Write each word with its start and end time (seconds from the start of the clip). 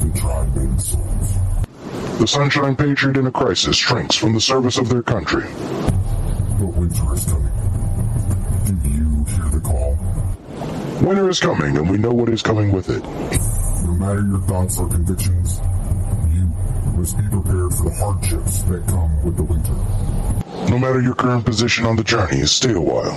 to 0.00 0.20
try. 0.20 0.44
The 2.20 2.26
Sunshine 2.26 2.76
Patriot 2.76 3.16
in 3.16 3.26
a 3.26 3.30
crisis 3.30 3.76
shrinks 3.76 4.14
from 4.14 4.34
the 4.34 4.40
service 4.40 4.76
of 4.76 4.88
their 4.88 5.02
country. 5.02 5.44
But 6.58 6.74
winter 6.76 7.14
is 7.14 7.24
coming. 7.24 7.52
Do 8.66 8.90
you 8.90 9.24
hear 9.24 9.48
the 9.48 9.60
call? 9.64 9.96
Winter 11.00 11.30
is 11.30 11.40
coming, 11.40 11.78
and 11.78 11.88
we 11.88 11.96
know 11.96 12.12
what 12.12 12.28
is 12.28 12.42
coming 12.42 12.72
with 12.72 12.90
it. 12.90 13.02
No 13.86 13.94
matter 13.94 14.20
your 14.20 14.40
thoughts 14.40 14.78
or 14.78 14.88
convictions, 14.88 15.60
you 16.28 16.52
must 16.94 17.16
be 17.16 17.26
prepared 17.28 17.72
for 17.74 17.84
the 17.84 17.94
hardships 17.98 18.62
that 18.62 18.86
come 18.86 19.24
with 19.24 19.36
the 19.38 19.42
winter. 19.42 19.72
No 20.70 20.78
matter 20.78 21.00
your 21.00 21.14
current 21.14 21.46
position 21.46 21.86
on 21.86 21.96
the 21.96 22.04
journey, 22.04 22.44
stay 22.44 22.72
a 22.72 22.80
while. 22.80 23.16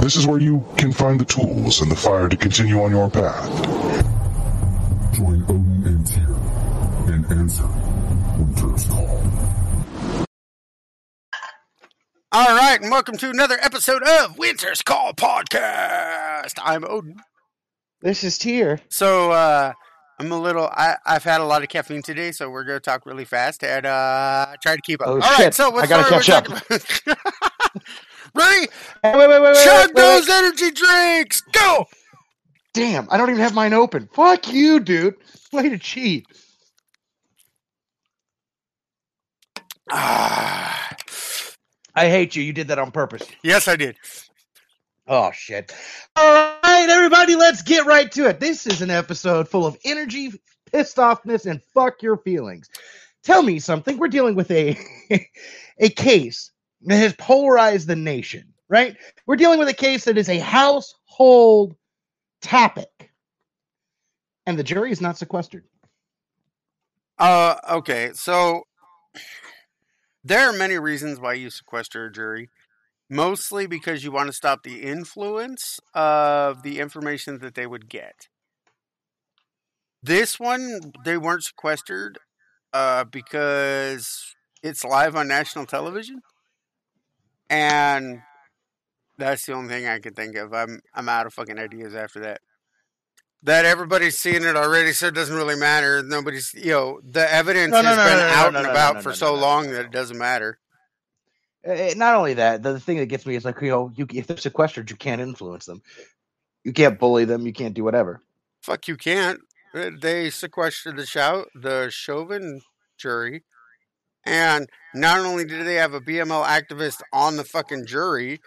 This 0.00 0.14
is 0.14 0.26
where 0.26 0.38
you 0.38 0.64
can 0.76 0.92
find 0.92 1.20
the 1.20 1.24
tools 1.24 1.80
and 1.82 1.90
the 1.90 1.96
fire 1.96 2.28
to 2.28 2.36
continue 2.36 2.80
on 2.80 2.92
your 2.92 3.10
path. 3.10 3.50
Join 5.14 5.44
answer 7.30 7.66
Winter's 8.38 8.86
call. 8.86 9.22
All 12.32 12.56
right, 12.56 12.80
and 12.80 12.90
welcome 12.90 13.16
to 13.18 13.30
another 13.30 13.56
episode 13.60 14.02
of 14.02 14.36
Winter's 14.38 14.82
Call 14.82 15.12
Podcast. 15.12 16.54
I'm 16.62 16.84
Odin. 16.84 17.16
This 18.02 18.24
is 18.24 18.38
Tyr. 18.38 18.80
So, 18.88 19.30
uh, 19.32 19.72
I'm 20.18 20.30
a 20.32 20.38
little, 20.40 20.66
I, 20.66 20.96
I've 21.06 21.24
had 21.24 21.40
a 21.40 21.44
lot 21.44 21.62
of 21.62 21.68
caffeine 21.68 22.02
today, 22.02 22.32
so 22.32 22.50
we're 22.50 22.64
going 22.64 22.76
to 22.76 22.80
talk 22.84 23.06
really 23.06 23.24
fast 23.24 23.62
and 23.64 23.86
uh, 23.86 24.54
try 24.62 24.76
to 24.76 24.82
keep 24.82 25.00
up. 25.00 25.08
Oh, 25.08 25.12
All 25.12 25.18
right, 25.18 25.36
shit. 25.36 25.54
so 25.54 25.70
what 25.70 25.84
I 25.84 25.86
gotta 25.86 26.08
catch 26.08 26.28
we're 26.28 26.40
talking 26.40 26.56
about? 27.06 27.22
Ready? 28.34 28.68
Hey, 29.02 29.16
wait, 29.16 29.28
wait, 29.28 29.28
wait, 29.28 29.42
wait, 29.42 29.64
Chug 29.64 29.88
wait, 29.88 29.94
wait, 29.94 29.96
those 29.96 30.28
wait. 30.28 30.34
energy 30.34 30.70
drinks! 30.72 31.40
Go! 31.52 31.86
Damn, 32.74 33.08
I 33.10 33.16
don't 33.16 33.30
even 33.30 33.42
have 33.42 33.54
mine 33.54 33.72
open. 33.72 34.08
Fuck 34.14 34.52
you, 34.52 34.78
dude. 34.78 35.14
Way 35.52 35.68
to 35.70 35.78
cheat. 35.78 36.26
Ah, 39.90 40.88
I 41.94 42.08
hate 42.08 42.36
you. 42.36 42.42
You 42.42 42.52
did 42.52 42.68
that 42.68 42.78
on 42.78 42.90
purpose. 42.90 43.22
yes, 43.42 43.68
I 43.68 43.76
did. 43.76 43.96
Oh 45.06 45.30
shit. 45.32 45.72
All 46.14 46.58
right, 46.62 46.88
everybody, 46.88 47.34
let's 47.34 47.62
get 47.62 47.84
right 47.86 48.10
to 48.12 48.28
it. 48.28 48.38
This 48.38 48.66
is 48.66 48.80
an 48.80 48.90
episode 48.90 49.48
full 49.48 49.66
of 49.66 49.76
energy, 49.84 50.32
pissed 50.70 50.98
offness, 50.98 51.50
and 51.50 51.60
fuck 51.74 52.02
your 52.02 52.16
feelings. 52.18 52.68
Tell 53.24 53.42
me 53.42 53.58
something. 53.58 53.98
We're 53.98 54.08
dealing 54.08 54.36
with 54.36 54.50
a 54.52 54.78
a 55.78 55.88
case 55.88 56.52
that 56.82 56.96
has 56.96 57.14
polarized 57.14 57.88
the 57.88 57.96
nation, 57.96 58.54
right? 58.68 58.96
We're 59.26 59.36
dealing 59.36 59.58
with 59.58 59.68
a 59.68 59.74
case 59.74 60.04
that 60.04 60.16
is 60.16 60.28
a 60.28 60.38
household 60.38 61.74
topic. 62.40 63.10
And 64.46 64.58
the 64.58 64.64
jury 64.64 64.90
is 64.90 65.00
not 65.00 65.18
sequestered. 65.18 65.64
Uh, 67.18 67.56
okay, 67.70 68.12
so 68.14 68.62
there 70.22 70.48
are 70.48 70.52
many 70.52 70.78
reasons 70.78 71.18
why 71.18 71.34
you 71.34 71.50
sequester 71.50 72.06
a 72.06 72.12
jury. 72.12 72.48
Mostly 73.12 73.66
because 73.66 74.04
you 74.04 74.12
want 74.12 74.28
to 74.28 74.32
stop 74.32 74.62
the 74.62 74.82
influence 74.82 75.80
of 75.94 76.62
the 76.62 76.78
information 76.78 77.38
that 77.40 77.56
they 77.56 77.66
would 77.66 77.88
get. 77.88 78.28
This 80.02 80.38
one, 80.38 80.92
they 81.04 81.16
weren't 81.18 81.42
sequestered 81.42 82.18
uh, 82.72 83.04
because 83.04 84.34
it's 84.62 84.84
live 84.84 85.16
on 85.16 85.26
national 85.26 85.66
television, 85.66 86.20
and 87.50 88.22
that's 89.18 89.44
the 89.44 89.54
only 89.54 89.68
thing 89.68 89.86
I 89.86 89.98
can 89.98 90.14
think 90.14 90.36
of. 90.36 90.54
I'm 90.54 90.80
I'm 90.94 91.08
out 91.08 91.26
of 91.26 91.34
fucking 91.34 91.58
ideas 91.58 91.94
after 91.94 92.20
that. 92.20 92.40
That 93.42 93.64
everybody's 93.64 94.18
seen 94.18 94.44
it 94.44 94.54
already, 94.54 94.92
so 94.92 95.06
it 95.06 95.14
doesn't 95.14 95.34
really 95.34 95.56
matter. 95.56 96.02
Nobody's, 96.02 96.52
you 96.52 96.72
know, 96.72 97.00
the 97.02 97.32
evidence 97.32 97.72
No, 97.72 97.80
no, 97.80 97.88
has 97.88 97.96
no, 97.96 98.04
been 98.04 98.38
out 98.38 98.54
and 98.54 98.66
about 98.66 99.02
for 99.02 99.14
so 99.14 99.34
long 99.34 99.70
that 99.70 99.86
it 99.86 99.90
doesn't 99.90 100.18
matter. 100.18 100.58
Uh, 101.66 101.94
not 101.96 102.14
only 102.14 102.34
that, 102.34 102.62
the, 102.62 102.78
thing 102.78 102.98
that 102.98 103.06
gets 103.06 103.24
me 103.24 103.34
is 103.34 103.44
like, 103.44 103.60
you 103.60 103.68
know, 103.68 103.90
you, 103.94 104.06
if 104.12 104.26
they're 104.26 104.36
sequestered, 104.36 104.90
you 104.90 104.96
can't 104.96 105.20
influence 105.20 105.66
them. 105.66 105.82
You 106.64 106.72
can't 106.72 106.98
bully 106.98 107.24
them. 107.24 107.46
You 107.46 107.52
can't 107.52 107.74
do 107.74 107.84
whatever. 107.84 108.20
Fuck, 108.62 108.88
you 108.88 108.96
can't. 108.96 109.40
Uh, 109.74 109.90
They 109.98 110.30
sequestered 110.30 110.96
the 110.96 111.06
shout 111.06 111.48
the 111.54 111.88
Chauvin 111.90 112.60
jury, 112.98 113.44
and 114.26 114.68
not 114.94 115.20
only 115.20 115.44
did 115.44 115.66
they 115.66 115.76
have 115.76 115.94
a 115.94 116.00
BML 116.00 116.44
activist 116.44 117.00
on 117.12 117.36
the 117.36 117.44
fucking 117.44 117.86
jury, 117.86 118.40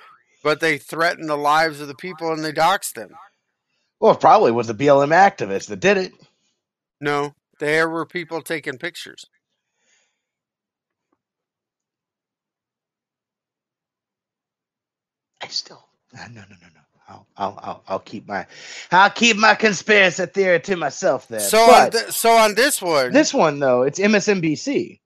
but 0.43 0.59
they 0.59 0.77
threatened 0.77 1.29
the 1.29 1.37
lives 1.37 1.81
of 1.81 1.87
the 1.87 1.95
people 1.95 2.31
and 2.31 2.43
they 2.43 2.51
doxed 2.51 2.93
them. 2.93 3.11
Well, 4.03 4.13
it 4.13 4.21
probably 4.21 4.51
was 4.51 4.67
the 4.67 4.75
BLM 4.75 5.11
activist 5.15 5.69
that 5.69 5.79
did 5.79 5.97
it. 5.97 6.13
No, 7.01 7.35
there 7.59 7.89
were 7.89 8.05
people 8.05 8.41
taking 8.41 8.77
pictures. 8.77 9.25
I 15.41 15.47
still, 15.47 15.87
uh, 16.19 16.27
no, 16.27 16.41
no, 16.41 16.47
no, 16.61 16.67
no. 16.75 16.81
I'll, 17.09 17.27
I'll, 17.37 17.59
I'll, 17.63 17.83
I'll 17.87 17.99
keep 17.99 18.27
my, 18.27 18.45
I'll 18.91 19.11
keep 19.11 19.37
my 19.37 19.55
conspiracy 19.55 20.25
theory 20.25 20.59
to 20.61 20.75
myself 20.77 21.29
there. 21.29 21.39
So, 21.39 21.59
on 21.59 21.91
th- 21.91 22.11
so 22.11 22.31
on 22.31 22.55
this 22.55 22.81
one, 22.81 23.11
this 23.13 23.33
one 23.33 23.59
though, 23.59 23.83
it's 23.83 23.99
MSNBC. 23.99 24.99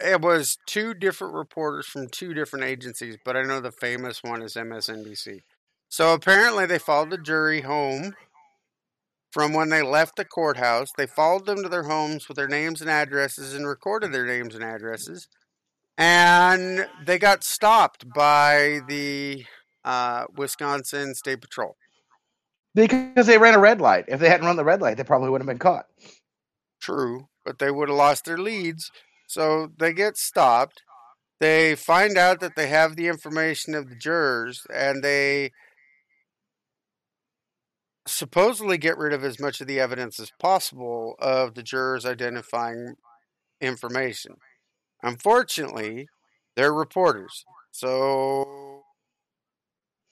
it 0.00 0.22
was 0.22 0.58
two 0.66 0.94
different 0.94 1.34
reporters 1.34 1.86
from 1.86 2.08
two 2.08 2.34
different 2.34 2.64
agencies, 2.66 3.16
but 3.24 3.36
I 3.36 3.42
know 3.42 3.60
the 3.60 3.72
famous 3.72 4.22
one 4.22 4.42
is 4.42 4.54
MSNBC. 4.54 5.42
So 5.88 6.14
apparently 6.14 6.66
they 6.66 6.78
followed 6.78 7.10
the 7.10 7.18
jury 7.18 7.62
home 7.62 8.14
from 9.36 9.52
when 9.52 9.68
they 9.68 9.82
left 9.82 10.16
the 10.16 10.24
courthouse. 10.24 10.88
They 10.96 11.06
followed 11.06 11.44
them 11.44 11.62
to 11.62 11.68
their 11.68 11.82
homes 11.82 12.26
with 12.26 12.38
their 12.38 12.48
names 12.48 12.80
and 12.80 12.88
addresses 12.88 13.52
and 13.52 13.68
recorded 13.68 14.10
their 14.10 14.24
names 14.24 14.54
and 14.54 14.64
addresses. 14.64 15.28
And 15.98 16.86
they 17.04 17.18
got 17.18 17.44
stopped 17.44 18.06
by 18.14 18.80
the 18.88 19.44
uh, 19.84 20.24
Wisconsin 20.34 21.14
State 21.14 21.42
Patrol. 21.42 21.76
Because 22.74 23.26
they 23.26 23.36
ran 23.36 23.54
a 23.54 23.58
red 23.58 23.78
light. 23.78 24.06
If 24.08 24.20
they 24.20 24.30
hadn't 24.30 24.46
run 24.46 24.56
the 24.56 24.64
red 24.64 24.80
light, 24.80 24.96
they 24.96 25.04
probably 25.04 25.28
wouldn't 25.28 25.46
have 25.46 25.54
been 25.54 25.58
caught. 25.58 25.84
True, 26.80 27.28
but 27.44 27.58
they 27.58 27.70
would 27.70 27.90
have 27.90 27.98
lost 27.98 28.24
their 28.24 28.38
leads. 28.38 28.90
So 29.28 29.68
they 29.78 29.92
get 29.92 30.16
stopped. 30.16 30.80
They 31.40 31.74
find 31.74 32.16
out 32.16 32.40
that 32.40 32.56
they 32.56 32.68
have 32.68 32.96
the 32.96 33.08
information 33.08 33.74
of 33.74 33.90
the 33.90 33.96
jurors 33.96 34.62
and 34.74 35.04
they 35.04 35.50
supposedly 38.06 38.78
get 38.78 38.98
rid 38.98 39.12
of 39.12 39.24
as 39.24 39.40
much 39.40 39.60
of 39.60 39.66
the 39.66 39.80
evidence 39.80 40.18
as 40.20 40.30
possible 40.38 41.16
of 41.18 41.54
the 41.54 41.62
jurors 41.62 42.06
identifying 42.06 42.94
information. 43.60 44.36
Unfortunately, 45.02 46.08
they're 46.54 46.72
reporters. 46.72 47.44
So 47.72 48.82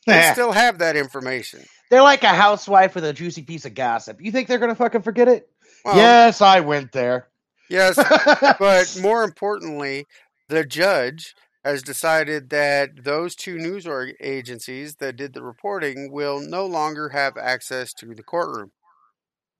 they 0.06 0.30
still 0.32 0.52
have 0.52 0.78
that 0.78 0.96
information. 0.96 1.64
they're 1.90 2.02
like 2.02 2.22
a 2.22 2.28
housewife 2.28 2.94
with 2.94 3.04
a 3.04 3.12
juicy 3.12 3.42
piece 3.42 3.64
of 3.64 3.74
gossip. 3.74 4.20
You 4.20 4.30
think 4.32 4.48
they're 4.48 4.58
gonna 4.58 4.74
fucking 4.74 5.02
forget 5.02 5.28
it? 5.28 5.48
Well, 5.84 5.96
yes, 5.96 6.40
I 6.42 6.60
went 6.60 6.92
there. 6.92 7.28
Yes, 7.70 7.96
but 8.58 8.98
more 9.00 9.24
importantly, 9.24 10.06
the 10.48 10.64
judge 10.64 11.34
has 11.64 11.82
decided 11.82 12.50
that 12.50 13.04
those 13.04 13.34
two 13.34 13.56
news 13.56 13.86
org- 13.86 14.16
agencies 14.20 14.96
that 14.96 15.16
did 15.16 15.32
the 15.32 15.42
reporting 15.42 16.12
will 16.12 16.40
no 16.40 16.66
longer 16.66 17.08
have 17.08 17.36
access 17.38 17.94
to 17.94 18.14
the 18.14 18.22
courtroom. 18.22 18.72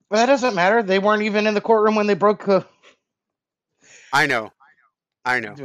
Well, 0.09 0.21
that 0.21 0.31
doesn't 0.31 0.53
matter. 0.53 0.83
They 0.83 0.99
weren't 0.99 1.23
even 1.23 1.47
in 1.47 1.55
the 1.55 1.61
courtroom 1.61 1.95
when 1.95 2.07
they 2.07 2.13
broke. 2.13 2.47
Uh... 2.47 2.61
I 4.13 4.27
know, 4.27 4.51
I 5.25 5.39
know. 5.39 5.55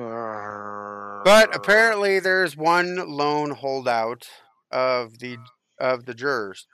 But 1.24 1.54
apparently, 1.54 2.20
there's 2.20 2.56
one 2.56 2.96
lone 2.96 3.50
holdout 3.50 4.26
of 4.70 5.18
the 5.18 5.36
of 5.78 6.06
the 6.06 6.14
jurors. 6.14 6.66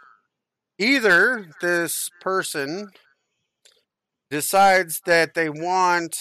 Either 0.78 1.49
this 1.60 2.09
person 2.21 2.91
decides 4.31 5.00
that 5.06 5.35
they 5.35 5.49
want 5.49 6.17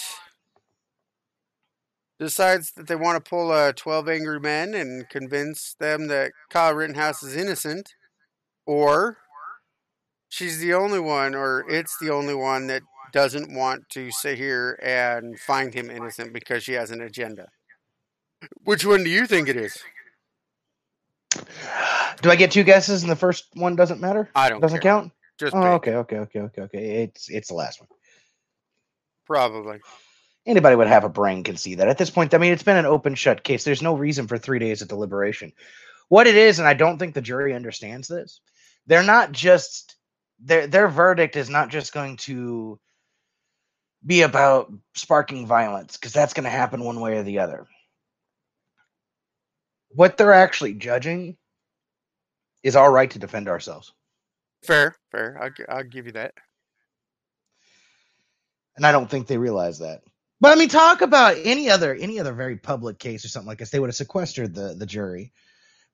decides 2.18 2.72
that 2.72 2.86
they 2.86 2.96
want 2.96 3.22
to 3.22 3.28
pull 3.28 3.52
a 3.52 3.72
12 3.72 4.08
angry 4.08 4.40
men 4.40 4.74
and 4.74 5.08
convince 5.08 5.74
them 5.78 6.08
that 6.08 6.32
Kyle 6.50 6.74
Rittenhouse 6.74 7.22
is 7.22 7.36
innocent 7.36 7.94
or 8.66 9.18
she's 10.28 10.58
the 10.58 10.74
only 10.74 11.00
one 11.00 11.34
or 11.34 11.64
it's 11.68 11.98
the 11.98 12.10
only 12.10 12.34
one 12.34 12.66
that 12.68 12.82
doesn't 13.12 13.54
want 13.54 13.88
to 13.90 14.10
sit 14.10 14.38
here 14.38 14.78
and 14.82 15.38
find 15.40 15.72
him 15.72 15.90
innocent 15.90 16.32
because 16.32 16.62
she 16.62 16.72
has 16.72 16.90
an 16.90 17.00
agenda. 17.00 17.48
Which 18.64 18.84
one 18.84 19.04
do 19.04 19.10
you 19.10 19.26
think 19.26 19.48
it 19.48 19.56
is? 19.56 19.78
Do 22.22 22.30
I 22.30 22.36
get 22.36 22.50
two 22.50 22.64
guesses 22.64 23.02
and 23.02 23.10
the 23.10 23.16
first 23.16 23.46
one 23.54 23.76
doesn't 23.76 24.00
matter? 24.00 24.28
I 24.34 24.48
don't 24.48 24.60
Doesn't 24.60 24.80
care. 24.80 24.92
count. 24.92 25.12
Just 25.38 25.54
Oh, 25.54 25.74
okay, 25.74 25.94
okay, 25.94 26.18
okay, 26.18 26.40
okay, 26.40 26.62
okay. 26.62 27.02
It's 27.02 27.28
it's 27.28 27.48
the 27.48 27.54
last 27.54 27.80
one. 27.80 27.88
Probably. 29.26 29.80
Anybody 30.46 30.76
would 30.76 30.86
have 30.86 31.04
a 31.04 31.08
brain 31.08 31.42
can 31.42 31.56
see 31.56 31.74
that. 31.74 31.88
At 31.88 31.98
this 31.98 32.10
point, 32.10 32.32
I 32.32 32.38
mean, 32.38 32.52
it's 32.52 32.62
been 32.62 32.76
an 32.76 32.86
open 32.86 33.14
shut 33.14 33.42
case. 33.42 33.64
There's 33.64 33.82
no 33.82 33.94
reason 33.96 34.28
for 34.28 34.38
three 34.38 34.60
days 34.60 34.80
of 34.80 34.88
deliberation. 34.88 35.52
What 36.08 36.28
it 36.28 36.36
is, 36.36 36.60
and 36.60 36.68
I 36.68 36.74
don't 36.74 36.98
think 36.98 37.14
the 37.14 37.20
jury 37.20 37.52
understands 37.52 38.06
this. 38.06 38.40
They're 38.86 39.02
not 39.02 39.32
just 39.32 39.96
their 40.38 40.66
their 40.68 40.88
verdict 40.88 41.34
is 41.34 41.50
not 41.50 41.70
just 41.70 41.92
going 41.92 42.18
to 42.18 42.78
be 44.04 44.22
about 44.22 44.72
sparking 44.94 45.46
violence 45.46 45.96
because 45.96 46.12
that's 46.12 46.34
going 46.34 46.44
to 46.44 46.50
happen 46.50 46.84
one 46.84 47.00
way 47.00 47.16
or 47.16 47.24
the 47.24 47.40
other. 47.40 47.66
What 49.88 50.16
they're 50.16 50.32
actually 50.32 50.74
judging 50.74 51.36
is 52.62 52.76
our 52.76 52.92
right 52.92 53.10
to 53.10 53.18
defend 53.18 53.48
ourselves. 53.48 53.92
Fair, 54.64 54.94
fair. 55.10 55.38
I'll, 55.42 55.76
I'll 55.76 55.84
give 55.84 56.06
you 56.06 56.12
that. 56.12 56.34
and 58.76 58.86
I 58.86 58.92
don't 58.92 59.10
think 59.10 59.26
they 59.26 59.38
realize 59.38 59.78
that. 59.78 60.02
But 60.40 60.52
I 60.52 60.60
mean, 60.60 60.68
talk 60.68 61.00
about 61.00 61.36
any 61.42 61.70
other 61.70 61.94
any 61.94 62.20
other 62.20 62.34
very 62.34 62.56
public 62.56 62.98
case 62.98 63.24
or 63.24 63.28
something 63.28 63.48
like 63.48 63.58
this. 63.58 63.70
They 63.70 63.80
would 63.80 63.88
have 63.88 63.96
sequestered 63.96 64.54
the 64.54 64.74
the 64.74 64.86
jury. 64.86 65.32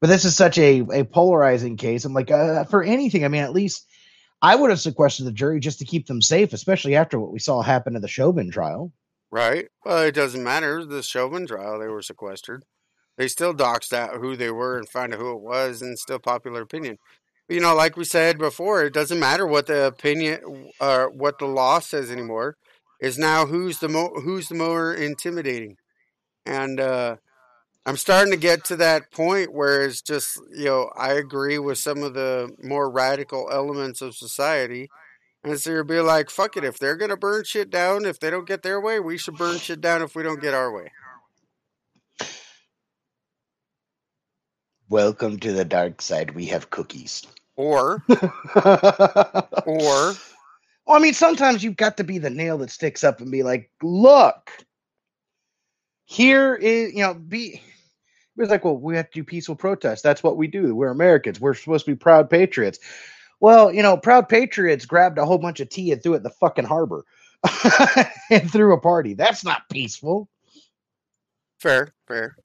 But 0.01 0.09
this 0.09 0.25
is 0.25 0.37
such 0.37 0.59
a 0.59 0.81
a 0.93 1.05
polarizing 1.05 1.77
case. 1.77 2.05
I'm 2.05 2.13
like, 2.13 2.31
uh, 2.31 2.65
for 2.65 2.83
anything, 2.83 3.25
I 3.25 3.29
mean, 3.29 3.43
at 3.43 3.53
least 3.53 3.87
I 4.43 4.57
would 4.57 4.71
have 4.71 4.81
sequestered 4.81 5.27
the 5.27 5.33
jury 5.33 5.61
just 5.61 5.79
to 5.79 5.85
keep 5.85 6.09
them 6.09 6.21
safe, 6.21 6.53
especially 6.53 6.97
after 6.97 7.21
what 7.21 7.33
we 7.33 7.39
saw 7.39 7.63
happen 7.63 7.95
in 7.95 8.03
the 8.03 8.09
Chauvin 8.09 8.51
trial. 8.51 8.93
Right. 9.31 9.69
Well, 9.85 10.03
it 10.03 10.15
doesn't 10.15 10.43
matter. 10.43 10.85
The 10.85 11.03
Chauvin 11.03 11.47
trial, 11.47 11.79
they 11.79 11.87
were 11.87 12.03
sequestered. 12.03 12.65
They 13.17 13.29
still 13.29 13.55
doxed 13.55 13.93
out 13.93 14.17
who 14.17 14.37
they 14.37 14.51
were 14.51 14.77
and 14.77 14.89
found 14.89 15.15
out 15.15 15.21
who 15.21 15.33
it 15.33 15.41
was, 15.41 15.81
and 15.81 15.99
still 15.99 16.19
popular 16.19 16.63
opinion. 16.63 16.99
But, 17.47 17.55
You 17.55 17.61
know, 17.61 17.75
like 17.75 17.97
we 17.97 18.05
said 18.05 18.39
before, 18.39 18.83
it 18.83 18.93
doesn't 18.93 19.21
matter 19.21 19.47
what 19.47 19.67
the 19.67 19.87
opinion 19.87 20.71
or 20.81 21.11
what 21.11 21.39
the 21.39 21.47
law 21.47 21.79
says 21.79 22.11
anymore. 22.11 22.57
Is 23.03 23.19
now 23.19 23.47
who's 23.47 23.81
the 23.81 23.89
mo- 23.89 24.21
who's 24.23 24.47
the 24.47 24.55
more 24.55 24.95
intimidating, 24.95 25.77
and 26.47 26.79
uh, 26.79 27.17
I'm 27.85 27.97
starting 27.97 28.33
to 28.33 28.39
get 28.39 28.65
to 28.67 28.77
that 28.77 29.11
point 29.11 29.53
where 29.53 29.85
it's 29.85 30.01
just 30.01 30.41
you 30.55 30.67
know 30.67 30.93
I 30.97 31.15
agree 31.15 31.59
with 31.59 31.79
some 31.79 32.05
of 32.05 32.15
the 32.15 32.55
more 32.63 32.89
radical 32.89 33.49
elements 33.51 34.03
of 34.03 34.15
society, 34.15 34.89
and 35.43 35.59
so 35.59 35.73
you'll 35.73 35.85
be 35.85 35.99
like, 35.99 36.31
fuck 36.31 36.57
it, 36.57 36.63
if 36.63 36.79
they're 36.79 36.97
gonna 36.97 37.17
burn 37.17 37.43
shit 37.43 37.71
down, 37.71 38.05
if 38.05 38.21
they 38.21 38.31
don't 38.31 38.47
get 38.47 38.63
their 38.63 38.81
way, 38.81 39.01
we 39.01 39.19
should 39.19 39.37
burn 39.37 39.59
shit 39.59 39.81
down 39.81 40.01
if 40.01 40.15
we 40.15 40.23
don't 40.23 40.41
get 40.41 40.55
our 40.55 40.73
way. 40.73 40.93
Welcome 44.89 45.41
to 45.41 45.53
the 45.53 45.65
dark 45.65 46.01
side. 46.01 46.37
We 46.37 46.47
have 46.47 46.71
cookies. 46.71 47.25
Or, 47.57 48.05
or 49.67 50.15
well, 50.87 50.97
I 50.97 51.01
mean, 51.01 51.15
sometimes 51.15 51.63
you've 51.63 51.77
got 51.77 51.97
to 51.99 52.05
be 52.05 52.19
the 52.19 52.31
nail 52.31 52.59
that 52.59 52.71
sticks 52.71 53.05
up 53.05 53.21
and 53.21 53.31
be 53.31 53.43
like, 53.43 53.71
look, 53.83 54.51
here 56.05 56.55
is, 56.55 56.93
you 56.93 57.01
know, 57.01 57.15
be. 57.15 57.61
It 58.35 58.41
was 58.41 58.49
like, 58.49 58.65
well, 58.65 58.79
we 58.79 58.97
have 58.97 59.11
to 59.11 59.21
do 59.21 59.25
peaceful 59.25 59.55
protests. 59.55 60.01
That's 60.01 60.23
what 60.23 60.39
we 60.39 60.47
do. 60.47 60.75
We're 60.75 60.89
Americans. 60.89 61.39
We're 61.39 61.53
supposed 61.53 61.85
to 61.85 61.91
be 61.91 61.97
proud 61.97 62.31
patriots. 62.31 62.79
Well, 63.41 63.71
you 63.71 63.83
know, 63.83 63.97
proud 63.97 64.29
patriots 64.29 64.87
grabbed 64.87 65.19
a 65.19 65.27
whole 65.27 65.37
bunch 65.37 65.61
of 65.61 65.69
tea 65.69 65.93
and 65.93 66.03
threw 66.03 66.15
it 66.15 66.19
in 66.19 66.23
the 66.23 66.31
fucking 66.31 66.65
harbor 66.65 67.05
and 68.31 68.51
threw 68.51 68.73
a 68.73 68.81
party. 68.81 69.13
That's 69.13 69.45
not 69.45 69.69
peaceful. 69.71 70.29
fair, 71.61 71.93
fair. 72.09 72.37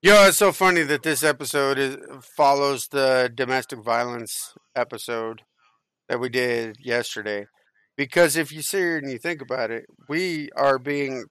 Yo, 0.00 0.26
it's 0.26 0.38
so 0.38 0.52
funny 0.52 0.82
that 0.82 1.02
this 1.02 1.22
episode 1.22 1.78
is 1.78 1.96
follows 2.22 2.88
the 2.88 3.30
domestic 3.34 3.80
violence 3.80 4.54
episode 4.74 5.42
that 6.14 6.20
we 6.20 6.28
did 6.28 6.76
yesterday. 6.80 7.44
Because 7.96 8.36
if 8.36 8.52
you 8.52 8.62
sit 8.62 8.78
here 8.78 8.98
and 8.98 9.10
you 9.10 9.18
think 9.18 9.42
about 9.42 9.72
it, 9.72 9.86
we 10.08 10.48
are 10.54 10.78
being 10.78 11.24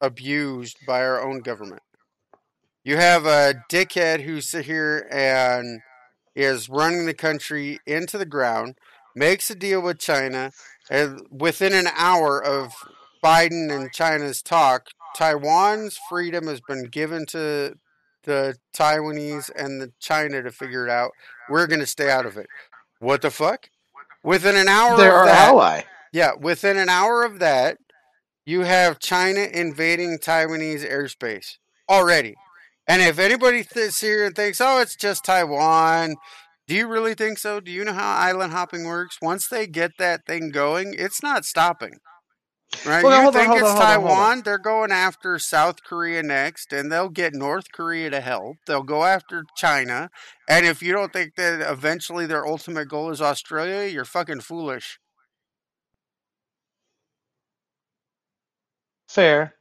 abused 0.00 0.76
by 0.84 1.04
our 1.04 1.24
own 1.24 1.38
government. 1.38 1.82
You 2.82 2.96
have 2.96 3.26
a 3.26 3.54
dickhead 3.70 4.22
who 4.22 4.40
sit 4.40 4.64
here 4.64 5.08
and 5.08 5.82
is 6.34 6.68
running 6.68 7.06
the 7.06 7.14
country 7.14 7.78
into 7.86 8.18
the 8.18 8.26
ground, 8.26 8.74
makes 9.14 9.50
a 9.50 9.54
deal 9.54 9.80
with 9.80 10.00
China, 10.00 10.50
and 10.90 11.20
within 11.30 11.72
an 11.72 11.86
hour 11.94 12.44
of 12.44 12.72
Biden 13.24 13.72
and 13.72 13.92
China's 13.92 14.42
talk, 14.42 14.88
Taiwan's 15.14 15.96
freedom 16.08 16.48
has 16.48 16.60
been 16.60 16.86
given 16.86 17.24
to 17.26 17.76
the 18.24 18.56
Taiwanese 18.76 19.48
and 19.56 19.80
the 19.80 19.92
China 20.00 20.42
to 20.42 20.50
figure 20.50 20.84
it 20.84 20.90
out. 20.90 21.12
We're 21.48 21.68
going 21.68 21.78
to 21.78 21.86
stay 21.86 22.10
out 22.10 22.26
of 22.26 22.36
it. 22.36 22.48
What 22.98 23.22
the 23.22 23.30
fuck? 23.30 23.68
Within 24.24 24.56
an 24.56 24.68
hour 24.68 24.96
They're 24.96 25.10
of 25.10 25.16
our 25.16 25.26
that, 25.26 25.48
ally. 25.50 25.82
yeah, 26.12 26.32
within 26.40 26.76
an 26.78 26.88
hour 26.88 27.24
of 27.24 27.38
that, 27.40 27.76
you 28.46 28.62
have 28.62 28.98
China 28.98 29.40
invading 29.40 30.18
Taiwanese 30.18 30.90
airspace 30.90 31.58
already. 31.88 32.34
And 32.86 33.02
if 33.02 33.18
anybody 33.18 33.62
sits 33.62 34.00
here 34.00 34.26
and 34.26 34.34
thinks, 34.34 34.60
"Oh, 34.60 34.80
it's 34.80 34.96
just 34.96 35.24
Taiwan," 35.24 36.16
do 36.66 36.74
you 36.74 36.86
really 36.88 37.14
think 37.14 37.38
so? 37.38 37.60
Do 37.60 37.70
you 37.70 37.84
know 37.84 37.92
how 37.92 38.16
island 38.16 38.52
hopping 38.52 38.84
works? 38.84 39.18
Once 39.20 39.46
they 39.48 39.66
get 39.66 39.92
that 39.98 40.26
thing 40.26 40.50
going, 40.50 40.94
it's 40.96 41.22
not 41.22 41.44
stopping. 41.44 41.98
Right? 42.86 43.02
Well, 43.02 43.20
you 43.20 43.26
on, 43.28 43.32
think 43.32 43.46
hold 43.46 43.60
it's 43.60 43.68
on, 43.70 43.76
on. 43.76 43.82
Taiwan? 43.82 44.42
They're 44.42 44.58
going 44.58 44.92
after 44.92 45.38
South 45.38 45.82
Korea 45.82 46.22
next, 46.22 46.72
and 46.72 46.90
they'll 46.90 47.08
get 47.08 47.34
North 47.34 47.72
Korea 47.72 48.10
to 48.10 48.20
help. 48.20 48.56
They'll 48.66 48.82
go 48.82 49.04
after 49.04 49.44
China, 49.56 50.10
and 50.48 50.66
if 50.66 50.82
you 50.82 50.92
don't 50.92 51.12
think 51.12 51.36
that 51.36 51.60
eventually 51.70 52.26
their 52.26 52.46
ultimate 52.46 52.88
goal 52.88 53.10
is 53.10 53.22
Australia, 53.22 53.90
you're 53.90 54.04
fucking 54.04 54.40
foolish. 54.40 54.98
Fair. 59.08 59.54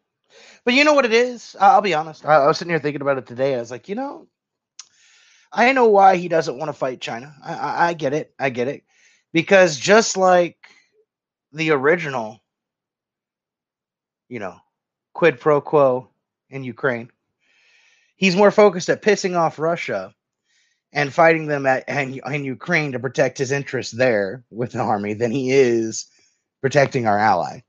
But 0.65 0.73
you 0.73 0.83
know 0.83 0.93
what 0.93 1.05
it 1.05 1.13
is? 1.13 1.55
I'll 1.59 1.81
be 1.81 1.93
honest. 1.93 2.25
I 2.25 2.35
I 2.35 2.47
was 2.47 2.57
sitting 2.57 2.71
here 2.71 2.79
thinking 2.79 3.01
about 3.01 3.17
it 3.17 3.27
today. 3.27 3.55
I 3.55 3.59
was 3.59 3.71
like, 3.71 3.87
you 3.87 3.95
know, 3.95 4.27
I 5.51 5.71
know 5.73 5.87
why 5.87 6.17
he 6.17 6.27
doesn't 6.27 6.57
want 6.57 6.69
to 6.69 6.73
fight 6.73 7.01
China. 7.01 7.35
I, 7.43 7.53
I, 7.53 7.87
I 7.89 7.93
get 7.93 8.13
it. 8.13 8.33
I 8.39 8.49
get 8.49 8.67
it. 8.67 8.83
Because 9.31 9.77
just 9.77 10.17
like 10.17 10.57
the 11.51 11.71
original, 11.71 12.42
you 14.33 14.39
know, 14.39 14.57
quid 15.13 15.39
pro 15.39 15.61
quo 15.61 16.09
in 16.49 16.63
Ukraine, 16.63 17.11
he's 18.15 18.35
more 18.35 18.49
focused 18.49 18.89
at 18.89 19.03
pissing 19.03 19.37
off 19.37 19.59
Russia 19.59 20.11
and 20.91 21.13
fighting 21.13 21.45
them 21.45 21.67
at 21.67 21.87
in, 21.87 22.19
in 22.25 22.43
Ukraine 22.43 22.93
to 22.93 22.99
protect 22.99 23.37
his 23.37 23.51
interests 23.51 23.93
there 23.93 24.43
with 24.49 24.73
an 24.73 24.79
army 24.79 25.13
than 25.13 25.29
he 25.29 25.51
is 25.51 26.07
protecting 26.61 27.05
our 27.05 27.19
ally. 27.19 27.59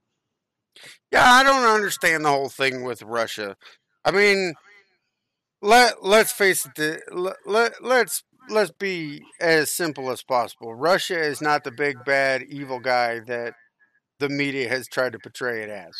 Yeah, 1.13 1.31
I 1.31 1.43
don't 1.43 1.67
understand 1.67 2.25
the 2.25 2.31
whole 2.31 2.49
thing 2.49 2.83
with 2.83 3.03
Russia. 3.03 3.59
I 4.03 4.11
mean, 4.11 4.55
let 5.61 6.03
let's 6.03 6.33
face 6.33 6.67
it. 6.79 7.03
Let, 7.13 7.37
let 7.45 7.85
let's 7.85 8.23
let's 8.49 8.71
be 8.71 9.21
as 9.39 9.71
simple 9.71 10.11
as 10.11 10.23
possible. 10.23 10.75
Russia 10.75 11.21
is 11.21 11.43
not 11.43 11.63
the 11.63 11.73
big 11.73 12.07
bad 12.07 12.43
evil 12.49 12.81
guy 12.81 13.21
that 13.21 13.53
the 14.19 14.31
media 14.31 14.67
has 14.71 14.89
tried 14.89 15.13
to 15.13 15.19
portray 15.19 15.63
it 15.63 15.69
as. 15.69 15.95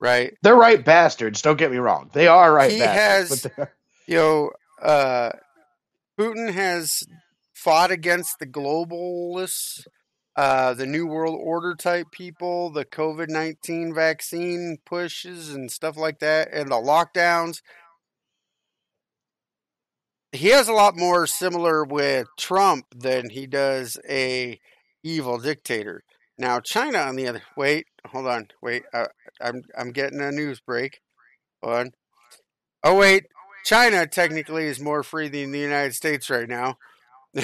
Right? 0.00 0.32
They're 0.42 0.56
right 0.56 0.82
bastards. 0.84 1.42
Don't 1.42 1.58
get 1.58 1.70
me 1.70 1.76
wrong. 1.76 2.10
They 2.12 2.26
are 2.26 2.52
right 2.52 2.70
He 2.72 2.78
bastards. 2.78 3.42
has- 3.44 3.52
but 3.56 3.72
You 4.06 4.16
know, 4.16 4.50
uh, 4.82 5.30
Putin 6.18 6.52
has 6.52 7.04
fought 7.54 7.90
against 7.92 8.38
the 8.40 8.46
globalists, 8.46 9.86
uh, 10.34 10.74
the 10.74 10.86
New 10.86 11.06
World 11.06 11.38
Order 11.40 11.74
type 11.76 12.08
people, 12.10 12.70
the 12.70 12.84
COVID 12.84 13.28
19 13.28 13.94
vaccine 13.94 14.78
pushes 14.84 15.50
and 15.50 15.70
stuff 15.70 15.96
like 15.96 16.18
that, 16.20 16.48
and 16.52 16.70
the 16.72 16.76
lockdowns. 16.76 17.60
He 20.32 20.48
has 20.48 20.68
a 20.68 20.72
lot 20.72 20.96
more 20.96 21.26
similar 21.26 21.84
with 21.84 22.28
Trump 22.38 22.86
than 22.94 23.30
he 23.30 23.46
does 23.46 23.98
a 24.08 24.58
evil 25.02 25.38
dictator. 25.38 26.02
Now, 26.38 26.60
China, 26.60 26.98
on 26.98 27.16
the 27.16 27.26
other, 27.28 27.42
wait, 27.56 27.86
hold 28.06 28.26
on, 28.26 28.48
wait, 28.62 28.84
uh, 28.92 29.06
I'm 29.40 29.62
I'm 29.76 29.92
getting 29.92 30.20
a 30.20 30.32
news 30.32 30.60
break. 30.60 31.00
Hold 31.62 31.76
on. 31.76 31.92
Oh 32.82 32.96
wait, 32.96 33.26
China 33.64 34.06
technically 34.06 34.64
is 34.64 34.80
more 34.80 35.02
free 35.02 35.28
than 35.28 35.52
the 35.52 35.58
United 35.58 35.94
States 35.94 36.30
right 36.30 36.48
now. 36.48 36.78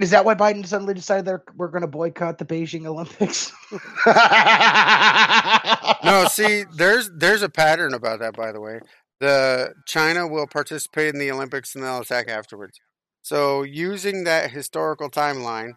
Is 0.00 0.10
that 0.10 0.24
why 0.24 0.34
Biden 0.34 0.66
suddenly 0.66 0.94
decided 0.94 1.26
they're 1.26 1.44
we're 1.56 1.68
going 1.68 1.82
to 1.82 1.86
boycott 1.86 2.38
the 2.38 2.46
Beijing 2.46 2.86
Olympics? 2.86 3.52
no, 6.02 6.24
see, 6.30 6.64
there's 6.74 7.10
there's 7.10 7.42
a 7.42 7.50
pattern 7.50 7.92
about 7.92 8.20
that. 8.20 8.34
By 8.34 8.50
the 8.50 8.62
way, 8.62 8.80
the 9.20 9.74
China 9.86 10.26
will 10.26 10.46
participate 10.46 11.12
in 11.12 11.20
the 11.20 11.30
Olympics 11.30 11.74
and 11.74 11.84
they'll 11.84 12.00
attack 12.00 12.28
afterwards. 12.28 12.80
So 13.22 13.62
using 13.62 14.24
that 14.24 14.50
historical 14.50 15.10
timeline, 15.10 15.74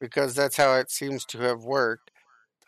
because 0.00 0.34
that's 0.34 0.56
how 0.56 0.74
it 0.74 0.90
seems 0.90 1.24
to 1.26 1.38
have 1.38 1.62
worked. 1.62 2.10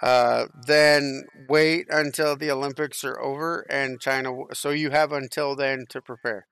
Uh, 0.02 0.46
then 0.66 1.24
wait 1.48 1.86
until 1.88 2.36
the 2.36 2.50
Olympics 2.50 3.04
are 3.04 3.20
over 3.20 3.60
and 3.70 4.00
China. 4.00 4.44
So 4.52 4.70
you 4.70 4.90
have 4.90 5.12
until 5.12 5.54
then 5.54 5.86
to 5.90 6.00
prepare. 6.02 6.46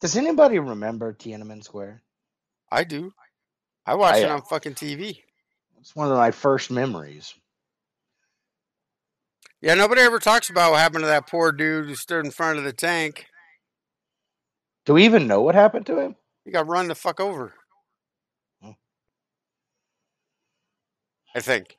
Does 0.00 0.16
anybody 0.16 0.58
remember 0.60 1.12
Tiananmen 1.12 1.64
Square? 1.64 2.02
I 2.70 2.84
do. 2.84 3.12
I 3.84 3.94
watched 3.94 4.18
I, 4.18 4.20
it 4.20 4.30
uh, 4.30 4.34
on 4.34 4.42
fucking 4.42 4.74
TV. 4.74 5.18
It's 5.80 5.96
one 5.96 6.10
of 6.10 6.16
my 6.16 6.30
first 6.30 6.70
memories. 6.70 7.34
Yeah, 9.60 9.74
nobody 9.74 10.02
ever 10.02 10.18
talks 10.18 10.50
about 10.50 10.70
what 10.70 10.80
happened 10.80 11.02
to 11.02 11.08
that 11.08 11.26
poor 11.26 11.50
dude 11.52 11.86
who 11.86 11.94
stood 11.94 12.24
in 12.24 12.30
front 12.30 12.58
of 12.58 12.64
the 12.64 12.72
tank. 12.72 13.26
Do 14.86 14.94
we 14.94 15.04
even 15.04 15.26
know 15.26 15.42
what 15.42 15.54
happened 15.54 15.86
to 15.86 15.98
him? 15.98 16.16
He 16.44 16.50
got 16.50 16.66
run 16.66 16.88
the 16.88 16.94
fuck 16.94 17.20
over. 17.20 17.54
Hmm. 18.62 18.70
I 21.34 21.40
think. 21.40 21.76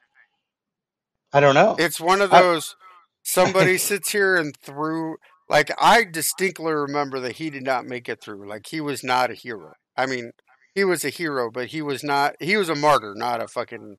I 1.34 1.40
don't 1.40 1.56
know. 1.56 1.76
It's 1.80 2.00
one 2.00 2.22
of 2.22 2.34
I- 2.34 2.42
those 2.42 2.76
somebody 3.24 3.78
sits 3.78 4.12
here 4.12 4.36
and 4.36 4.56
threw 4.58 5.16
like 5.50 5.72
I 5.80 6.04
distinctly 6.04 6.72
remember 6.74 7.20
that 7.22 7.38
he 7.38 7.50
did 7.50 7.64
not 7.64 7.86
make 7.86 8.08
it 8.10 8.22
through. 8.22 8.48
Like 8.48 8.68
he 8.68 8.82
was 8.82 9.04
not 9.04 9.32
a 9.32 9.36
hero. 9.36 9.74
I 9.98 10.06
mean, 10.06 10.32
he 10.76 10.84
was 10.84 11.04
a 11.04 11.10
hero, 11.10 11.50
but 11.52 11.68
he 11.68 11.82
was 11.82 12.04
not 12.04 12.36
he 12.40 12.58
was 12.58 12.70
a 12.70 12.76
martyr, 12.76 13.14
not 13.16 13.42
a 13.42 13.48
fucking 13.48 13.98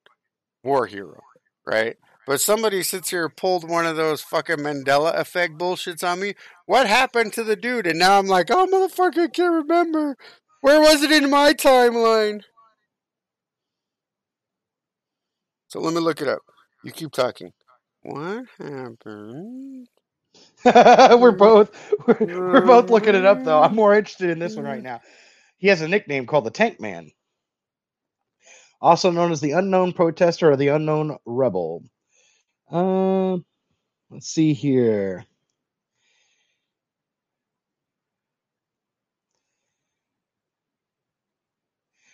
war 0.62 0.86
hero, 0.86 1.20
right? 1.66 1.96
But 2.30 2.40
somebody 2.40 2.84
sits 2.84 3.10
here 3.10 3.28
pulled 3.28 3.68
one 3.68 3.86
of 3.86 3.96
those 3.96 4.22
fucking 4.22 4.58
Mandela 4.58 5.18
effect 5.18 5.58
bullshits 5.58 6.08
on 6.08 6.20
me. 6.20 6.34
What 6.64 6.86
happened 6.86 7.32
to 7.32 7.42
the 7.42 7.56
dude? 7.56 7.88
And 7.88 7.98
now 7.98 8.20
I'm 8.20 8.28
like, 8.28 8.52
oh 8.52 8.68
motherfucker, 8.68 9.24
I 9.24 9.26
can't 9.26 9.52
remember. 9.52 10.16
Where 10.60 10.80
was 10.80 11.02
it 11.02 11.10
in 11.10 11.28
my 11.28 11.54
timeline? 11.54 12.42
So 15.66 15.80
let 15.80 15.92
me 15.92 15.98
look 15.98 16.22
it 16.22 16.28
up. 16.28 16.42
You 16.84 16.92
keep 16.92 17.10
talking. 17.10 17.50
What 18.02 18.44
happened? 18.60 19.88
we're 21.20 21.32
both 21.32 21.92
we're, 22.06 22.52
we're 22.52 22.64
both 22.64 22.90
looking 22.90 23.16
it 23.16 23.26
up 23.26 23.42
though. 23.42 23.60
I'm 23.60 23.74
more 23.74 23.96
interested 23.96 24.30
in 24.30 24.38
this 24.38 24.54
one 24.54 24.66
right 24.66 24.78
mm. 24.78 24.84
now. 24.84 25.00
He 25.58 25.66
has 25.66 25.80
a 25.80 25.88
nickname 25.88 26.26
called 26.26 26.44
the 26.44 26.52
Tank 26.52 26.78
Man, 26.78 27.10
also 28.80 29.10
known 29.10 29.32
as 29.32 29.40
the 29.40 29.50
Unknown 29.50 29.94
Protester 29.94 30.52
or 30.52 30.56
the 30.56 30.68
Unknown 30.68 31.16
Rebel. 31.26 31.82
Um, 32.70 33.44
let's 34.10 34.28
see 34.28 34.52
here. 34.52 35.24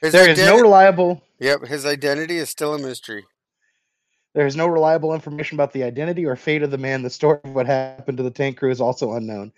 His 0.02 0.12
There 0.12 0.28
is 0.28 0.38
no 0.38 0.60
reliable 0.60 1.22
Yep, 1.38 1.66
his 1.66 1.84
identity 1.84 2.38
is 2.38 2.48
still 2.48 2.74
a 2.74 2.78
mystery. 2.78 3.24
there 4.34 4.46
is 4.46 4.56
no 4.56 4.66
reliable 4.66 5.14
information 5.14 5.56
about 5.56 5.72
the 5.72 5.82
identity 5.82 6.24
or 6.24 6.36
fate 6.36 6.62
of 6.62 6.70
the 6.70 6.78
man. 6.78 7.02
The 7.02 7.10
story 7.10 7.40
of 7.44 7.54
what 7.54 7.66
happened 7.66 8.16
to 8.18 8.24
the 8.24 8.30
tank 8.30 8.58
crew 8.58 8.70
is 8.70 8.80
also 8.80 9.12
unknown. 9.14 9.52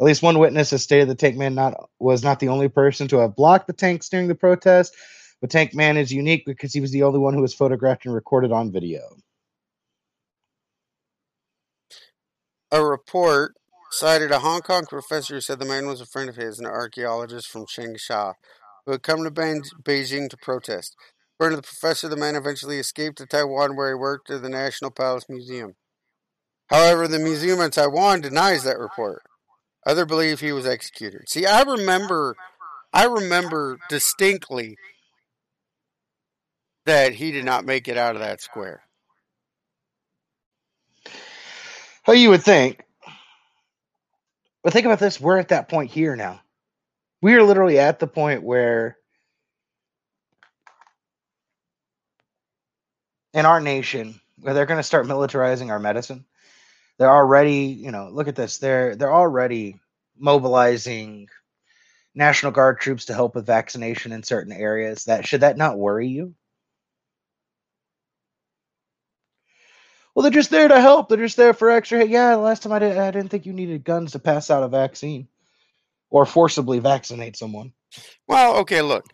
At 0.00 0.04
least 0.04 0.22
one 0.22 0.38
witness 0.38 0.70
has 0.72 0.82
stated 0.82 1.08
the 1.08 1.14
tank 1.14 1.36
man 1.36 1.54
not 1.54 1.88
was 1.98 2.22
not 2.22 2.40
the 2.40 2.48
only 2.48 2.68
person 2.68 3.08
to 3.08 3.18
have 3.18 3.36
blocked 3.36 3.66
the 3.66 3.72
tanks 3.72 4.08
during 4.08 4.28
the 4.28 4.34
protest. 4.34 4.94
The 5.40 5.48
tank 5.48 5.74
man 5.74 5.96
is 5.96 6.12
unique 6.12 6.44
because 6.44 6.72
he 6.74 6.80
was 6.80 6.90
the 6.90 7.02
only 7.02 7.18
one 7.18 7.34
who 7.34 7.42
was 7.42 7.54
photographed 7.54 8.04
and 8.04 8.14
recorded 8.14 8.52
on 8.52 8.72
video. 8.72 9.00
A 12.74 12.84
report 12.84 13.54
cited 13.92 14.32
a 14.32 14.40
Hong 14.40 14.60
Kong 14.60 14.84
professor 14.86 15.34
who 15.34 15.40
said 15.40 15.60
the 15.60 15.64
man 15.64 15.86
was 15.86 16.00
a 16.00 16.06
friend 16.06 16.28
of 16.28 16.34
his, 16.34 16.58
an 16.58 16.66
archaeologist 16.66 17.46
from 17.46 17.66
Changsha, 17.66 18.34
who 18.84 18.90
had 18.90 19.04
come 19.04 19.22
to 19.22 19.30
Beijing 19.30 20.28
to 20.28 20.36
protest. 20.36 20.96
According 21.36 21.58
to 21.58 21.60
the 21.60 21.68
professor, 21.68 22.08
the 22.08 22.16
man 22.16 22.34
eventually 22.34 22.80
escaped 22.80 23.18
to 23.18 23.26
Taiwan, 23.26 23.76
where 23.76 23.90
he 23.90 23.94
worked 23.94 24.28
at 24.28 24.42
the 24.42 24.48
National 24.48 24.90
Palace 24.90 25.26
Museum. 25.28 25.76
However, 26.66 27.06
the 27.06 27.20
museum 27.20 27.60
in 27.60 27.70
Taiwan 27.70 28.22
denies 28.22 28.64
that 28.64 28.80
report. 28.80 29.22
Others 29.86 30.06
believe 30.06 30.40
he 30.40 30.50
was 30.50 30.66
executed. 30.66 31.28
See, 31.28 31.46
I 31.46 31.62
remember, 31.62 32.34
I 32.92 33.04
remember 33.04 33.78
distinctly 33.88 34.78
that 36.86 37.12
he 37.12 37.30
did 37.30 37.44
not 37.44 37.64
make 37.64 37.86
it 37.86 37.96
out 37.96 38.16
of 38.16 38.20
that 38.20 38.40
square. 38.40 38.82
How 42.04 42.12
you 42.12 42.30
would 42.30 42.42
think. 42.42 42.82
But 44.62 44.72
think 44.72 44.86
about 44.86 44.98
this, 44.98 45.20
we're 45.20 45.38
at 45.38 45.48
that 45.48 45.68
point 45.68 45.90
here 45.90 46.16
now. 46.16 46.40
We 47.22 47.34
are 47.34 47.42
literally 47.42 47.78
at 47.78 47.98
the 47.98 48.06
point 48.06 48.42
where 48.42 48.96
in 53.32 53.46
our 53.46 53.60
nation 53.60 54.20
where 54.40 54.54
they're 54.54 54.66
going 54.66 54.78
to 54.78 54.82
start 54.82 55.06
militarizing 55.06 55.70
our 55.70 55.78
medicine. 55.78 56.24
They're 56.98 57.10
already, 57.10 57.66
you 57.66 57.90
know, 57.90 58.10
look 58.10 58.28
at 58.28 58.36
this. 58.36 58.58
They're 58.58 58.94
they're 58.96 59.12
already 59.12 59.80
mobilizing 60.16 61.28
National 62.14 62.52
Guard 62.52 62.78
troops 62.78 63.06
to 63.06 63.14
help 63.14 63.34
with 63.34 63.46
vaccination 63.46 64.12
in 64.12 64.22
certain 64.22 64.52
areas. 64.52 65.04
That 65.04 65.26
should 65.26 65.40
that 65.40 65.56
not 65.56 65.78
worry 65.78 66.08
you? 66.08 66.34
Well, 70.14 70.22
they're 70.22 70.30
just 70.30 70.50
there 70.50 70.68
to 70.68 70.80
help. 70.80 71.08
They're 71.08 71.18
just 71.18 71.36
there 71.36 71.54
for 71.54 71.70
extra. 71.70 71.98
Hey, 72.00 72.06
yeah, 72.06 72.30
the 72.30 72.38
last 72.38 72.62
time 72.62 72.72
I, 72.72 72.78
did, 72.78 72.96
I 72.96 73.10
didn't 73.10 73.30
think 73.30 73.46
you 73.46 73.52
needed 73.52 73.84
guns 73.84 74.12
to 74.12 74.18
pass 74.18 74.48
out 74.48 74.62
a 74.62 74.68
vaccine 74.68 75.26
or 76.10 76.24
forcibly 76.24 76.78
vaccinate 76.78 77.36
someone. 77.36 77.72
Well, 78.28 78.58
okay, 78.58 78.80
look. 78.82 79.04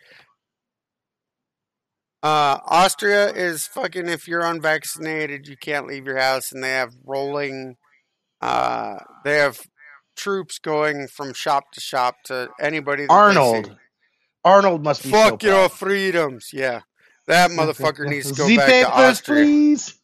Uh, 2.23 2.59
Austria 2.67 3.33
is 3.33 3.67
fucking. 3.67 4.09
If 4.09 4.29
you're 4.29 4.45
unvaccinated, 4.45 5.49
you 5.49 5.57
can't 5.57 5.87
leave 5.87 6.05
your 6.05 6.19
house, 6.19 6.53
and 6.53 6.63
they 6.63 6.73
have 6.73 6.93
rolling. 7.05 7.77
Uh, 8.43 8.99
they 9.25 9.39
have 9.39 9.59
troops 10.17 10.59
going 10.59 11.09
from 11.09 11.33
shop 11.33 11.73
to 11.73 11.81
shop 11.81 12.17
to 12.27 12.51
anybody. 12.61 13.07
Arnold. 13.09 13.75
Arnold 14.45 14.85
must 14.85 15.03
be 15.03 15.11
so 15.11 15.17
Fuck 15.17 15.43
your 15.43 15.69
proud. 15.69 15.73
freedoms. 15.73 16.51
Yeah, 16.53 16.81
that 17.27 17.51
motherfucker 17.53 18.07
needs 18.07 18.31
to 18.31 18.37
go 18.37 18.55
back 18.55 18.69
to 18.69 18.91
Austria. 18.91 19.45
please. 19.45 20.00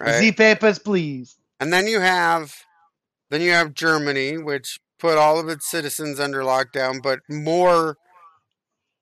Right? 0.00 0.18
Z 0.18 0.32
papers, 0.32 0.78
please. 0.78 1.36
And 1.60 1.72
then 1.72 1.86
you 1.86 2.00
have, 2.00 2.54
then 3.28 3.42
you 3.42 3.50
have 3.50 3.74
Germany, 3.74 4.38
which 4.38 4.78
put 4.98 5.18
all 5.18 5.38
of 5.38 5.48
its 5.48 5.70
citizens 5.70 6.18
under 6.18 6.40
lockdown, 6.40 7.02
but 7.02 7.20
more 7.28 7.96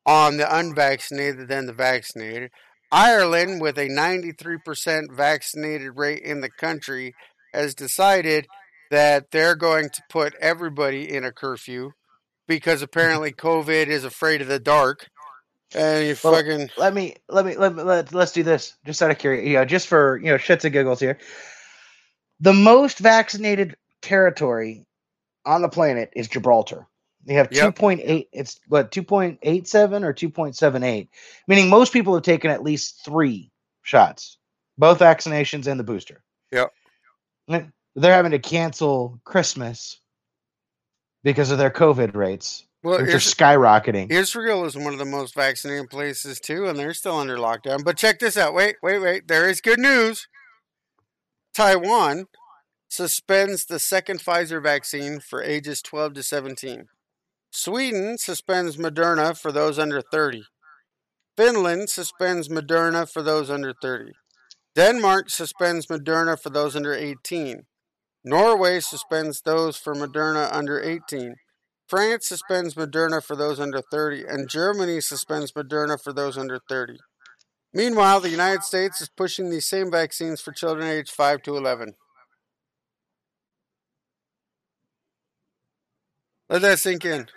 on 0.05 0.39
the 0.39 0.57
unvaccinated 0.57 1.49
than 1.49 1.67
the 1.67 1.73
vaccinated. 1.73 2.51
Ireland, 2.91 3.61
with 3.61 3.79
a 3.79 3.89
93% 3.89 5.13
vaccinated 5.13 5.93
rate 5.97 6.23
in 6.23 6.41
the 6.41 6.51
country, 6.51 7.15
has 7.53 7.75
decided 7.75 8.47
that 8.91 9.31
they're 9.31 9.57
going 9.57 9.91
to 9.91 10.03
put 10.09 10.35
everybody 10.41 11.13
in 11.15 11.25
a 11.25 11.33
curfew 11.33 11.91
because 12.47 12.81
apparently 12.81 13.31
COVID 13.31 13.89
is 13.89 14.05
afraid 14.05 14.41
of 14.41 14.49
the 14.49 14.59
dark. 14.59 15.09
And 15.75 16.07
you 16.07 16.17
Well, 16.23 16.35
fucking 16.35 16.71
Let 16.77 16.95
me 16.95 17.17
let 17.29 17.45
me 17.47 17.57
let 17.57 17.75
me 17.75 17.83
let, 17.83 18.13
let's 18.15 18.33
do 18.33 18.43
this 18.43 18.75
just 18.87 19.03
out 19.03 19.11
of 19.11 19.19
curiosity, 19.19 19.51
you 19.51 19.57
know, 19.57 19.65
just 19.65 19.87
for 19.89 20.19
you 20.19 20.27
know 20.27 20.37
shits 20.37 20.65
and 20.65 20.73
giggles 20.73 21.01
here. 21.01 21.19
The 22.41 22.55
most 22.55 22.99
vaccinated 22.99 23.77
territory 24.03 24.87
on 25.45 25.63
the 25.63 25.69
planet 25.69 26.11
is 26.15 26.29
Gibraltar. 26.29 26.87
They 27.27 27.35
have 27.35 27.51
Yep. 27.51 27.77
2.8 27.77 28.29
it's 28.33 28.61
what 28.69 28.91
2.87 28.93 30.05
or 30.05 30.15
2.78, 30.15 31.09
meaning 31.47 31.69
most 31.69 31.93
people 31.93 32.15
have 32.15 32.23
taken 32.23 32.51
at 32.51 32.63
least 32.63 33.05
3 33.05 33.51
shots, 33.83 34.39
both 34.79 35.01
vaccinations 35.01 35.67
and 35.67 35.79
the 35.79 35.85
booster. 35.85 36.23
Yep. 36.53 36.73
They're 37.49 38.15
having 38.15 38.33
to 38.33 38.39
cancel 38.39 39.21
Christmas 39.25 40.01
because 41.25 41.51
of 41.51 41.59
their 41.59 41.71
COVID 41.71 42.15
rates, 42.15 42.65
well, 42.83 43.01
which 43.01 43.15
are 43.15 43.19
skyrocketing. 43.19 44.11
Israel 44.11 44.65
is 44.65 44.77
one 44.77 44.93
of 44.93 44.99
the 44.99 45.05
most 45.05 45.35
vaccinated 45.35 45.91
places 45.91 46.39
too, 46.41 46.67
and 46.67 46.79
they're 46.79 46.95
still 46.95 47.17
under 47.17 47.37
lockdown. 47.37 47.85
But 47.85 47.97
check 47.97 48.19
this 48.19 48.37
out. 48.37 48.55
Wait, 48.55 48.77
wait, 48.83 48.99
wait. 48.99 49.29
There 49.29 49.49
is 49.49 49.61
good 49.61 49.81
news. 49.81 50.29
Taiwan 51.55 52.27
suspends 52.89 53.67
the 53.67 53.79
second 53.79 54.21
Pfizer 54.21 54.63
vaccine 54.63 55.21
for 55.21 55.43
ages 55.43 55.83
12 55.83 56.15
to 56.15 56.23
17. 56.23 56.87
Sweden 57.51 58.19
suspends 58.19 58.77
Moderna 58.77 59.37
for 59.37 59.51
those 59.51 59.79
under 59.79 60.01
30. 60.01 60.45
Finland 61.37 61.91
suspends 61.91 62.49
Moderna 62.49 63.11
for 63.11 63.23
those 63.23 63.51
under 63.51 63.73
30. 63.83 64.13
Denmark 64.75 65.31
suspends 65.31 65.87
Moderna 65.87 66.41
for 66.41 66.51
those 66.51 66.77
under 66.77 66.95
18. 66.95 67.63
Norway 68.25 68.81
suspends 68.81 69.41
those 69.43 69.77
for 69.77 69.95
Moderna 69.95 70.49
under 70.53 70.81
18. 70.81 71.37
France 71.89 72.27
suspends 72.27 72.75
Moderna 72.75 73.25
for 73.25 73.35
those 73.35 73.59
under 73.59 73.81
30, 73.81 74.25
and 74.29 74.49
Germany 74.49 75.01
suspends 75.01 75.53
Moderna 75.53 76.01
for 76.01 76.13
those 76.13 76.37
under 76.37 76.61
30. 76.69 76.99
Meanwhile, 77.73 78.21
the 78.21 78.29
United 78.29 78.63
States 78.63 79.01
is 79.01 79.09
pushing 79.09 79.49
these 79.49 79.67
same 79.67 79.91
vaccines 79.91 80.41
for 80.41 80.53
children 80.53 80.87
aged 80.87 81.11
5 81.11 81.43
to 81.43 81.57
11. 81.57 81.95
Let 86.51 86.63
that 86.63 86.79
sink 86.79 87.05
in. 87.05 87.29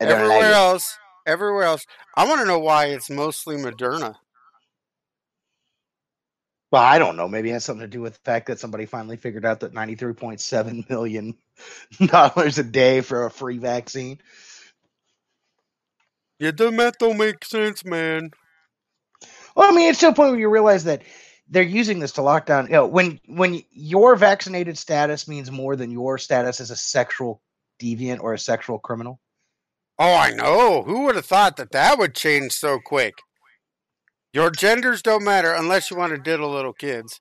Don't 0.00 0.08
like 0.08 0.10
Everywhere 0.10 0.52
else, 0.52 0.98
everywhere 1.26 1.64
else. 1.64 1.84
I 2.16 2.26
want 2.26 2.40
to 2.40 2.46
know 2.46 2.58
why 2.58 2.86
it's 2.86 3.10
mostly 3.10 3.56
Moderna. 3.56 4.14
Well, 6.70 6.82
I 6.82 7.00
don't 7.00 7.16
know. 7.16 7.26
Maybe 7.26 7.50
it 7.50 7.54
has 7.54 7.64
something 7.64 7.82
to 7.82 7.88
do 7.88 8.00
with 8.00 8.14
the 8.14 8.20
fact 8.20 8.46
that 8.46 8.60
somebody 8.60 8.86
finally 8.86 9.16
figured 9.16 9.44
out 9.44 9.60
that 9.60 9.74
ninety-three 9.74 10.14
point 10.14 10.40
seven 10.40 10.84
million 10.88 11.36
dollars 12.06 12.58
a 12.58 12.64
day 12.64 13.00
for 13.00 13.26
a 13.26 13.30
free 13.30 13.58
vaccine. 13.58 14.20
Yeah, 16.38 16.52
the 16.52 16.70
math 16.70 16.98
don't 16.98 17.18
make 17.18 17.44
sense, 17.44 17.84
man. 17.84 18.30
Well, 19.54 19.68
I 19.68 19.74
mean, 19.74 19.90
it's 19.90 20.00
to 20.00 20.08
a 20.08 20.14
point 20.14 20.30
where 20.30 20.40
you 20.40 20.48
realize 20.48 20.84
that 20.84 21.02
they're 21.48 21.62
using 21.62 21.98
this 21.98 22.12
to 22.12 22.22
lock 22.22 22.46
down. 22.46 22.66
You 22.66 22.72
know, 22.72 22.86
when 22.86 23.20
when 23.26 23.62
your 23.72 24.14
vaccinated 24.14 24.78
status 24.78 25.26
means 25.26 25.50
more 25.50 25.74
than 25.74 25.90
your 25.90 26.18
status 26.18 26.60
as 26.60 26.70
a 26.70 26.76
sexual 26.76 27.42
deviant 27.80 28.20
or 28.20 28.32
a 28.32 28.38
sexual 28.38 28.78
criminal. 28.78 29.20
Oh, 29.98 30.14
I 30.14 30.30
know. 30.30 30.82
Who 30.84 31.02
would 31.04 31.16
have 31.16 31.26
thought 31.26 31.56
that 31.56 31.72
that 31.72 31.98
would 31.98 32.14
change 32.14 32.52
so 32.52 32.78
quick? 32.78 33.14
Your 34.32 34.50
genders 34.50 35.02
don't 35.02 35.24
matter 35.24 35.52
unless 35.52 35.90
you 35.90 35.96
want 35.96 36.12
to 36.12 36.18
diddle 36.18 36.50
little 36.50 36.72
kids, 36.72 37.20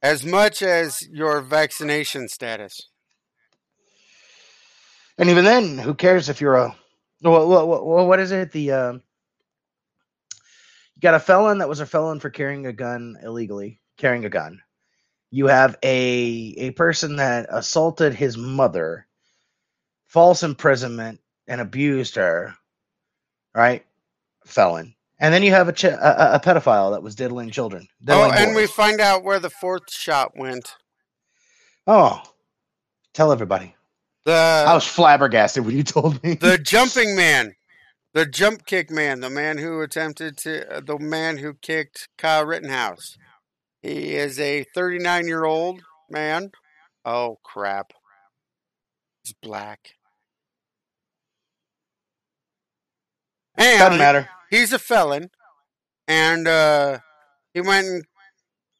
as 0.00 0.24
much 0.24 0.62
as 0.62 1.02
your 1.10 1.40
vaccination 1.40 2.28
status. 2.28 2.88
And 5.18 5.28
even 5.28 5.44
then, 5.44 5.76
who 5.78 5.94
cares 5.94 6.28
if 6.28 6.40
you're 6.40 6.56
a 6.56 6.76
what 7.20 7.48
what, 7.48 7.68
what, 7.68 8.06
what 8.06 8.20
is 8.20 8.32
it? 8.32 8.52
The 8.52 8.72
um, 8.72 9.02
you 10.94 11.00
got 11.00 11.14
a 11.14 11.20
felon 11.20 11.58
that 11.58 11.68
was 11.68 11.80
a 11.80 11.86
felon 11.86 12.20
for 12.20 12.30
carrying 12.30 12.66
a 12.66 12.72
gun 12.72 13.18
illegally, 13.22 13.80
carrying 13.98 14.24
a 14.24 14.30
gun. 14.30 14.62
You 15.30 15.48
have 15.48 15.76
a 15.82 16.54
a 16.58 16.70
person 16.70 17.16
that 17.16 17.48
assaulted 17.50 18.14
his 18.14 18.36
mother, 18.36 19.06
false 20.06 20.42
imprisonment, 20.42 21.20
and 21.48 21.60
abused 21.60 22.14
her. 22.14 22.54
Right, 23.54 23.84
felon. 24.46 24.94
And 25.20 25.34
then 25.34 25.42
you 25.42 25.50
have 25.50 25.68
a, 25.68 25.72
ch- 25.72 25.84
a, 25.84 26.36
a 26.36 26.40
pedophile 26.40 26.92
that 26.92 27.02
was 27.02 27.14
diddling 27.14 27.50
children. 27.50 27.86
Oh, 28.08 28.30
diddling 28.30 28.48
and 28.48 28.56
we 28.56 28.66
find 28.66 29.00
out 29.00 29.22
where 29.22 29.38
the 29.38 29.50
fourth 29.50 29.92
shot 29.92 30.36
went. 30.36 30.76
oh, 31.86 32.22
tell 33.12 33.30
everybody. 33.30 33.74
The 34.24 34.64
I 34.66 34.74
was 34.74 34.86
flabbergasted 34.86 35.64
when 35.64 35.76
you 35.76 35.82
told 35.82 36.22
me. 36.22 36.34
the 36.34 36.58
jumping 36.62 37.16
man, 37.16 37.54
the 38.14 38.26
jump 38.26 38.66
kick 38.66 38.90
man, 38.90 39.20
the 39.20 39.30
man 39.30 39.58
who 39.58 39.80
attempted 39.80 40.36
to, 40.38 40.76
uh, 40.76 40.80
the 40.80 40.98
man 40.98 41.38
who 41.38 41.54
kicked 41.54 42.08
Kyle 42.18 42.44
Rittenhouse. 42.44 43.16
He 43.82 44.14
is 44.14 44.38
a 44.38 44.64
39 44.74 45.26
year 45.26 45.44
old 45.44 45.80
man. 46.10 46.50
Oh 47.04 47.38
crap! 47.42 47.92
He's 49.24 49.32
black. 49.42 49.94
Doesn't 53.58 53.98
matter. 53.98 54.28
he's 54.50 54.72
a 54.72 54.78
felon, 54.78 55.30
and 56.08 56.48
uh, 56.48 56.98
he 57.52 57.60
went 57.60 57.86
and 57.86 58.04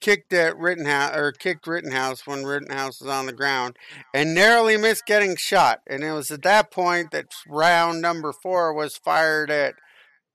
kicked 0.00 0.32
at 0.32 0.56
Rittenhouse 0.56 1.14
or 1.14 1.32
kicked 1.32 1.66
Rittenhouse 1.66 2.26
when 2.26 2.44
Rittenhouse 2.44 3.00
was 3.00 3.10
on 3.10 3.26
the 3.26 3.32
ground, 3.32 3.76
and 4.14 4.34
narrowly 4.34 4.76
missed 4.76 5.06
getting 5.06 5.36
shot. 5.36 5.80
And 5.86 6.02
it 6.02 6.12
was 6.12 6.30
at 6.30 6.42
that 6.42 6.70
point 6.70 7.10
that 7.10 7.26
round 7.48 8.00
number 8.00 8.32
four 8.32 8.72
was 8.72 8.96
fired 8.96 9.50
at 9.50 9.74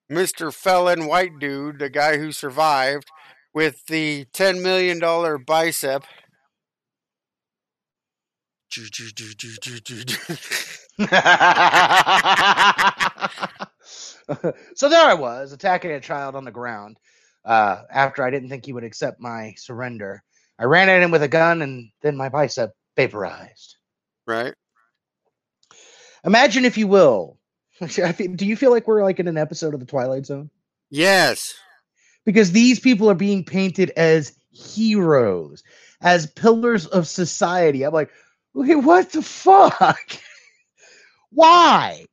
Mister 0.10 0.51
Felon 0.51 1.08
White 1.08 1.39
Dude, 1.39 1.80
the 1.80 1.89
guy 1.89 2.18
who 2.18 2.32
survived, 2.32 3.08
with 3.54 3.86
the 3.88 4.25
ten 4.34 4.62
million 4.62 5.00
dollar 5.00 5.38
bicep. 5.38 6.04
so 14.75 14.89
there 14.89 15.05
I 15.05 15.13
was, 15.13 15.51
attacking 15.51 15.91
a 15.91 16.00
child 16.00 16.36
on 16.36 16.46
the 16.46 16.51
ground. 16.51 16.98
Uh, 17.44 17.84
after 17.91 18.24
I 18.24 18.32
didn't 18.32 18.50
think 18.50 18.65
he 18.65 18.74
would 18.74 18.84
accept 18.84 19.20
my 19.20 19.53
surrender, 19.58 20.24
I 20.58 20.63
ran 20.63 20.89
at 20.89 21.01
him 21.01 21.12
with 21.12 21.24
a 21.24 21.27
gun, 21.27 21.62
and 21.62 21.91
then 22.01 22.17
my 22.17 22.29
bicep 22.29 22.74
vaporized. 22.96 23.75
right? 24.25 24.53
Imagine, 26.25 26.65
if 26.65 26.77
you 26.77 26.88
will. 26.88 27.38
Do 27.79 28.46
you 28.46 28.55
feel 28.55 28.72
like 28.72 28.88
we're 28.88 29.03
like 29.03 29.20
in 29.20 29.27
an 29.27 29.38
episode 29.38 29.74
of 29.74 29.79
the 29.79 29.86
Twilight 29.86 30.25
Zone? 30.25 30.50
Yes. 30.89 31.53
Because 32.25 32.51
these 32.51 32.79
people 32.79 33.10
are 33.10 33.15
being 33.15 33.44
painted 33.44 33.91
as 33.91 34.36
heroes, 34.51 35.62
as 36.01 36.25
pillars 36.27 36.88
of 36.88 37.08
society. 37.08 37.84
I'm 37.84 37.94
like, 37.94 38.12
okay, 38.55 38.75
what 38.75 39.12
the 39.12 39.22
fuck? 39.22 40.17
Why? 41.31 42.05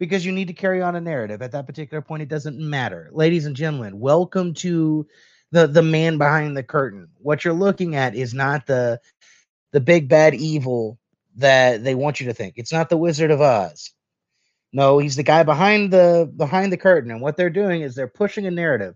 Because 0.00 0.24
you 0.26 0.32
need 0.32 0.48
to 0.48 0.54
carry 0.54 0.82
on 0.82 0.96
a 0.96 1.00
narrative. 1.00 1.42
At 1.42 1.52
that 1.52 1.66
particular 1.66 2.00
point, 2.00 2.22
it 2.22 2.28
doesn't 2.28 2.58
matter. 2.58 3.10
Ladies 3.12 3.46
and 3.46 3.54
gentlemen, 3.54 4.00
welcome 4.00 4.54
to 4.54 5.06
the 5.52 5.66
the 5.68 5.82
man 5.82 6.18
behind 6.18 6.56
the 6.56 6.62
curtain. 6.62 7.08
What 7.18 7.44
you're 7.44 7.54
looking 7.54 7.94
at 7.94 8.14
is 8.16 8.34
not 8.34 8.66
the 8.66 8.98
the 9.72 9.80
big 9.80 10.08
bad 10.08 10.34
evil 10.34 10.98
that 11.36 11.84
they 11.84 11.94
want 11.94 12.18
you 12.18 12.26
to 12.26 12.34
think. 12.34 12.54
It's 12.56 12.72
not 12.72 12.88
the 12.88 12.96
Wizard 12.96 13.30
of 13.30 13.40
Oz. 13.40 13.92
No, 14.72 14.98
he's 14.98 15.16
the 15.16 15.22
guy 15.22 15.42
behind 15.42 15.92
the 15.92 16.32
behind 16.34 16.72
the 16.72 16.78
curtain, 16.78 17.10
and 17.10 17.20
what 17.20 17.36
they're 17.36 17.50
doing 17.50 17.82
is 17.82 17.94
they're 17.94 18.08
pushing 18.08 18.46
a 18.46 18.50
narrative. 18.50 18.94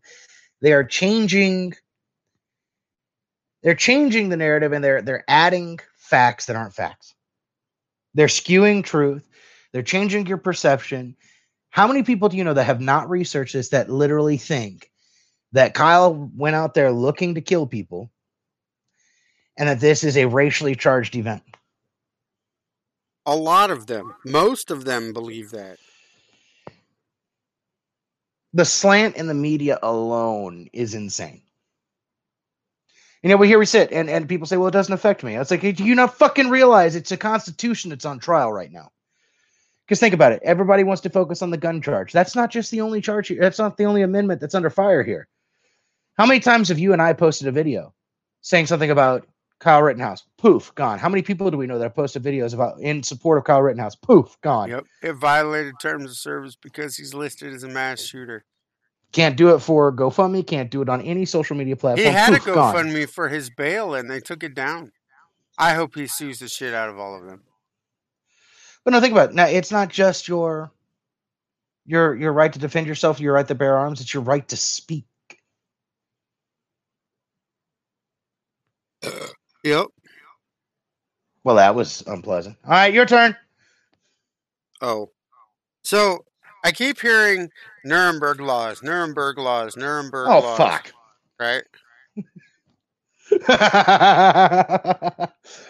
They 0.62 0.72
are 0.72 0.84
changing. 0.84 1.74
They're 3.62 3.74
changing 3.74 4.30
the 4.30 4.38
narrative, 4.38 4.72
and 4.72 4.82
they're 4.82 5.02
they're 5.02 5.24
adding 5.28 5.80
facts 5.96 6.46
that 6.46 6.56
aren't 6.56 6.74
facts. 6.74 7.14
They're 8.14 8.28
skewing 8.28 8.84
truth. 8.84 9.28
They're 9.74 9.82
changing 9.82 10.28
your 10.28 10.38
perception. 10.38 11.16
How 11.70 11.88
many 11.88 12.04
people 12.04 12.30
do 12.30 12.38
you 12.38 12.44
know 12.44 12.54
that 12.54 12.64
have 12.64 12.80
not 12.80 13.10
researched 13.10 13.54
this 13.54 13.70
that 13.70 13.90
literally 13.90 14.38
think 14.38 14.90
that 15.52 15.74
Kyle 15.74 16.30
went 16.36 16.56
out 16.56 16.74
there 16.74 16.92
looking 16.92 17.36
to 17.36 17.42
kill 17.42 17.66
people, 17.66 18.10
and 19.58 19.68
that 19.68 19.80
this 19.80 20.04
is 20.04 20.16
a 20.16 20.26
racially 20.26 20.76
charged 20.76 21.16
event? 21.16 21.44
A 23.26 23.36
lot 23.36 23.70
of 23.70 23.86
them, 23.86 24.14
most 24.24 24.70
of 24.70 24.86
them 24.86 25.12
believe 25.12 25.52
that. 25.52 25.78
the 28.54 28.64
slant 28.64 29.16
in 29.16 29.28
the 29.28 29.34
media 29.34 29.78
alone 29.82 30.68
is 30.72 30.94
insane. 30.94 31.42
You 33.22 33.30
know, 33.30 33.36
we 33.38 33.48
here 33.48 33.58
we 33.58 33.66
sit, 33.66 33.92
and, 33.92 34.10
and 34.10 34.28
people 34.28 34.46
say, 34.46 34.56
"Well, 34.56 34.68
it 34.68 34.72
doesn't 34.72 34.94
affect 34.94 35.24
me." 35.24 35.36
I 35.36 35.40
was 35.40 35.50
like, 35.50 35.62
do 35.62 35.84
you 35.84 35.94
not 35.94 36.16
fucking 36.18 36.50
realize 36.50 36.96
it's 36.96 37.12
a 37.12 37.16
constitution 37.16 37.90
that's 37.90 38.04
on 38.04 38.20
trial 38.20 38.52
right 38.52 38.72
now? 38.72 38.92
Because 39.86 40.00
think 40.00 40.14
about 40.14 40.32
it, 40.32 40.40
everybody 40.42 40.82
wants 40.82 41.02
to 41.02 41.10
focus 41.10 41.42
on 41.42 41.50
the 41.50 41.58
gun 41.58 41.82
charge. 41.82 42.12
That's 42.12 42.34
not 42.34 42.50
just 42.50 42.70
the 42.70 42.80
only 42.80 43.00
charge 43.00 43.28
here. 43.28 43.40
That's 43.40 43.58
not 43.58 43.76
the 43.76 43.84
only 43.84 44.02
amendment 44.02 44.40
that's 44.40 44.54
under 44.54 44.70
fire 44.70 45.02
here. 45.02 45.28
How 46.16 46.26
many 46.26 46.40
times 46.40 46.68
have 46.68 46.78
you 46.78 46.92
and 46.92 47.02
I 47.02 47.12
posted 47.12 47.48
a 47.48 47.52
video 47.52 47.92
saying 48.40 48.66
something 48.66 48.90
about 48.90 49.26
Kyle 49.58 49.82
Rittenhouse? 49.82 50.24
Poof, 50.38 50.74
gone. 50.74 50.98
How 50.98 51.08
many 51.08 51.22
people 51.22 51.50
do 51.50 51.58
we 51.58 51.66
know 51.66 51.78
that 51.78 51.84
have 51.84 51.94
posted 51.94 52.22
videos 52.22 52.54
about 52.54 52.80
in 52.80 53.02
support 53.02 53.36
of 53.36 53.44
Kyle 53.44 53.60
Rittenhouse? 53.60 53.94
Poof, 53.96 54.36
gone. 54.40 54.70
Yep. 54.70 54.84
It 55.02 55.12
violated 55.14 55.74
terms 55.80 56.10
of 56.10 56.16
service 56.16 56.56
because 56.56 56.96
he's 56.96 57.12
listed 57.12 57.52
as 57.52 57.62
a 57.62 57.68
mass 57.68 58.00
shooter. 58.00 58.44
Can't 59.12 59.36
do 59.36 59.54
it 59.54 59.58
for 59.58 59.92
GoFundMe. 59.92 60.46
Can't 60.46 60.70
do 60.70 60.82
it 60.82 60.88
on 60.88 61.00
any 61.02 61.24
social 61.24 61.56
media 61.56 61.76
platform. 61.76 62.06
He 62.06 62.12
had 62.12 62.32
a 62.32 62.38
Poof, 62.38 62.54
gone. 62.54 62.74
GoFundMe 62.74 63.08
for 63.08 63.28
his 63.28 63.50
bail 63.50 63.94
and 63.94 64.10
they 64.10 64.20
took 64.20 64.42
it 64.42 64.54
down. 64.54 64.92
I 65.58 65.74
hope 65.74 65.94
he 65.94 66.06
sues 66.06 66.38
the 66.38 66.48
shit 66.48 66.72
out 66.74 66.88
of 66.88 66.98
all 66.98 67.16
of 67.16 67.26
them. 67.26 67.42
But 68.84 68.92
no, 68.92 69.00
think 69.00 69.12
about 69.12 69.30
it. 69.30 69.34
Now, 69.34 69.46
it's 69.46 69.70
not 69.70 69.88
just 69.88 70.28
your 70.28 70.70
your 71.86 72.14
your 72.14 72.32
right 72.32 72.52
to 72.52 72.58
defend 72.58 72.86
yourself, 72.86 73.20
your 73.20 73.34
right 73.34 73.48
to 73.48 73.54
bear 73.54 73.76
arms. 73.78 74.00
It's 74.00 74.12
your 74.12 74.22
right 74.22 74.46
to 74.48 74.56
speak. 74.56 75.04
Uh, 79.02 79.26
yep. 79.62 79.86
Well, 81.44 81.56
that 81.56 81.74
was 81.74 82.02
unpleasant. 82.06 82.56
All 82.64 82.70
right, 82.70 82.92
your 82.92 83.04
turn. 83.06 83.36
Oh. 84.80 85.10
So 85.82 86.24
I 86.64 86.72
keep 86.72 87.00
hearing 87.00 87.50
Nuremberg 87.84 88.40
laws, 88.40 88.82
Nuremberg 88.82 89.38
laws, 89.38 89.76
Nuremberg 89.76 90.28
Oh 90.28 90.40
laws. 90.40 90.56
fuck. 90.56 90.92
Right? 91.38 91.62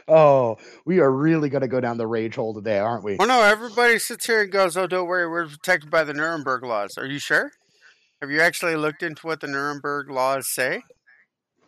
oh, 0.09 0.57
we 0.85 1.01
are 1.01 1.11
really 1.11 1.49
gonna 1.49 1.69
go 1.69 1.81
down 1.81 1.99
the 1.99 2.07
rage 2.07 2.37
hole 2.37 2.55
today, 2.55 2.79
aren't 2.79 3.05
we? 3.05 3.17
Well, 3.17 3.29
no, 3.29 3.43
everybody 3.43 3.99
sits 3.99 4.27
here 4.27 4.43
and 4.43 4.53
goes, 4.53 4.77
oh, 4.77 4.87
don't 4.87 5.07
worry, 5.07 5.29
we're 5.29 5.47
protected 5.47 5.91
by 5.91 6.05
the 6.05 6.15
Nuremberg 6.15 6.63
laws. 6.63 6.99
Are 6.99 7.07
you 7.07 7.19
sure? 7.19 7.53
Have 8.21 8.31
you 8.31 8.41
actually 8.41 8.77
looked 8.77 9.03
into 9.03 9.27
what 9.27 9.41
the 9.41 9.47
Nuremberg 9.47 10.11
laws 10.11 10.49
say? 10.49 10.83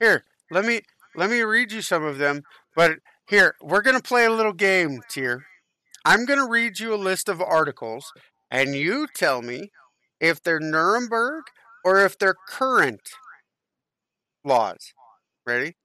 Here, 0.00 0.24
let 0.50 0.64
me 0.64 0.82
let 1.14 1.30
me 1.30 1.40
read 1.40 1.72
you 1.72 1.82
some 1.82 2.04
of 2.04 2.18
them. 2.18 2.42
But 2.74 2.98
here, 3.28 3.54
we're 3.62 3.82
gonna 3.82 4.00
play 4.00 4.24
a 4.24 4.32
little 4.32 4.52
game, 4.52 5.00
Tyr. 5.08 5.44
I'm 6.04 6.24
gonna 6.24 6.48
read 6.48 6.78
you 6.78 6.94
a 6.94 6.96
list 6.96 7.28
of 7.28 7.40
articles, 7.40 8.12
and 8.50 8.74
you 8.74 9.06
tell 9.14 9.42
me 9.42 9.70
if 10.20 10.42
they're 10.42 10.60
Nuremberg 10.60 11.44
or 11.84 12.04
if 12.04 12.18
they're 12.18 12.36
current 12.48 13.08
laws. 14.44 14.92
Ready? 15.46 15.76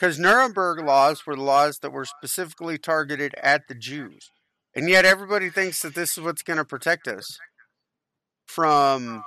Because 0.00 0.18
Nuremberg 0.18 0.82
laws 0.82 1.26
were 1.26 1.36
laws 1.36 1.80
that 1.80 1.92
were 1.92 2.06
specifically 2.06 2.78
targeted 2.78 3.34
at 3.42 3.68
the 3.68 3.74
Jews. 3.74 4.30
And 4.74 4.88
yet 4.88 5.04
everybody 5.04 5.50
thinks 5.50 5.82
that 5.82 5.94
this 5.94 6.16
is 6.16 6.24
what's 6.24 6.42
going 6.42 6.56
to 6.56 6.64
protect 6.64 7.06
us 7.06 7.38
from 8.46 9.22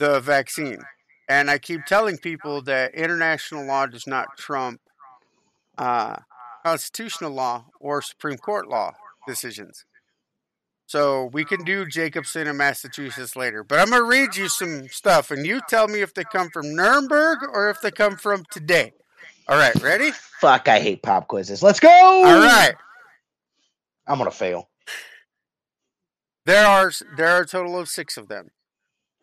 the 0.00 0.18
vaccine. 0.18 0.80
And 1.28 1.48
I 1.48 1.58
keep 1.58 1.84
telling 1.86 2.18
people 2.18 2.62
that 2.62 2.94
international 2.94 3.64
law 3.64 3.86
does 3.86 4.06
not 4.08 4.36
trump 4.36 4.80
uh, 5.78 6.16
constitutional 6.64 7.30
law 7.30 7.66
or 7.78 8.02
Supreme 8.02 8.38
Court 8.38 8.68
law 8.68 8.92
decisions. 9.28 9.84
So 10.86 11.30
we 11.32 11.44
can 11.44 11.62
do 11.62 11.86
Jacobson 11.86 12.48
in 12.48 12.56
Massachusetts 12.56 13.36
later. 13.36 13.62
But 13.62 13.78
I'm 13.78 13.90
going 13.90 14.02
to 14.02 14.08
read 14.08 14.36
you 14.36 14.48
some 14.48 14.88
stuff, 14.88 15.30
and 15.30 15.46
you 15.46 15.60
tell 15.68 15.86
me 15.86 16.00
if 16.00 16.12
they 16.12 16.24
come 16.24 16.50
from 16.52 16.74
Nuremberg 16.74 17.38
or 17.52 17.70
if 17.70 17.80
they 17.80 17.92
come 17.92 18.16
from 18.16 18.44
today. 18.50 18.92
All 19.48 19.58
right, 19.58 19.74
ready? 19.82 20.10
Fuck, 20.40 20.68
I 20.68 20.80
hate 20.80 21.02
pop 21.02 21.28
quizzes. 21.28 21.62
Let's 21.62 21.80
go. 21.80 21.88
All 21.88 22.40
right. 22.40 22.74
I'm 24.06 24.18
gonna 24.18 24.30
fail. 24.30 24.68
There 26.46 26.66
are 26.66 26.92
there 27.16 27.28
are 27.28 27.42
a 27.42 27.46
total 27.46 27.78
of 27.78 27.88
six 27.88 28.16
of 28.16 28.28
them. 28.28 28.50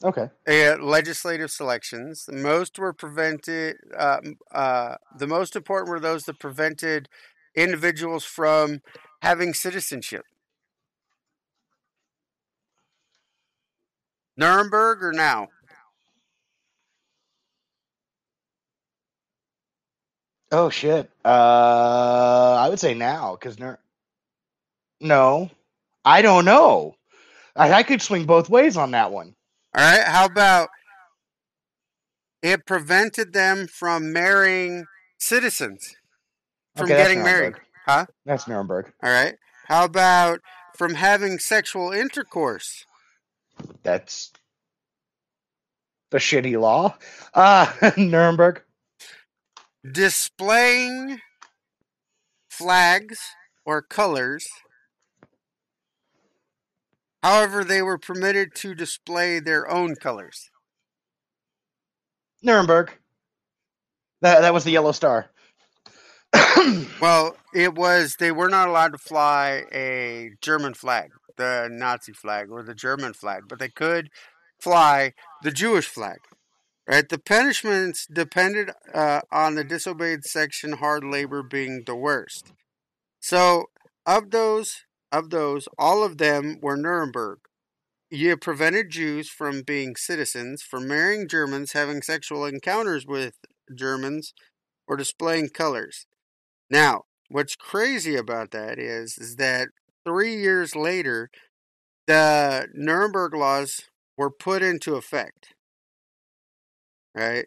Okay. 0.03 0.29
Uh, 0.47 0.77
legislative 0.81 1.51
selections. 1.51 2.25
The 2.25 2.33
most 2.33 2.79
were 2.79 2.93
prevented. 2.93 3.75
Uh, 3.97 4.19
uh, 4.53 4.95
the 5.17 5.27
most 5.27 5.55
important 5.55 5.89
were 5.89 5.99
those 5.99 6.23
that 6.23 6.39
prevented 6.39 7.09
individuals 7.55 8.23
from 8.23 8.81
having 9.21 9.53
citizenship. 9.53 10.23
Nuremberg 14.37 15.03
or 15.03 15.11
now? 15.11 15.49
Oh 20.51 20.69
shit. 20.69 21.09
Uh, 21.23 22.57
I 22.59 22.69
would 22.69 22.79
say 22.79 22.93
now 22.93 23.35
because 23.35 23.59
Ner- 23.59 23.79
no, 24.99 25.49
I 26.03 26.21
don't 26.21 26.45
know. 26.45 26.95
I, 27.55 27.71
I 27.73 27.83
could 27.83 28.01
swing 28.01 28.25
both 28.25 28.49
ways 28.49 28.77
on 28.77 28.91
that 28.91 29.11
one. 29.11 29.35
All 29.77 29.83
right. 29.83 30.03
How 30.03 30.25
about 30.25 30.69
it 32.41 32.65
prevented 32.65 33.33
them 33.33 33.67
from 33.67 34.11
marrying 34.11 34.85
citizens 35.19 35.95
from 36.75 36.85
Okay, 36.85 36.97
getting 36.97 37.23
married? 37.23 37.55
Huh? 37.85 38.05
That's 38.25 38.47
Nuremberg. 38.47 38.91
All 39.03 39.09
right. 39.11 39.35
How 39.67 39.85
about 39.85 40.39
from 40.75 40.95
having 40.95 41.37
sexual 41.37 41.91
intercourse? 41.91 42.85
That's 43.83 44.31
the 46.11 46.17
shitty 46.17 46.59
law. 46.59 46.95
Uh, 47.33 47.71
Nuremberg. 47.97 48.63
Displaying 49.83 51.19
flags 52.49 53.19
or 53.65 53.81
colors. 53.81 54.47
However, 57.23 57.63
they 57.63 57.81
were 57.81 57.97
permitted 57.97 58.55
to 58.55 58.75
display 58.75 59.39
their 59.39 59.69
own 59.69 59.95
colors. 59.95 60.49
Nuremberg. 62.41 62.91
That 64.21 64.41
that 64.41 64.53
was 64.53 64.63
the 64.63 64.71
yellow 64.71 64.91
star. 64.91 65.29
Well, 67.01 67.37
it 67.53 67.75
was 67.75 68.17
they 68.19 68.31
were 68.31 68.49
not 68.49 68.67
allowed 68.67 68.91
to 68.91 68.97
fly 68.97 69.63
a 69.71 70.31
German 70.41 70.73
flag, 70.73 71.11
the 71.37 71.69
Nazi 71.71 72.11
flag 72.11 72.51
or 72.51 72.61
the 72.61 72.75
German 72.75 73.13
flag, 73.13 73.43
but 73.47 73.57
they 73.59 73.69
could 73.69 74.09
fly 74.59 75.13
the 75.41 75.51
Jewish 75.51 75.87
flag. 75.87 76.17
Right? 76.89 77.07
The 77.07 77.19
punishments 77.19 78.07
depended 78.11 78.71
uh, 78.95 79.21
on 79.31 79.53
the 79.53 79.63
disobeyed 79.63 80.23
section, 80.23 80.73
hard 80.73 81.03
labor 81.03 81.43
being 81.43 81.83
the 81.85 81.95
worst. 81.95 82.51
So, 83.19 83.65
of 84.07 84.31
those, 84.31 84.85
of 85.11 85.29
those, 85.29 85.67
all 85.77 86.03
of 86.03 86.17
them 86.17 86.57
were 86.63 86.75
Nuremberg. 86.75 87.41
You 88.09 88.35
prevented 88.37 88.89
Jews 88.89 89.29
from 89.29 89.61
being 89.61 89.95
citizens, 89.97 90.63
from 90.63 90.87
marrying 90.87 91.27
Germans, 91.27 91.73
having 91.73 92.01
sexual 92.01 92.43
encounters 92.43 93.05
with 93.05 93.35
Germans, 93.77 94.33
or 94.87 94.97
displaying 94.97 95.49
colors. 95.49 96.07
Now, 96.71 97.03
what's 97.29 97.55
crazy 97.55 98.15
about 98.15 98.49
that 98.49 98.79
is, 98.79 99.15
is 99.19 99.35
that 99.35 99.67
three 100.03 100.35
years 100.35 100.75
later, 100.75 101.29
the 102.07 102.67
Nuremberg 102.73 103.35
laws 103.35 103.81
were 104.17 104.31
put 104.31 104.63
into 104.63 104.95
effect. 104.95 105.53
Right? 107.15 107.45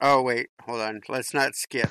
Oh, 0.00 0.22
wait, 0.22 0.48
hold 0.62 0.80
on. 0.80 1.00
Let's 1.08 1.34
not 1.34 1.54
skip. 1.54 1.90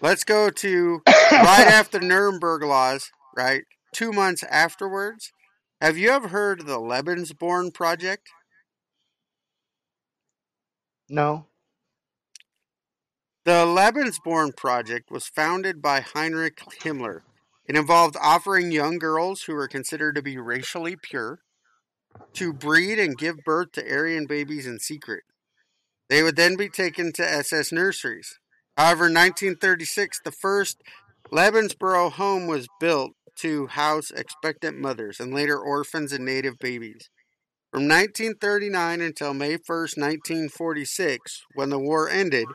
Let's 0.00 0.24
go 0.24 0.50
to 0.50 1.02
right 1.06 1.66
after 1.66 2.00
Nuremberg 2.00 2.62
laws, 2.62 3.10
right? 3.36 3.64
Two 3.92 4.12
months 4.12 4.42
afterwards. 4.44 5.32
Have 5.80 5.96
you 5.96 6.10
ever 6.10 6.28
heard 6.28 6.60
of 6.60 6.66
the 6.66 6.78
Lebensborn 6.78 7.72
Project? 7.72 8.28
no. 11.08 11.46
The 13.44 13.64
Lebensborn 13.64 14.54
Project 14.54 15.10
was 15.10 15.26
founded 15.26 15.80
by 15.80 16.00
Heinrich 16.00 16.60
Himmler. 16.82 17.22
It 17.66 17.74
involved 17.74 18.16
offering 18.20 18.70
young 18.70 18.98
girls 18.98 19.42
who 19.42 19.54
were 19.54 19.66
considered 19.66 20.14
to 20.16 20.22
be 20.22 20.36
racially 20.36 20.96
pure 20.96 21.40
to 22.34 22.52
breed 22.52 22.98
and 22.98 23.16
give 23.16 23.44
birth 23.44 23.72
to 23.72 23.90
Aryan 23.90 24.26
babies 24.26 24.66
in 24.66 24.78
secret. 24.78 25.24
They 26.10 26.24
would 26.24 26.34
then 26.34 26.56
be 26.56 26.68
taken 26.68 27.12
to 27.12 27.22
SS 27.22 27.70
nurseries. 27.70 28.38
However, 28.76 29.06
in 29.06 29.14
1936, 29.14 30.20
the 30.24 30.32
first 30.32 30.82
Lebensborn 31.32 32.12
home 32.12 32.48
was 32.48 32.68
built 32.80 33.12
to 33.36 33.68
house 33.68 34.10
expectant 34.10 34.76
mothers 34.76 35.20
and 35.20 35.32
later 35.32 35.56
orphans 35.56 36.12
and 36.12 36.24
native 36.24 36.58
babies. 36.58 37.08
From 37.70 37.82
1939 37.82 39.00
until 39.00 39.32
May 39.32 39.56
1st, 39.56 39.96
1946, 39.96 41.44
when 41.54 41.70
the 41.70 41.78
war 41.78 42.10
ended, 42.10 42.48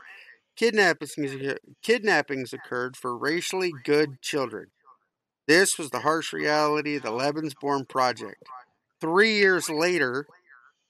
kidnappings, 0.56 1.34
kidnappings 1.82 2.52
occurred 2.52 2.98
for 2.98 3.16
racially 3.16 3.72
good 3.84 4.20
children. 4.20 4.66
This 5.48 5.78
was 5.78 5.88
the 5.88 6.00
harsh 6.00 6.34
reality 6.34 6.96
of 6.96 7.02
the 7.02 7.10
Lebensborn 7.10 7.88
Project. 7.88 8.42
Three 9.00 9.36
years 9.36 9.70
later, 9.70 10.26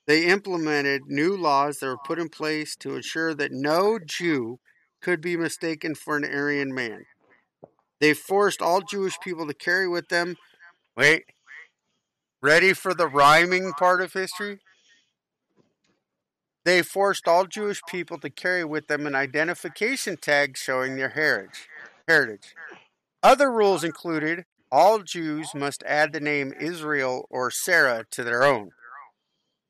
they 0.06 0.24
implemented 0.26 1.02
new 1.06 1.36
laws 1.36 1.78
that 1.78 1.86
were 1.86 1.96
put 1.96 2.18
in 2.18 2.28
place 2.28 2.76
to 2.76 2.94
ensure 2.94 3.34
that 3.34 3.52
no 3.52 3.98
Jew 3.98 4.58
could 5.02 5.20
be 5.20 5.36
mistaken 5.36 5.94
for 5.94 6.16
an 6.16 6.24
Aryan 6.24 6.72
man. 6.74 7.04
They 8.00 8.14
forced 8.14 8.62
all 8.62 8.82
Jewish 8.82 9.18
people 9.20 9.46
to 9.46 9.54
carry 9.54 9.88
with 9.88 10.08
them. 10.08 10.36
Wait. 10.96 11.24
Ready 12.40 12.72
for 12.72 12.94
the 12.94 13.08
rhyming 13.08 13.72
part 13.72 14.00
of 14.00 14.12
history? 14.12 14.60
They 16.64 16.82
forced 16.82 17.26
all 17.26 17.46
Jewish 17.46 17.80
people 17.88 18.18
to 18.18 18.30
carry 18.30 18.64
with 18.64 18.88
them 18.88 19.06
an 19.06 19.14
identification 19.14 20.16
tag 20.16 20.56
showing 20.56 20.96
their 20.96 21.10
heritage. 21.10 21.68
Heritage. 22.06 22.54
Other 23.22 23.50
rules 23.50 23.82
included 23.82 24.44
all 24.70 24.98
Jews 25.00 25.54
must 25.54 25.82
add 25.84 26.12
the 26.12 26.20
name 26.20 26.52
Israel 26.60 27.26
or 27.30 27.50
Sarah 27.50 28.04
to 28.10 28.24
their 28.24 28.44
own. 28.44 28.70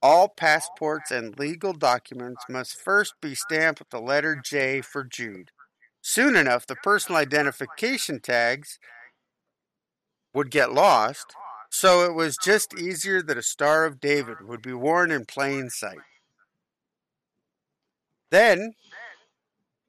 All 0.09 0.29
passports 0.29 1.11
and 1.11 1.37
legal 1.37 1.73
documents 1.73 2.45
must 2.49 2.81
first 2.81 3.14
be 3.21 3.35
stamped 3.35 3.81
with 3.81 3.90
the 3.90 3.99
letter 3.99 4.40
J 4.40 4.81
for 4.81 5.03
Jude. 5.03 5.51
Soon 6.01 6.37
enough, 6.37 6.64
the 6.64 6.77
personal 6.77 7.21
identification 7.21 8.21
tags 8.21 8.79
would 10.33 10.53
get 10.53 10.73
lost, 10.73 11.35
so 11.71 12.05
it 12.05 12.14
was 12.14 12.38
just 12.40 12.79
easier 12.79 13.21
that 13.21 13.37
a 13.37 13.42
Star 13.42 13.85
of 13.85 13.99
David 13.99 14.47
would 14.47 14.62
be 14.62 14.73
worn 14.73 15.11
in 15.11 15.25
plain 15.25 15.71
sight. 15.71 15.99
Then, 18.31 18.75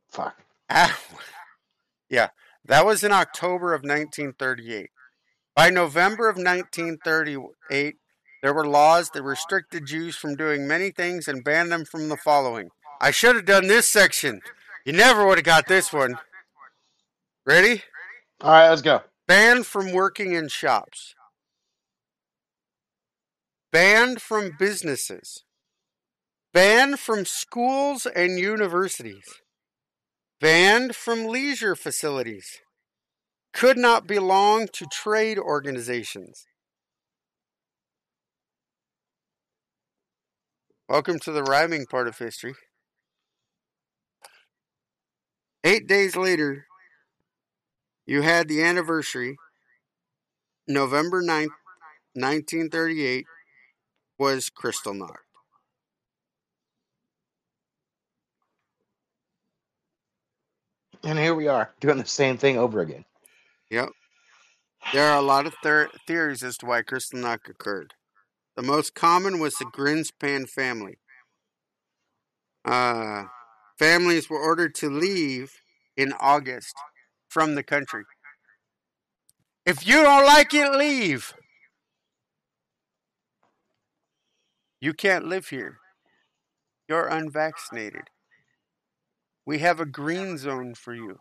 Fuck. 0.10 0.42
ah, 0.68 1.00
yeah, 2.10 2.30
that 2.66 2.88
was 2.88 3.04
in 3.04 3.12
October 3.12 3.76
of 3.76 3.82
1938. 3.82 4.90
By 5.56 5.70
November 5.70 6.28
of 6.28 6.38
1938, 6.38 7.98
there 8.48 8.54
were 8.54 8.66
laws 8.66 9.10
that 9.10 9.24
restricted 9.24 9.86
Jews 9.86 10.16
from 10.16 10.38
doing 10.38 10.70
many 10.70 10.90
things 10.90 11.28
and 11.28 11.44
banned 11.44 11.70
them 11.70 11.84
from 11.84 12.08
the 12.08 12.16
following. 12.16 12.70
I 13.02 13.12
should 13.12 13.36
have 13.36 13.44
done 13.44 13.68
this 13.68 13.90
section. 13.90 14.40
You 14.86 14.94
never 14.94 15.28
would 15.28 15.38
have 15.38 15.44
got 15.44 15.68
this 15.68 15.92
one. 15.92 16.18
Ready? 17.46 17.84
All 18.40 18.52
right, 18.52 18.70
let's 18.70 18.82
go. 18.82 19.02
Banned 19.28 19.66
from 19.66 19.92
working 19.92 20.32
in 20.32 20.48
shops. 20.48 21.14
Banned 23.74 24.22
from 24.22 24.56
businesses. 24.58 25.44
Banned 26.54 27.02
from 27.02 27.26
schools 27.26 28.06
and 28.06 28.40
universities. 28.40 29.42
Banned 30.40 30.96
from 30.96 31.26
leisure 31.26 31.76
facilities. 31.76 32.62
Could 33.52 33.78
not 33.78 34.08
belong 34.08 34.70
to 34.72 34.86
trade 34.86 35.38
organizations. 35.38 36.46
Welcome 40.90 41.20
to 41.20 41.34
the 41.34 41.44
rhyming 41.44 41.86
part 41.86 42.08
of 42.08 42.18
history. 42.18 42.56
Eight 45.66 45.86
days 45.86 46.16
later, 46.16 46.66
you 48.06 48.22
had 48.22 48.48
the 48.48 48.64
anniversary. 48.64 49.36
November 50.66 51.22
9th, 51.22 51.52
1938 52.14 53.26
was 54.18 54.50
Kristallnacht. 54.50 55.18
And 61.04 61.20
here 61.20 61.36
we 61.36 61.50
are 61.50 61.74
doing 61.82 61.98
the 61.98 62.06
same 62.06 62.38
thing 62.38 62.58
over 62.58 62.80
again. 62.80 63.04
Yep. 63.70 63.90
There 64.94 65.12
are 65.12 65.18
a 65.18 65.22
lot 65.22 65.48
of 65.48 65.54
ther- 65.62 65.90
theories 66.08 66.44
as 66.44 66.56
to 66.60 66.66
why 66.66 66.82
Kristallnacht 66.82 67.50
occurred. 67.50 67.94
The 68.58 68.64
most 68.64 68.96
common 68.96 69.38
was 69.38 69.54
the 69.54 69.66
Grynszpan 69.66 70.50
family. 70.50 70.98
Uh, 72.66 73.26
families 73.78 74.32
were 74.32 74.40
ordered 74.40 74.74
to 74.76 74.90
leave 74.90 75.62
in 75.96 76.12
August 76.20 76.74
from 77.30 77.54
the 77.54 77.62
country. 77.62 78.04
If 79.64 79.86
you 79.86 80.02
don't 80.02 80.26
like 80.26 80.56
it, 80.56 80.72
leave. 80.72 81.36
You 84.82 84.94
can't 84.94 85.28
live 85.28 85.50
here. 85.50 85.78
You're 86.90 87.08
unvaccinated. 87.08 88.10
We 89.46 89.60
have 89.60 89.80
a 89.80 89.86
green 89.86 90.36
zone 90.40 90.74
for 90.74 90.96
you. 90.96 91.20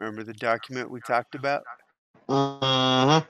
Remember 0.00 0.22
the 0.22 0.34
document 0.34 0.90
we 0.90 1.00
talked 1.00 1.34
about? 1.34 1.62
Uh-huh. 2.28 3.22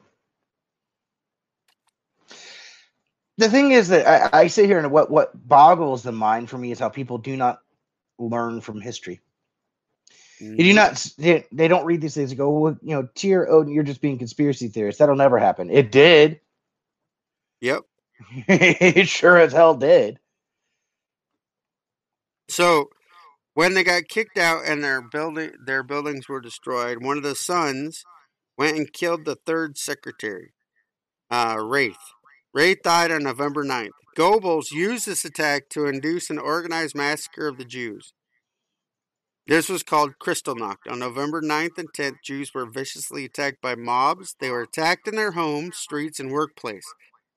The 3.38 3.50
thing 3.50 3.72
is 3.72 3.88
that 3.88 4.32
I, 4.34 4.40
I 4.40 4.46
sit 4.46 4.66
here 4.66 4.78
and 4.78 4.90
what 4.90 5.10
what 5.10 5.30
boggles 5.46 6.02
the 6.02 6.12
mind 6.12 6.48
for 6.48 6.58
me 6.58 6.70
is 6.70 6.78
how 6.78 6.88
people 6.88 7.18
do 7.18 7.36
not 7.36 7.60
learn 8.18 8.60
from 8.60 8.80
history. 8.80 9.20
They 10.40 10.56
do 10.56 10.74
not. 10.74 11.06
They, 11.18 11.46
they 11.50 11.68
don't 11.68 11.86
read 11.86 12.00
these 12.00 12.14
things 12.14 12.30
and 12.30 12.38
go, 12.38 12.50
well, 12.50 12.76
you 12.82 12.94
know, 12.94 13.08
Tyr 13.14 13.46
Odin, 13.48 13.72
you're 13.72 13.84
just 13.84 14.00
being 14.00 14.18
conspiracy 14.18 14.68
theorist. 14.68 14.98
That'll 14.98 15.16
never 15.16 15.38
happen. 15.38 15.70
It 15.70 15.90
did. 15.90 16.40
Yep. 17.60 17.82
it 18.48 19.08
sure 19.08 19.38
as 19.38 19.52
hell 19.52 19.74
did. 19.74 20.18
So 22.48 22.90
when 23.54 23.74
they 23.74 23.84
got 23.84 24.08
kicked 24.08 24.38
out 24.38 24.64
and 24.66 24.84
their 24.84 25.00
building 25.00 25.52
their 25.64 25.82
buildings 25.82 26.28
were 26.28 26.40
destroyed, 26.40 27.02
one 27.02 27.16
of 27.16 27.22
the 27.22 27.34
sons 27.34 28.04
went 28.58 28.76
and 28.76 28.92
killed 28.92 29.24
the 29.24 29.36
third 29.46 29.78
secretary, 29.78 30.52
uh, 31.30 31.56
Wraith. 31.58 31.96
Wraith 32.56 32.80
died 32.82 33.12
on 33.12 33.22
November 33.22 33.66
9th. 33.66 33.90
Goebbels 34.16 34.72
used 34.72 35.06
this 35.06 35.26
attack 35.26 35.68
to 35.68 35.84
induce 35.84 36.30
an 36.30 36.38
organized 36.38 36.94
massacre 36.94 37.48
of 37.48 37.58
the 37.58 37.66
Jews. 37.66 38.14
This 39.46 39.68
was 39.68 39.82
called 39.82 40.18
Kristallnacht. 40.18 40.90
On 40.90 40.98
November 40.98 41.42
9th 41.42 41.76
and 41.76 41.92
10th, 41.92 42.22
Jews 42.24 42.54
were 42.54 42.64
viciously 42.64 43.26
attacked 43.26 43.60
by 43.60 43.74
mobs. 43.74 44.36
They 44.40 44.48
were 44.48 44.62
attacked 44.62 45.06
in 45.06 45.16
their 45.16 45.32
homes, 45.32 45.76
streets, 45.76 46.18
and 46.18 46.30
workplace. 46.32 46.86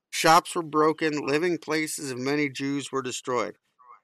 Shops 0.10 0.56
were 0.56 0.64
broken. 0.64 1.28
Living 1.28 1.58
places 1.58 2.12
of 2.12 2.18
many 2.18 2.48
Jews 2.48 2.90
were 2.90 3.02
destroyed. 3.02 3.56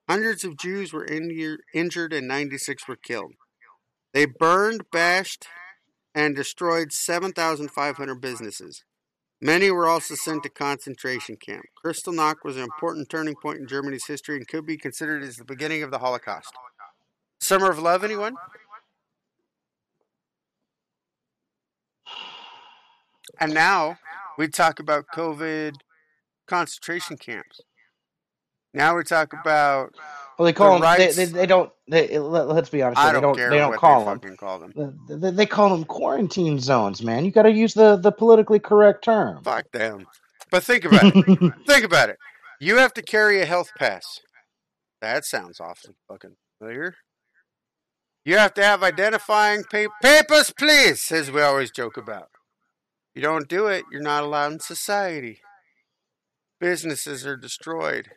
Hundreds 0.09 0.43
of 0.43 0.57
Jews 0.57 0.91
were 0.91 1.05
inju- 1.05 1.59
injured 1.73 2.11
and 2.11 2.27
96 2.27 2.89
were 2.89 2.97
killed. 2.97 3.35
They 4.13 4.25
burned, 4.25 4.91
bashed, 4.91 5.47
and 6.13 6.35
destroyed 6.35 6.91
7,500 6.91 8.15
businesses. 8.19 8.83
Many 9.45 9.69
were 9.69 9.87
also 9.87 10.15
sent 10.15 10.41
to 10.41 10.49
concentration 10.49 11.37
camp. 11.37 11.65
Kristallnacht 11.77 12.43
was 12.43 12.57
an 12.57 12.63
important 12.63 13.09
turning 13.09 13.35
point 13.35 13.59
in 13.59 13.67
Germany's 13.67 14.07
history 14.07 14.37
and 14.37 14.47
could 14.47 14.65
be 14.65 14.75
considered 14.75 15.21
as 15.21 15.35
the 15.35 15.45
beginning 15.45 15.83
of 15.83 15.91
the 15.91 15.99
Holocaust. 15.99 16.51
Summer 17.39 17.69
of 17.69 17.77
Love, 17.77 18.03
anyone? 18.03 18.33
And 23.39 23.53
now 23.53 23.99
we 24.35 24.47
talk 24.47 24.79
about 24.79 25.05
COVID 25.13 25.75
concentration 26.47 27.15
camps. 27.15 27.61
Now 28.75 28.95
we 28.97 29.03
talk 29.03 29.33
about 29.33 29.93
Well, 30.37 30.45
they 30.45 30.53
call 30.53 30.73
The 30.79 30.85
them. 30.85 30.97
They, 30.97 31.05
rights- 31.05 31.15
they, 31.15 31.25
they 31.25 31.45
don't. 31.45 31.71
They, 31.87 32.17
let, 32.19 32.47
us 32.49 32.69
be 32.69 32.81
honest. 32.81 32.99
I 32.99 33.07
they 33.07 33.13
don't, 33.13 33.21
don't. 33.23 33.35
care 33.37 33.49
They 33.49 33.57
don't 33.57 33.71
what 33.71 33.79
call 33.79 33.99
they 33.99 34.05
them. 34.11 34.19
fucking 34.19 34.37
call 34.37 34.59
them. 34.59 34.95
They, 35.07 35.15
they- 35.15 35.31
they 35.31 35.45
call 35.45 35.69
them 35.69 35.85
quarantine 35.85 36.59
zones, 36.59 37.01
man. 37.01 37.25
You 37.25 37.31
got 37.31 37.43
to 37.43 37.51
use 37.51 37.73
the 37.73 37.95
the 37.95 38.11
politically 38.11 38.59
correct 38.59 39.03
term. 39.03 39.43
Fuck 39.43 39.71
them. 39.71 40.05
But 40.51 40.63
think 40.63 40.85
about 40.85 41.03
it. 41.05 41.53
think 41.67 41.85
about 41.85 42.09
it. 42.09 42.17
You 42.59 42.77
have 42.77 42.93
to 42.95 43.01
carry 43.01 43.41
a 43.41 43.45
health 43.45 43.71
pass. 43.77 44.19
That 45.01 45.25
sounds 45.25 45.59
awfully 45.59 45.95
fucking 46.07 46.35
familiar. 46.59 46.95
You 48.23 48.37
have 48.37 48.53
to 48.55 48.63
have 48.63 48.81
identifying 48.83 49.63
pa- 49.63 49.87
papers, 50.01 50.51
please, 50.57 51.11
as 51.11 51.29
we 51.31 51.41
always 51.41 51.69
joke 51.71 51.95
about. 51.97 52.29
You 53.13 53.21
don't 53.21 53.47
do 53.47 53.67
it, 53.67 53.85
you're 53.91 54.01
not 54.01 54.23
allowed 54.23 54.53
in 54.53 54.59
society. 54.59 55.39
Businesses 56.59 57.25
are 57.25 57.37
destroyed. 57.37 58.09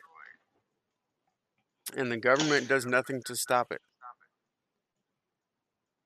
And 1.97 2.11
the 2.11 2.17
government 2.17 2.67
does 2.69 2.85
nothing 2.85 3.21
to 3.27 3.35
stop 3.35 3.71
it. 3.71 3.81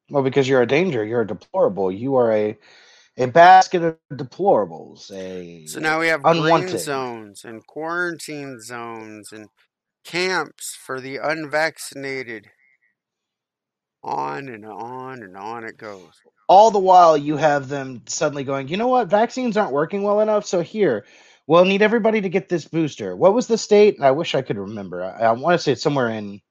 well, 0.09 0.23
because 0.23 0.47
you're 0.49 0.61
a 0.63 0.67
danger. 0.67 1.03
You're 1.05 1.21
a 1.21 1.27
deplorable. 1.27 1.91
You 1.91 2.15
are 2.17 2.31
a 2.33 2.57
a 3.17 3.27
basket 3.27 3.83
of 3.83 3.97
deplorables. 4.13 5.11
A 5.11 5.67
So 5.67 5.79
now 5.79 5.99
we 5.99 6.07
have 6.07 6.27
green 6.29 6.43
Unwanted. 6.45 6.77
zones 6.77 7.43
and 7.45 7.65
quarantine 7.67 8.59
zones 8.61 9.31
and 9.31 9.49
camps 10.05 10.77
for 10.85 11.01
the 11.01 11.17
unvaccinated. 11.17 12.47
On 14.03 14.49
and 14.49 14.65
on 14.65 15.23
and 15.23 15.37
on 15.37 15.63
it 15.65 15.77
goes. 15.77 16.21
all 16.47 16.71
the 16.71 16.79
while 16.79 17.17
you 17.17 17.37
have 17.37 17.69
them 17.69 18.01
suddenly 18.07 18.43
going, 18.43 18.67
you 18.67 18.77
know 18.77 18.87
what, 18.87 19.07
vaccines 19.09 19.57
aren't 19.57 19.73
working 19.73 20.03
well 20.03 20.21
enough, 20.21 20.45
so 20.45 20.61
here, 20.61 21.05
we'll 21.47 21.65
need 21.65 21.81
everybody 21.81 22.21
to 22.21 22.29
get 22.29 22.49
this 22.49 22.65
booster. 22.65 23.15
What 23.15 23.33
was 23.33 23.47
the 23.47 23.57
state? 23.57 24.01
I 24.01 24.11
wish 24.11 24.35
I 24.35 24.41
could 24.41 24.57
remember. 24.57 25.03
I, 25.03 25.25
I 25.25 25.31
want 25.31 25.55
to 25.55 25.59
say 25.59 25.73
it's 25.73 25.81
somewhere 25.81 26.09
in 26.09 26.41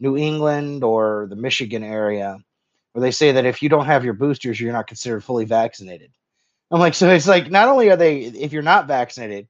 New 0.00 0.16
England 0.16 0.82
or 0.82 1.26
the 1.28 1.36
Michigan 1.36 1.82
area 1.82 2.38
where 2.92 3.02
they 3.02 3.10
say 3.10 3.32
that 3.32 3.44
if 3.44 3.62
you 3.62 3.68
don't 3.68 3.86
have 3.86 4.04
your 4.04 4.14
boosters, 4.14 4.60
you're 4.60 4.72
not 4.72 4.86
considered 4.86 5.24
fully 5.24 5.44
vaccinated. 5.44 6.12
I'm 6.70 6.80
like, 6.80 6.94
so 6.94 7.10
it's 7.10 7.28
like 7.28 7.50
not 7.50 7.68
only 7.68 7.90
are 7.90 7.96
they, 7.96 8.20
if 8.20 8.52
you're 8.52 8.62
not 8.62 8.86
vaccinated, 8.86 9.48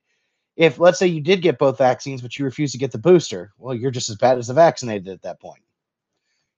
if 0.56 0.78
let's 0.78 0.98
say 0.98 1.06
you 1.06 1.20
did 1.20 1.42
get 1.42 1.58
both 1.58 1.78
vaccines, 1.78 2.22
but 2.22 2.38
you 2.38 2.44
refuse 2.44 2.72
to 2.72 2.78
get 2.78 2.92
the 2.92 2.98
booster, 2.98 3.52
well, 3.58 3.74
you're 3.74 3.90
just 3.90 4.10
as 4.10 4.16
bad 4.16 4.38
as 4.38 4.48
the 4.48 4.54
vaccinated 4.54 5.08
at 5.08 5.22
that 5.22 5.40
point. 5.40 5.62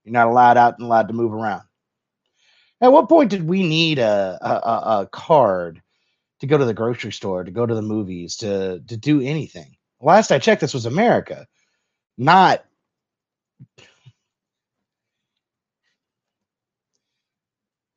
You're 0.04 0.12
not 0.12 0.28
allowed 0.28 0.56
out 0.56 0.78
and 0.78 0.86
allowed 0.86 1.08
to 1.08 1.14
move 1.14 1.32
around. 1.32 1.62
At 2.80 2.92
what 2.92 3.08
point 3.08 3.30
did 3.30 3.48
we 3.48 3.66
need 3.66 3.98
a, 3.98 4.38
a, 4.40 4.48
a, 4.48 5.00
a 5.02 5.08
card 5.10 5.82
to 6.40 6.46
go 6.46 6.58
to 6.58 6.64
the 6.64 6.74
grocery 6.74 7.12
store, 7.12 7.44
to 7.44 7.50
go 7.50 7.66
to 7.66 7.74
the 7.74 7.82
movies, 7.82 8.36
to 8.36 8.80
to 8.80 8.96
do 8.96 9.20
anything? 9.20 9.76
Last 10.00 10.30
I 10.30 10.38
checked, 10.38 10.60
this 10.60 10.74
was 10.74 10.86
America, 10.86 11.46
not 12.18 12.64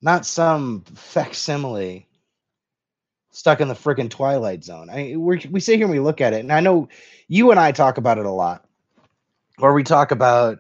not 0.02 0.26
some 0.26 0.84
facsimile 0.96 2.08
stuck 3.32 3.62
in 3.62 3.68
the 3.68 3.74
freaking 3.74 4.10
twilight 4.10 4.64
zone. 4.64 4.90
I 4.90 5.16
we 5.18 5.46
we 5.52 5.60
sit 5.60 5.78
here 5.78 5.86
and 5.86 5.92
we 5.92 6.00
look 6.00 6.22
at 6.22 6.34
it, 6.34 6.40
and 6.40 6.52
I 6.52 6.60
know 6.60 6.90
you 7.28 7.52
and 7.52 7.60
I 7.60 7.72
talk 7.72 7.98
about 7.98 8.18
it 8.18 8.26
a 8.26 8.32
lot, 8.32 8.66
or 9.60 9.74
we 9.74 9.84
talk 9.84 10.12
about 10.12 10.60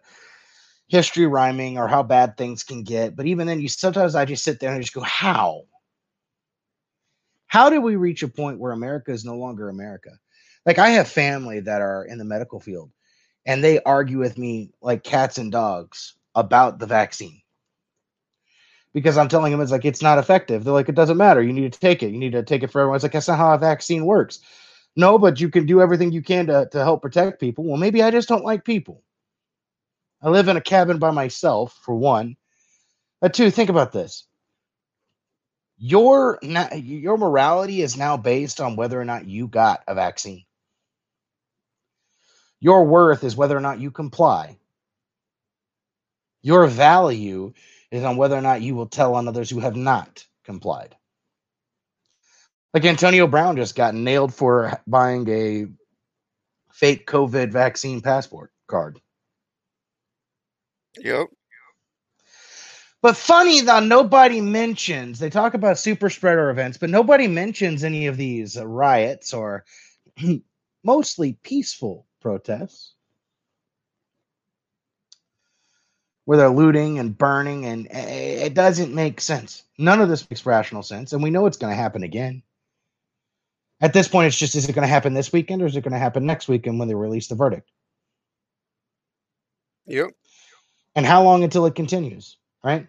history 0.87 1.27
rhyming 1.27 1.77
or 1.77 1.87
how 1.87 2.03
bad 2.03 2.35
things 2.35 2.63
can 2.63 2.83
get. 2.83 3.15
But 3.15 3.27
even 3.27 3.47
then, 3.47 3.61
you 3.61 3.69
sometimes 3.69 4.15
I 4.15 4.25
just 4.25 4.43
sit 4.43 4.59
there 4.59 4.69
and 4.69 4.77
I 4.77 4.81
just 4.81 4.93
go, 4.93 5.01
how? 5.01 5.63
How 7.49 7.69
did 7.69 7.79
we 7.79 7.97
reach 7.97 8.23
a 8.23 8.29
point 8.29 8.59
where 8.59 8.71
America 8.71 9.12
is 9.12 9.25
no 9.25 9.35
longer 9.35 9.67
America? 9.67 10.12
Like 10.65 10.79
I 10.79 10.91
have 10.91 11.09
family 11.09 11.59
that 11.62 11.81
are 11.81 12.05
in 12.05 12.17
the 12.17 12.25
medical 12.25 12.62
field, 12.62 12.91
and 13.45 13.63
they 13.63 13.81
argue 13.81 14.19
with 14.19 14.38
me 14.38 14.71
like 14.81 15.03
cats 15.03 15.38
and 15.38 15.51
dogs 15.51 16.13
about 16.35 16.79
the 16.79 16.85
vaccine 16.85 17.41
because 18.93 19.17
I'm 19.17 19.27
telling 19.27 19.51
them 19.51 19.62
it's 19.62 19.71
like 19.71 19.85
it's 19.85 20.01
not 20.01 20.19
effective. 20.19 20.63
They're 20.63 20.73
like, 20.73 20.89
it 20.89 20.95
doesn't 20.95 21.17
matter. 21.17 21.41
You 21.41 21.53
need 21.53 21.73
to 21.73 21.79
take 21.79 22.03
it. 22.03 22.12
You 22.12 22.19
need 22.19 22.31
to 22.33 22.43
take 22.43 22.63
it 22.63 22.71
for 22.71 22.81
everyone. 22.81 22.97
It's 22.97 23.03
like 23.03 23.12
that's 23.12 23.27
not 23.27 23.38
how 23.38 23.53
a 23.53 23.57
vaccine 23.57 24.05
works. 24.05 24.39
No, 24.95 25.17
but 25.17 25.39
you 25.39 25.49
can 25.49 25.65
do 25.65 25.81
everything 25.81 26.12
you 26.12 26.21
can 26.21 26.47
to, 26.47 26.67
to 26.71 26.79
help 26.79 27.01
protect 27.01 27.39
people. 27.39 27.63
Well, 27.63 27.77
maybe 27.77 28.01
I 28.01 28.12
just 28.12 28.27
don't 28.27 28.45
like 28.45 28.65
people. 28.65 29.03
I 30.21 30.29
live 30.29 30.47
in 30.47 30.57
a 30.57 30.62
cabin 30.62 30.99
by 30.99 31.12
myself, 31.12 31.79
for 31.83 31.95
one. 31.95 32.35
But 33.21 33.33
two, 33.33 33.51
think 33.51 33.69
about 33.69 33.91
this. 33.91 34.25
Your 35.79 36.39
your 36.43 37.17
morality 37.17 37.81
is 37.81 37.97
now 37.97 38.17
based 38.17 38.61
on 38.61 38.75
whether 38.77 38.99
or 39.01 39.05
not 39.05 39.27
you 39.27 39.47
got 39.47 39.83
a 39.87 39.95
vaccine. 39.95 40.45
Your 42.59 42.85
worth 42.85 43.23
is 43.23 43.35
whether 43.37 43.57
or 43.57 43.61
not 43.61 43.79
you 43.79 43.91
comply. 43.91 44.57
Your 46.41 46.67
value 46.67 47.53
is 47.91 48.03
on 48.03 48.17
whether 48.17 48.37
or 48.37 48.41
not 48.41 48.61
you 48.61 48.75
will 48.75 48.87
tell 48.87 49.15
on 49.15 49.27
others 49.27 49.49
who 49.49 49.59
have 49.59 49.75
not 49.75 50.25
complied. 50.45 50.95
Like 52.73 52.85
Antonio 52.85 53.27
Brown 53.27 53.57
just 53.57 53.75
got 53.75 53.95
nailed 53.95 54.33
for 54.33 54.81
buying 54.87 55.27
a 55.29 55.67
fake 56.73 57.07
COVID 57.07 57.51
vaccine 57.51 58.01
passport 58.01 58.51
card. 58.67 58.99
Yep. 60.99 61.27
But 63.01 63.15
funny 63.15 63.62
though, 63.62 63.79
nobody 63.79 64.41
mentions. 64.41 65.19
They 65.19 65.29
talk 65.29 65.53
about 65.53 65.79
super 65.79 66.09
spreader 66.09 66.49
events, 66.49 66.77
but 66.77 66.89
nobody 66.89 67.27
mentions 67.27 67.83
any 67.83 68.07
of 68.07 68.17
these 68.17 68.57
uh, 68.57 68.67
riots 68.67 69.33
or 69.33 69.65
mostly 70.83 71.33
peaceful 71.43 72.05
protests. 72.21 72.95
where 76.29 76.38
they're 76.38 76.49
looting 76.49 76.99
and 76.99 77.17
burning, 77.17 77.65
and 77.65 77.88
eh, 77.89 78.45
it 78.45 78.53
doesn't 78.53 78.93
make 78.93 79.19
sense. 79.19 79.63
None 79.79 79.99
of 79.99 80.09
this 80.09 80.29
makes 80.29 80.45
rational 80.45 80.83
sense, 80.83 81.12
and 81.12 81.23
we 81.23 81.31
know 81.31 81.47
it's 81.47 81.57
going 81.57 81.71
to 81.71 81.81
happen 81.81 82.03
again. 82.03 82.43
At 83.81 83.93
this 83.93 84.07
point, 84.07 84.27
it's 84.27 84.38
just 84.38 84.53
is 84.53 84.69
it 84.69 84.73
going 84.73 84.83
to 84.83 84.93
happen 84.93 85.15
this 85.15 85.33
weekend 85.33 85.63
or 85.63 85.65
is 85.65 85.75
it 85.75 85.83
going 85.83 85.93
to 85.93 85.97
happen 85.97 86.27
next 86.27 86.47
weekend 86.47 86.77
when 86.77 86.88
they 86.88 86.93
release 86.93 87.29
the 87.29 87.33
verdict? 87.33 87.71
Yep. 89.88 90.12
And 90.93 91.03
how 91.03 91.23
long 91.23 91.43
until 91.43 91.65
it 91.65 91.73
continues, 91.73 92.38
right? 92.63 92.88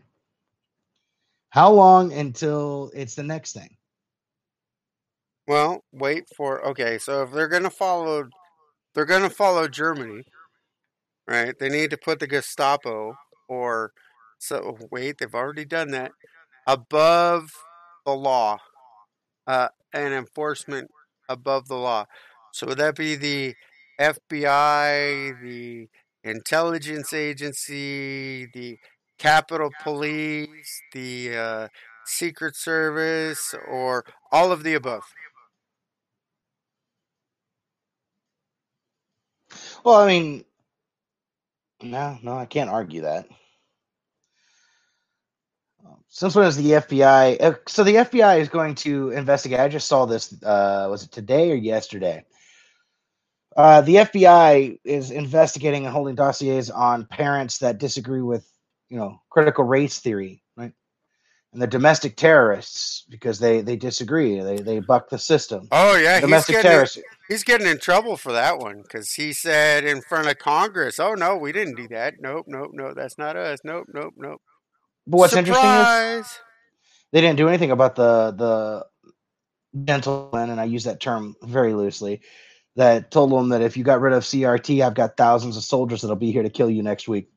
How 1.51 1.73
long 1.73 2.13
until 2.13 2.91
it's 2.95 3.15
the 3.15 3.23
next 3.23 3.53
thing? 3.53 3.77
Well, 5.47 5.85
wait 5.93 6.25
for 6.37 6.65
okay. 6.69 6.99
So 6.99 7.23
if 7.25 7.33
they're 7.33 7.49
gonna 7.49 7.71
follow, 7.71 8.29
they're 8.95 9.05
gonna 9.05 9.31
follow 9.31 9.67
Germany, 9.69 10.23
right? 11.27 11.55
They 11.59 11.69
need 11.69 11.91
to 11.91 11.97
put 11.97 12.21
the 12.21 12.27
Gestapo 12.29 13.15
or 13.49 13.93
so. 14.39 14.79
Wait, 14.91 15.19
they've 15.19 15.35
already 15.35 15.65
done 15.65 15.91
that 15.91 16.13
above 16.67 17.51
the 18.07 18.13
law, 18.13 18.59
uh, 19.47 19.69
and 19.93 20.15
enforcement 20.15 20.91
above 21.29 21.69
the 21.69 21.77
law. 21.77 22.07
So 22.53 22.67
would 22.69 22.79
that 22.79 22.97
be 22.97 23.17
the 23.17 23.55
FBI, 24.01 25.41
the 25.43 25.89
intelligence 26.25 27.13
agency, 27.13 28.47
the 28.55 28.79
Capitol 29.21 29.71
Police, 29.83 30.83
the 30.93 31.37
uh, 31.37 31.69
Secret 32.07 32.57
Service, 32.57 33.55
or 33.69 34.05
all 34.33 34.51
of 34.51 34.65
the 34.65 34.75
above? 34.75 35.05
Well, 39.85 39.97
I 39.97 40.07
mean, 40.09 40.45
no, 41.83 42.19
no, 42.23 42.37
I 42.37 42.47
can't 42.47 42.71
argue 42.71 43.03
that. 43.03 43.27
Since 46.09 46.35
when 46.35 46.47
is 46.47 46.57
the 46.57 46.73
FBI? 46.73 47.41
Uh, 47.41 47.55
so 47.69 47.85
the 47.85 47.95
FBI 47.95 48.41
is 48.41 48.49
going 48.49 48.75
to 48.77 49.11
investigate. 49.11 49.61
I 49.61 49.69
just 49.69 49.87
saw 49.87 50.07
this. 50.07 50.35
Uh, 50.43 50.89
was 50.91 51.05
it 51.05 51.13
today 51.13 51.53
or 51.53 51.55
yesterday? 51.55 52.25
Uh, 53.57 53.81
the 53.83 53.97
FBI 53.97 54.79
is 54.85 55.11
investigating 55.11 55.85
and 55.85 55.93
holding 55.93 56.15
dossiers 56.17 56.71
on 56.71 57.05
parents 57.05 57.59
that 57.59 57.79
disagree 57.79 58.23
with, 58.23 58.45
you 58.91 58.99
know, 58.99 59.21
critical 59.31 59.65
race 59.65 59.99
theory, 59.99 60.43
right? 60.57 60.73
And 61.53 61.63
the 61.63 61.67
domestic 61.67 62.17
terrorists 62.17 63.05
because 63.09 63.39
they 63.39 63.61
they 63.63 63.77
disagree. 63.77 64.41
They 64.41 64.57
they 64.59 64.81
buck 64.81 65.09
the 65.09 65.19
system. 65.19 65.69
Oh 65.73 65.97
yeah, 65.97 66.21
domestic 66.21 66.57
he's 66.57 66.63
getting 66.63 66.71
terrorists. 66.71 66.99
he's 67.29 67.45
getting 67.45 67.67
in 67.67 67.79
trouble 67.79 68.17
for 68.17 68.33
that 68.33 68.59
one 68.59 68.83
because 68.83 69.13
he 69.13 69.33
said 69.33 69.85
in 69.85 70.01
front 70.03 70.29
of 70.29 70.39
Congress, 70.39 71.01
"Oh 71.01 71.15
no, 71.15 71.37
we 71.37 71.53
didn't 71.53 71.77
do 71.77 71.89
that. 71.89 72.15
Nope, 72.21 72.45
nope, 72.47 72.71
nope. 72.73 72.95
That's 72.95 73.19
not 73.19 73.37
us. 73.37 73.61
Nope, 73.65 73.87
nope, 73.93 74.15
nope." 74.17 74.41
But 75.07 75.17
what's 75.17 75.35
interesting 75.35 75.71
is 76.21 76.39
they 77.13 77.21
didn't 77.21 77.39
do 77.39 77.49
anything 77.49 77.71
about 77.71 77.97
the 77.97 78.33
the 78.37 78.87
gentleman, 79.85 80.51
and 80.51 80.61
I 80.61 80.65
use 80.65 80.85
that 80.85 81.01
term 81.01 81.35
very 81.43 81.75
loosely, 81.75 82.21
that 82.77 83.11
told 83.11 83.33
them 83.33 83.51
that 83.51 83.63
if 83.63 83.77
you 83.77 83.85
got 83.85 84.01
rid 84.01 84.13
of 84.13 84.25
CRT, 84.25 84.85
I've 84.85 84.95
got 84.95 85.17
thousands 85.17 85.57
of 85.57 85.65
soldiers 85.65 86.03
that'll 86.03 86.17
be 86.17 86.33
here 86.33 86.43
to 86.43 86.51
kill 86.51 86.71
you 86.71 86.83
next 86.83 87.09
week. 87.09 87.31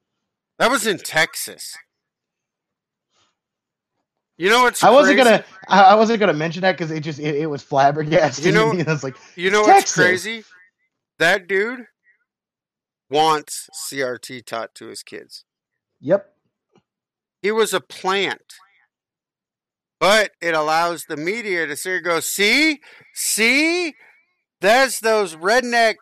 That 0.60 0.70
was 0.72 0.86
in 0.88 0.98
Texas. 1.00 1.76
You 4.38 4.50
know 4.50 4.64
what's 4.64 4.84
I 4.84 4.90
wasn't 4.90 5.20
crazy? 5.20 5.30
gonna 5.30 5.46
I 5.68 5.96
wasn't 5.96 6.20
gonna 6.20 6.34
mention 6.34 6.62
that 6.62 6.74
because 6.74 6.92
it 6.92 7.02
just 7.02 7.20
it, 7.20 7.36
it 7.36 7.48
was 7.48 7.62
flabbergasted. 7.62 8.46
You 8.46 8.52
know-. 8.52 8.72
I 8.88 8.92
was 8.92 9.04
like, 9.04 9.16
You 9.36 9.52
know 9.52 9.62
what's 9.62 9.94
crazy? 9.94 10.44
That 11.20 11.48
dude 11.48 11.86
wants 13.10 13.70
CRT 13.92 14.46
taught 14.46 14.74
to 14.76 14.88
his 14.88 15.04
kids. 15.04 15.46
yep, 16.02 16.34
He 17.42 17.52
was 17.52 17.74
a 17.74 17.80
plant. 17.82 18.56
But 20.00 20.32
it 20.42 20.54
allows 20.54 21.06
the 21.06 21.16
media 21.16 21.66
to 21.66 21.78
and 21.96 22.04
go, 22.04 22.20
see, 22.20 22.82
see, 23.14 23.94
that's 24.60 25.00
those 25.00 25.36
redneck 25.36 25.96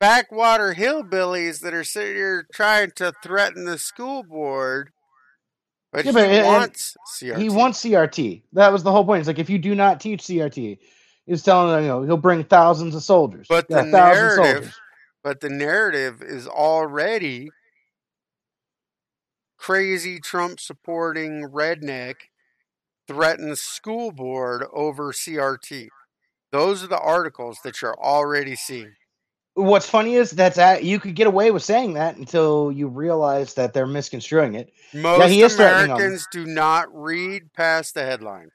backwater 0.00 0.74
hillbillies 0.74 1.60
that 1.60 1.74
are 1.74 1.84
sitting 1.84 2.16
here 2.16 2.46
trying 2.52 2.90
to 2.96 3.12
threaten 3.22 3.64
the 3.64 3.78
school 3.78 4.22
board. 4.22 4.90
But 5.92 6.04
Yeah, 6.04 6.12
he 6.12 6.14
but 6.14 6.30
it- 6.30 6.44
wants 6.44 6.96
CRT. 7.18 7.38
he 7.40 7.48
wants 7.48 7.78
CRT. 7.80 8.42
That 8.52 8.72
was 8.72 8.82
the 8.82 8.92
whole 8.92 9.04
point. 9.04 9.20
It's 9.20 9.26
like 9.28 9.38
if 9.38 9.50
you 9.50 9.58
do 9.58 9.74
not 9.74 10.00
teach 10.00 10.22
CRT, 10.22 10.78
he's 11.26 11.42
telling 11.42 11.72
them, 11.72 11.82
you 11.82 11.88
know, 11.88 12.02
he'll 12.02 12.16
bring 12.16 12.44
thousands 12.44 12.94
of 12.94 13.02
soldiers. 13.02 13.46
But 13.48 13.66
Yeah, 13.70 13.82
the 13.82 13.88
narrative, 13.88 14.64
soldiers. 14.64 14.80
but 15.22 15.40
the 15.40 15.48
narrative 15.48 16.22
is 16.22 16.46
already 16.46 17.50
crazy 19.56 20.20
Trump 20.20 20.60
supporting 20.60 21.48
redneck 21.48 22.14
threatens 23.08 23.60
school 23.60 24.12
board 24.12 24.64
over 24.72 25.12
CRT. 25.12 25.88
Those 26.52 26.84
are 26.84 26.88
the 26.88 26.98
articles 27.00 27.58
that 27.64 27.80
you're 27.82 27.98
already 27.98 28.54
seeing. 28.54 28.94
What's 29.58 29.88
funny 29.88 30.14
is 30.14 30.30
that's 30.30 30.56
at, 30.56 30.84
you 30.84 31.00
could 31.00 31.16
get 31.16 31.26
away 31.26 31.50
with 31.50 31.64
saying 31.64 31.94
that 31.94 32.16
until 32.16 32.70
you 32.70 32.86
realize 32.86 33.54
that 33.54 33.74
they're 33.74 33.88
misconstruing 33.88 34.54
it. 34.54 34.72
Most 34.94 35.30
he 35.30 35.42
is 35.42 35.56
threatening 35.56 35.90
'em. 35.90 35.96
Americans 35.96 36.26
do 36.30 36.46
not 36.46 36.86
read 36.94 37.52
past 37.54 37.94
the 37.94 38.04
headlines. 38.04 38.52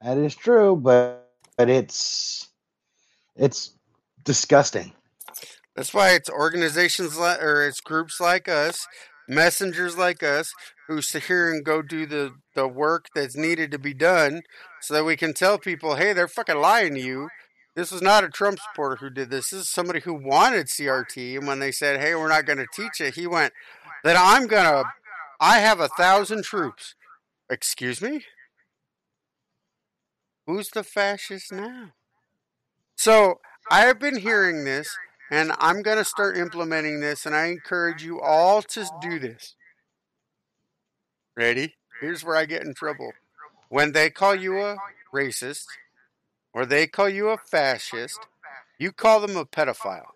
That 0.00 0.18
is 0.18 0.34
true, 0.34 0.74
but 0.74 1.30
but 1.56 1.70
it's 1.70 2.48
it's 3.36 3.76
disgusting. 4.24 4.92
That's 5.76 5.94
why 5.94 6.10
it's 6.10 6.28
organizations 6.28 7.16
like, 7.16 7.40
or 7.40 7.64
it's 7.66 7.80
groups 7.80 8.20
like 8.20 8.48
us, 8.48 8.86
messengers 9.28 9.96
like 9.96 10.22
us, 10.22 10.52
who 10.88 11.02
sit 11.02 11.24
here 11.24 11.52
and 11.52 11.64
go 11.64 11.82
do 11.82 12.06
the, 12.06 12.32
the 12.54 12.68
work 12.68 13.06
that's 13.14 13.36
needed 13.36 13.70
to 13.70 13.78
be 13.78 13.94
done 13.94 14.42
so 14.82 14.94
that 14.94 15.04
we 15.04 15.16
can 15.16 15.34
tell 15.34 15.58
people, 15.58 15.96
hey, 15.96 16.12
they're 16.12 16.28
fucking 16.28 16.58
lying 16.58 16.94
to 16.94 17.00
you. 17.00 17.28
This 17.74 17.90
was 17.90 18.02
not 18.02 18.24
a 18.24 18.28
Trump 18.28 18.58
supporter 18.60 18.96
who 18.96 19.10
did 19.10 19.30
this. 19.30 19.50
This 19.50 19.62
is 19.62 19.68
somebody 19.68 20.00
who 20.00 20.14
wanted 20.14 20.66
CRT. 20.66 21.38
And 21.38 21.46
when 21.46 21.58
they 21.58 21.72
said, 21.72 22.00
hey, 22.00 22.14
we're 22.14 22.28
not 22.28 22.46
going 22.46 22.58
to 22.58 22.66
teach 22.72 23.00
it, 23.00 23.14
he 23.14 23.26
went, 23.26 23.52
then 24.04 24.16
I'm 24.18 24.48
to, 24.48 24.84
I 25.40 25.58
have 25.58 25.80
a 25.80 25.88
thousand 25.88 26.44
troops. 26.44 26.94
Excuse 27.50 28.00
me? 28.00 28.24
Who's 30.46 30.68
the 30.68 30.84
fascist 30.84 31.52
now? 31.52 31.92
So 32.96 33.40
I 33.70 33.80
have 33.82 33.98
been 33.98 34.18
hearing 34.18 34.64
this, 34.64 34.96
and 35.30 35.52
I'm 35.58 35.82
going 35.82 35.96
to 35.96 36.04
start 36.04 36.36
implementing 36.36 37.00
this, 37.00 37.26
and 37.26 37.34
I 37.34 37.46
encourage 37.46 38.04
you 38.04 38.20
all 38.20 38.62
to 38.62 38.86
do 39.00 39.18
this. 39.18 39.54
Ready? 41.36 41.74
Here's 42.00 42.24
where 42.24 42.36
I 42.36 42.44
get 42.44 42.62
in 42.62 42.74
trouble. 42.74 43.12
When 43.68 43.92
they 43.92 44.10
call 44.10 44.34
you 44.34 44.60
a 44.60 44.76
racist, 45.12 45.64
or 46.54 46.64
they 46.64 46.86
call 46.86 47.08
you 47.08 47.28
a 47.28 47.36
fascist, 47.36 48.20
you 48.78 48.92
call 48.92 49.20
them 49.20 49.36
a 49.36 49.44
pedophile. 49.44 50.06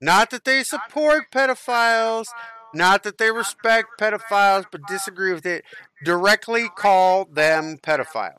Not 0.00 0.30
that 0.30 0.44
they 0.44 0.62
support 0.62 1.30
pedophiles, 1.32 2.26
not 2.74 3.02
that 3.04 3.18
they 3.18 3.30
respect 3.30 3.98
pedophiles, 3.98 4.66
but 4.70 4.86
disagree 4.86 5.32
with 5.32 5.46
it. 5.46 5.64
Directly 6.04 6.68
call 6.68 7.24
them 7.24 7.78
pedophiles. 7.78 8.34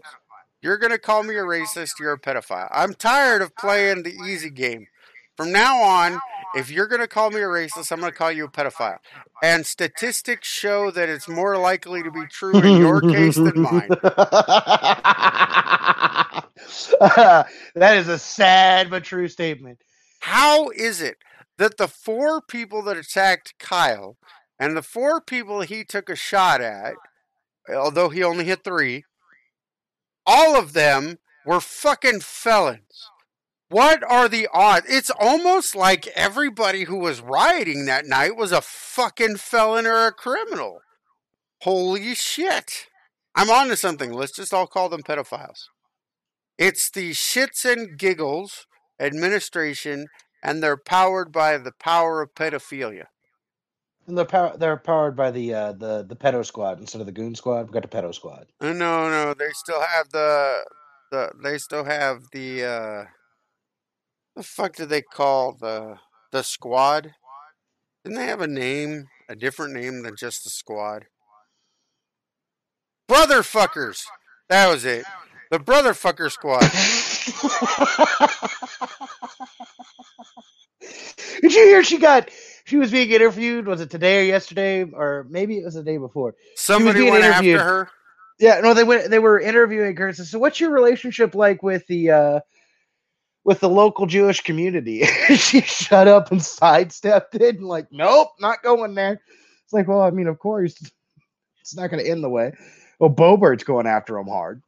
You're 0.62 0.78
going 0.78 0.91
to 0.91 1.00
call 1.00 1.23
me 1.23 1.36
a 1.36 1.43
racist, 1.43 2.00
you're 2.00 2.13
a 2.13 2.19
pedophile. 2.19 2.67
I'm 2.71 2.93
tired 2.93 3.41
of 3.41 3.56
playing 3.56 4.04
the 4.04 4.13
easy 4.13 4.50
game. 4.50 4.88
From 5.36 5.52
now 5.52 5.78
on, 5.78 6.19
if 6.56 6.71
you're 6.71 6.88
going 6.88 7.02
to 7.02 7.08
call 7.08 7.30
me 7.30 7.41
a 7.41 7.45
racist, 7.47 7.91
I'm 7.91 8.00
going 8.00 8.12
to 8.12 8.17
call 8.17 8.32
you 8.32 8.45
a 8.45 8.50
pedophile. 8.50 8.97
And 9.43 9.65
statistics 9.65 10.47
show 10.47 10.89
that 10.91 11.10
it's 11.10 11.28
more 11.28 11.58
likely 11.58 12.02
to 12.02 12.10
be 12.10 12.26
true 12.28 12.58
in 12.60 12.78
your 12.78 13.02
case 13.02 13.36
than 13.36 13.62
mine. 13.62 13.89
that 16.99 17.97
is 17.97 18.08
a 18.08 18.19
sad 18.19 18.89
but 18.89 19.03
true 19.03 19.27
statement. 19.27 19.80
How 20.21 20.69
is 20.69 21.01
it 21.01 21.17
that 21.58 21.77
the 21.77 21.88
four 21.88 22.41
people 22.41 22.82
that 22.84 22.97
attacked 22.97 23.53
Kyle 23.60 24.17
and 24.60 24.75
the 24.75 24.82
four 24.82 25.21
people 25.21 25.62
he 25.62 25.84
took 25.84 26.10
a 26.10 26.15
shot 26.15 26.62
at, 26.62 26.95
although 27.73 28.10
he 28.10 28.23
only 28.23 28.45
hit 28.45 28.63
three, 28.63 29.03
all 30.25 30.56
of 30.58 30.73
them 30.73 31.17
were 31.45 31.62
fucking 31.62 32.21
felons? 32.21 33.10
What 33.69 34.02
are 34.04 34.29
the 34.29 34.48
odds? 34.54 34.85
It's 34.89 35.10
almost 35.10 35.75
like 35.75 36.08
everybody 36.08 36.83
who 36.83 36.98
was 36.98 37.19
rioting 37.19 37.85
that 37.85 38.06
night 38.06 38.37
was 38.37 38.54
a 38.54 38.62
fucking 38.62 39.37
felon 39.37 39.85
or 39.85 40.08
a 40.08 40.13
criminal. 40.13 40.79
Holy 41.62 42.15
shit. 42.15 42.87
I'm 43.35 43.50
on 43.50 43.67
to 43.67 43.75
something. 43.75 44.13
Let's 44.13 44.31
just 44.31 44.54
all 44.54 44.67
call 44.67 44.89
them 44.89 45.04
pedophiles. 45.04 45.65
It's 46.58 46.89
the 46.89 47.12
shits 47.12 47.65
and 47.65 47.97
giggles 47.97 48.65
administration, 48.99 50.08
and 50.43 50.62
they're 50.62 50.77
powered 50.77 51.31
by 51.31 51.58
the 51.58 51.71
power 51.71 52.21
of 52.21 52.33
pedophilia. 52.33 53.05
And 54.08 54.17
they're 54.17 54.25
power, 54.25 54.55
they're 54.58 54.77
powered 54.77 55.15
by 55.15 55.31
the 55.31 55.53
uh, 55.53 55.71
the 55.73 56.03
the 56.03 56.15
pedo 56.15 56.45
squad 56.45 56.79
instead 56.79 57.01
of 57.01 57.08
the 57.08 57.12
goon 57.12 57.35
squad. 57.35 57.63
We've 57.63 57.71
got 57.71 57.83
the 57.83 57.89
pedo 57.89 58.13
squad. 58.13 58.47
Uh, 58.60 58.73
No, 58.73 59.10
no, 59.10 59.33
they 59.33 59.51
still 59.51 59.81
have 59.81 60.10
the 60.12 60.63
the 61.12 61.31
they 61.43 61.58
still 61.58 61.83
have 61.83 62.23
the 62.31 62.63
uh 62.63 63.03
the 64.35 64.43
fuck 64.43 64.75
do 64.75 64.85
they 64.85 65.01
call 65.01 65.58
the 65.60 65.97
the 66.31 66.43
squad? 66.43 67.12
Didn't 68.03 68.17
they 68.17 68.27
have 68.27 68.41
a 68.41 68.47
name? 68.47 69.08
a 69.29 69.35
different 69.35 69.73
name 69.73 70.03
than 70.03 70.15
just 70.15 70.43
the 70.43 70.49
squad. 70.49 71.05
Brotherfuckers! 73.10 74.03
That 74.49 74.67
was 74.69 74.85
it. 74.85 75.05
The 75.50 75.60
Brotherfucker 75.60 76.31
Squad. 76.31 76.62
Did 81.41 81.54
you 81.54 81.63
hear 81.65 81.83
she 81.83 81.98
got 81.98 82.29
she 82.65 82.77
was 82.77 82.91
being 82.91 83.10
interviewed? 83.10 83.67
Was 83.67 83.81
it 83.81 83.89
today 83.89 84.21
or 84.21 84.23
yesterday, 84.23 84.83
or 84.83 85.25
maybe 85.29 85.58
it 85.58 85.65
was 85.65 85.75
the 85.75 85.83
day 85.83 85.98
before? 85.98 86.35
Somebody 86.56 87.10
went 87.10 87.23
interviewed. 87.23 87.60
after 87.60 87.69
her. 87.69 87.89
Yeah, 88.39 88.60
no, 88.62 88.73
they 88.73 88.83
went. 88.83 89.10
They 89.10 89.19
were 89.19 89.39
interviewing 89.39 89.95
her. 89.95 90.08
and 90.08 90.15
said, 90.15 90.27
So, 90.27 90.39
what's 90.39 90.60
your 90.60 90.71
relationship 90.71 91.33
like 91.33 91.63
with 91.63 91.85
the 91.87 92.12
uh 92.12 92.39
with 93.43 93.60
the 93.62 93.69
local 93.69 94.06
Jewish 94.06 94.41
community? 94.41 95.06
she 95.35 95.62
shut 95.62 96.08
up 96.08 96.31
and 96.31 96.43
sidestepped 96.43 97.35
it, 97.35 97.56
and 97.56 97.67
like, 97.67 97.87
nope, 97.91 98.29
not 98.39 98.62
going 98.63 98.95
there. 98.95 99.21
It's 99.63 99.73
like, 99.73 99.87
well, 99.87 100.02
I 100.02 100.12
mean, 100.12 100.27
of 100.27 100.39
course, 100.39 100.75
it's 101.62 101.75
not 101.75 101.89
going 101.89 102.04
to 102.04 102.10
end 102.10 102.23
the 102.23 102.29
way. 102.29 102.54
Well, 103.00 103.10
Boebert's 103.10 103.63
going 103.63 103.87
after 103.87 104.17
him 104.17 104.27
hard. 104.27 104.62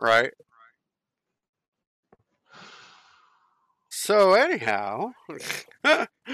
Right. 0.00 0.32
So 3.90 4.34
anyhow, 4.34 5.12
uh, 5.84 6.06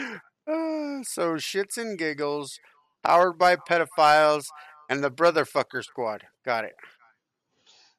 so 1.04 1.34
shits 1.36 1.76
and 1.76 1.96
giggles, 1.96 2.58
powered 3.04 3.38
by 3.38 3.56
pedophiles 3.56 4.46
and 4.90 5.02
the 5.02 5.10
Brotherfucker 5.10 5.82
Squad. 5.82 6.24
Got 6.44 6.64
it. 6.64 6.74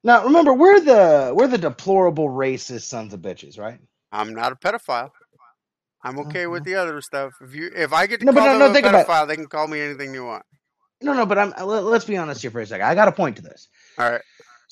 Now, 0.03 0.26
remember, 0.26 0.53
we're 0.53 0.82
the 0.82 1.34
we're 1.36 1.47
the 1.47 1.57
deplorable 1.57 2.28
racist 2.30 2.84
sons 2.84 3.14
of 3.14 3.22
bitches, 3.22 3.57
right? 3.57 3.80
I'm 4.11 4.34
not 4.36 4.51
a 4.51 4.55
pedophile. 4.55 5.11
I'm 6.03 6.20
okay 6.20 6.45
with 6.47 6.66
the 6.66 6.76
other 6.76 7.01
stuff. 7.01 7.32
If 7.41 7.55
you, 7.55 7.72
if 7.74 7.93
I 7.93 8.05
get 8.07 8.20
to 8.20 8.26
No, 8.26 8.34
call 8.34 8.45
no, 8.47 8.59
them 8.59 8.68
no, 8.68 8.72
a 8.72 8.74
think 8.74 8.86
about 8.86 9.01
it. 9.01 9.07
pedophile, 9.07 9.28
they 9.28 9.36
can 9.36 9.47
call 9.47 9.68
me 9.68 9.80
anything 9.80 10.14
you 10.14 10.26
want. 10.26 10.43
No, 11.01 11.14
no, 11.14 11.26
but 11.26 11.38
I'm. 11.38 11.49
Let, 11.66 11.84
let's 11.86 12.05
be 12.05 12.18
honest 12.18 12.41
here 12.41 12.51
for 12.51 12.59
a 12.59 12.66
second. 12.66 12.86
I 12.86 12.95
got 12.95 13.07
a 13.07 13.11
point 13.14 13.38
to 13.38 13.41
this. 13.41 13.70
All 13.97 14.09
right. 14.09 14.22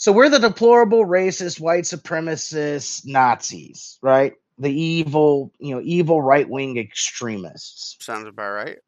So 0.02 0.12
we're 0.12 0.30
the 0.30 0.40
deplorable, 0.40 1.06
racist, 1.06 1.60
white 1.60 1.84
supremacist 1.84 3.06
Nazis, 3.06 4.00
right? 4.02 4.34
The 4.58 4.72
evil, 4.72 5.54
you 5.60 5.76
know, 5.76 5.82
evil 5.84 6.20
right 6.20 6.50
wing 6.50 6.80
extremists. 6.80 8.04
Sounds 8.04 8.28
about 8.28 8.52
right. 8.52 8.80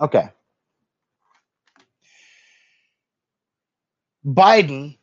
Okay. 0.00 0.28
Biden 4.24 4.96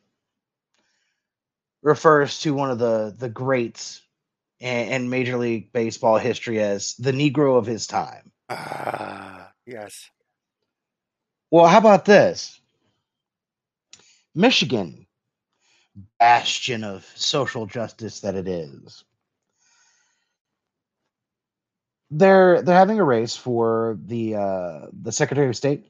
refers 1.82 2.38
to 2.40 2.54
one 2.54 2.70
of 2.70 2.78
the 2.78 3.14
the 3.18 3.28
greats 3.28 4.00
in, 4.58 4.88
in 4.88 5.10
Major 5.10 5.36
League 5.36 5.70
Baseball 5.70 6.16
history 6.16 6.62
as 6.62 6.94
the 6.94 7.12
Negro 7.12 7.58
of 7.58 7.66
his 7.66 7.86
time. 7.86 8.32
Ah, 8.48 9.52
yes. 9.66 10.08
Well, 11.50 11.66
how 11.66 11.76
about 11.76 12.06
this? 12.06 12.58
Michigan, 14.34 15.01
bastion 16.18 16.84
of 16.84 17.04
social 17.14 17.66
justice 17.66 18.20
that 18.20 18.34
it 18.34 18.48
is. 18.48 19.04
They're 22.10 22.62
they're 22.62 22.76
having 22.76 23.00
a 23.00 23.04
race 23.04 23.36
for 23.36 23.98
the 24.04 24.36
uh, 24.36 24.86
the 24.92 25.12
Secretary 25.12 25.48
of 25.48 25.56
State, 25.56 25.86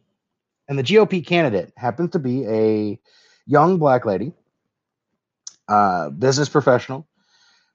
and 0.69 0.79
the 0.79 0.85
GOP 0.85 1.27
candidate 1.27 1.73
happens 1.77 2.11
to 2.11 2.21
be 2.21 2.47
a 2.47 3.01
young 3.47 3.79
black 3.79 4.05
lady, 4.07 4.33
uh, 5.69 6.11
business 6.11 6.49
professional, 6.49 7.09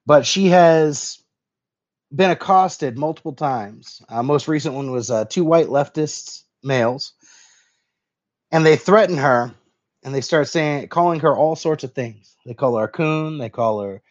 but 0.06 0.26
she 0.26 0.48
has 0.48 1.20
been 2.16 2.32
accosted 2.32 2.98
multiple 2.98 3.34
times. 3.34 4.02
Uh, 4.08 4.24
most 4.24 4.48
recent 4.48 4.76
one 4.76 4.92
was 4.92 5.12
uh, 5.12 5.26
two 5.26 5.44
white 5.44 5.68
leftists, 5.68 6.44
males, 6.64 7.14
and 8.52 8.66
they 8.66 8.78
threaten 8.78 9.18
her 9.18 9.54
and 10.08 10.16
they 10.16 10.22
start 10.22 10.48
saying 10.48 10.88
calling 10.88 11.20
her 11.20 11.36
all 11.36 11.58
sorts 11.58 11.84
of 11.84 11.92
things. 11.92 12.38
They 12.46 12.54
call 12.54 12.78
her 12.78 12.86
a 12.86 12.88
coon 12.88 13.38
they 13.38 13.50
call 13.50 13.82
her 13.82 14.02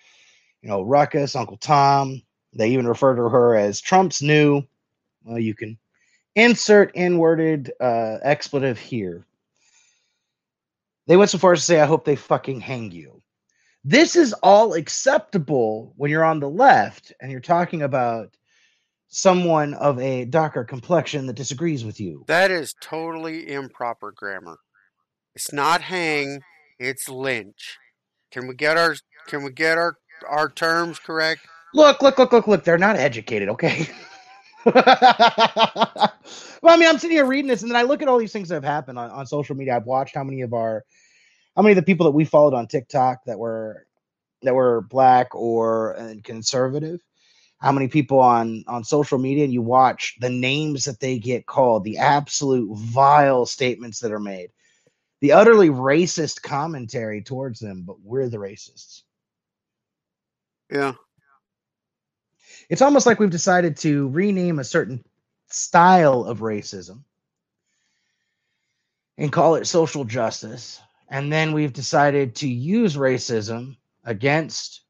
you 0.61 0.69
know 0.69 0.83
ruckus 0.83 1.35
uncle 1.35 1.57
tom. 1.57 2.21
They 2.53 2.69
even 2.69 2.87
refer 2.87 3.17
to 3.17 3.31
her 3.31 3.57
as 3.57 3.81
trump's 3.81 4.21
new 4.21 4.63
well 5.25 5.39
you 5.39 5.55
can 5.55 5.79
insert 6.35 6.93
n-worded 6.95 7.73
uh, 7.81 8.19
expletive 8.23 8.79
here. 8.79 9.25
They 11.07 11.17
went 11.17 11.31
so 11.31 11.39
far 11.39 11.55
as 11.55 11.61
to 11.61 11.65
say 11.65 11.81
i 11.81 11.87
hope 11.87 12.05
they 12.05 12.17
fucking 12.17 12.61
hang 12.61 12.93
you. 12.93 13.23
This 13.83 14.17
is 14.17 14.35
all 14.43 14.75
acceptable 14.75 15.95
when 15.97 16.11
you're 16.11 16.25
on 16.25 16.41
the 16.41 16.51
left 16.51 17.15
and 17.23 17.33
you're 17.33 17.41
talking 17.41 17.81
about 17.81 18.37
someone 19.09 19.73
of 19.73 19.99
a 19.99 20.27
darker 20.27 20.65
complexion 20.65 21.25
that 21.27 21.37
disagrees 21.37 21.87
with 21.87 22.01
you. 22.01 22.25
That 22.27 22.51
is 22.51 22.75
totally 22.83 23.51
improper 23.51 24.13
grammar. 24.13 24.59
It's 25.37 25.53
not 25.53 25.83
hang, 25.83 26.41
it's 26.79 27.11
lynch. 27.11 27.77
Can 28.31 28.49
we 28.49 28.55
get 28.55 28.79
our 28.79 28.97
can 29.29 29.45
we 29.45 29.53
get 29.53 29.77
our 29.77 29.99
our 30.27 30.49
terms 30.49 30.99
correct? 30.99 31.43
Look, 31.75 32.01
look, 32.01 32.19
look, 32.19 32.33
look, 32.33 32.49
look. 32.49 32.65
They're 32.65 32.79
not 32.79 32.97
educated, 32.97 33.51
okay? 33.51 33.87
well, 34.65 34.73
I 34.75 36.11
mean, 36.79 36.89
I'm 36.89 36.99
sitting 36.99 37.19
here 37.19 37.27
reading 37.27 37.49
this, 37.49 37.61
and 37.61 37.71
then 37.71 37.77
I 37.77 37.83
look 37.83 38.01
at 38.01 38.09
all 38.09 38.17
these 38.17 38.33
things 38.33 38.49
that 38.49 38.55
have 38.55 38.65
happened 38.65 38.99
on, 38.99 39.11
on 39.11 39.27
social 39.27 39.55
media. 39.55 39.77
I've 39.77 39.85
watched 39.85 40.15
how 40.15 40.25
many 40.25 40.41
of 40.41 40.55
our, 40.55 40.85
how 41.55 41.61
many 41.61 41.73
of 41.73 41.77
the 41.77 41.83
people 41.83 42.05
that 42.05 42.13
we 42.13 42.25
followed 42.25 42.55
on 42.55 42.67
TikTok 42.67 43.27
that 43.27 43.39
were, 43.39 43.87
that 44.41 44.55
were 44.55 44.87
black 44.89 45.35
or 45.35 45.99
conservative. 46.25 47.03
How 47.59 47.73
many 47.73 47.89
people 47.89 48.21
on 48.21 48.65
on 48.67 48.85
social 48.85 49.19
media, 49.19 49.45
and 49.45 49.53
you 49.53 49.61
watch 49.61 50.17
the 50.19 50.31
names 50.31 50.87
that 50.87 51.01
they 51.01 51.19
get 51.19 51.45
called, 51.45 51.85
the 51.85 51.99
absolute 51.99 52.75
vile 52.75 53.45
statements 53.45 54.01
that 54.01 54.13
are 54.13 54.21
made, 54.21 54.49
the 55.21 55.33
utterly 55.33 55.69
racist 55.71 56.43
commentary 56.43 57.23
towards 57.23 57.61
them. 57.61 57.83
But 57.87 58.01
we're 58.03 58.29
the 58.29 58.39
racists. 58.39 59.03
Yeah. 60.71 60.95
it's 62.69 62.83
almost 62.83 63.07
like 63.07 63.21
we've 63.21 63.31
decided 63.31 63.77
to 63.79 64.09
rename 64.09 64.59
a 64.59 64.65
certain 64.65 65.05
style 65.49 66.25
of 66.25 66.41
racism 66.41 67.03
and 69.17 69.33
call 69.33 69.55
it 69.55 69.67
social 69.67 70.05
justice. 70.05 70.81
And 71.09 71.33
then 71.33 71.53
we've 71.53 71.73
decided 71.73 72.35
to 72.37 72.49
use 72.49 72.97
racism 72.97 73.77
against 74.05 74.83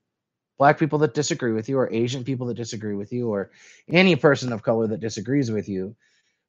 black 0.59 0.79
people 0.79 0.99
that 1.01 1.13
disagree 1.13 1.53
with 1.53 1.69
you, 1.69 1.79
or 1.79 1.93
Asian 1.93 2.25
people 2.25 2.47
that 2.47 2.57
disagree 2.57 2.95
with 2.95 3.13
you, 3.13 3.29
or 3.29 3.51
any 3.91 4.17
person 4.17 4.53
of 4.53 4.63
color 4.63 4.87
that 4.87 5.01
disagrees 5.01 5.51
with 5.51 5.69
you. 5.69 5.95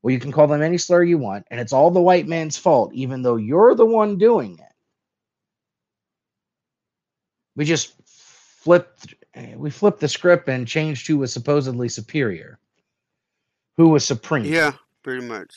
Well, 0.04 0.14
you 0.14 0.20
can 0.20 0.32
call 0.32 0.48
them 0.48 0.62
any 0.62 0.78
slur 0.78 1.04
you 1.04 1.18
want, 1.18 1.46
and 1.52 1.60
it's 1.60 1.74
all 1.74 1.92
the 1.92 2.02
white 2.02 2.28
man's 2.28 2.58
fault, 2.58 2.94
even 2.94 3.22
though 3.24 3.38
you're 3.38 3.76
the 3.76 3.86
one 3.86 4.18
doing 4.18 4.60
it. 4.60 4.74
We 7.56 7.66
just 7.66 7.94
flipped 8.06 9.14
eh, 9.36 9.56
we 9.58 9.70
flipped 9.72 10.00
the 10.02 10.08
script 10.10 10.50
and 10.50 10.68
changed 10.68 11.08
who 11.08 11.18
was 11.18 11.34
supposedly 11.34 11.90
superior. 11.90 12.60
Who 13.78 13.90
was 13.90 14.06
supreme. 14.06 14.46
Yeah, 14.46 14.74
pretty 15.04 15.26
much. 15.26 15.54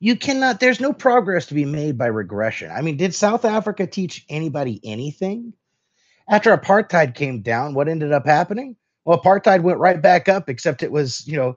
you 0.00 0.16
cannot 0.16 0.60
there's 0.60 0.80
no 0.80 0.92
progress 0.92 1.46
to 1.46 1.54
be 1.54 1.64
made 1.64 1.96
by 1.98 2.06
regression. 2.06 2.70
I 2.70 2.82
mean 2.82 2.96
did 2.96 3.14
south 3.14 3.44
africa 3.44 3.86
teach 3.86 4.24
anybody 4.28 4.80
anything? 4.84 5.54
After 6.28 6.56
apartheid 6.56 7.14
came 7.14 7.42
down 7.42 7.74
what 7.74 7.88
ended 7.88 8.12
up 8.12 8.26
happening? 8.26 8.76
Well 9.04 9.20
apartheid 9.20 9.62
went 9.62 9.78
right 9.78 10.00
back 10.02 10.28
up 10.28 10.48
except 10.48 10.82
it 10.82 10.92
was 10.92 11.26
you 11.26 11.36
know 11.36 11.56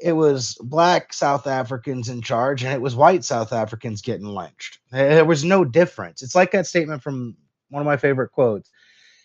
it 0.00 0.12
was 0.12 0.56
black 0.60 1.12
south 1.12 1.46
africans 1.46 2.08
in 2.08 2.22
charge 2.22 2.62
and 2.64 2.72
it 2.72 2.80
was 2.80 2.94
white 2.94 3.24
south 3.24 3.52
africans 3.52 4.02
getting 4.02 4.26
lynched. 4.26 4.78
There 4.90 5.24
was 5.24 5.44
no 5.44 5.64
difference. 5.64 6.22
It's 6.22 6.34
like 6.34 6.50
that 6.52 6.66
statement 6.66 7.02
from 7.02 7.36
one 7.70 7.80
of 7.80 7.86
my 7.86 7.96
favorite 7.96 8.30
quotes. 8.32 8.70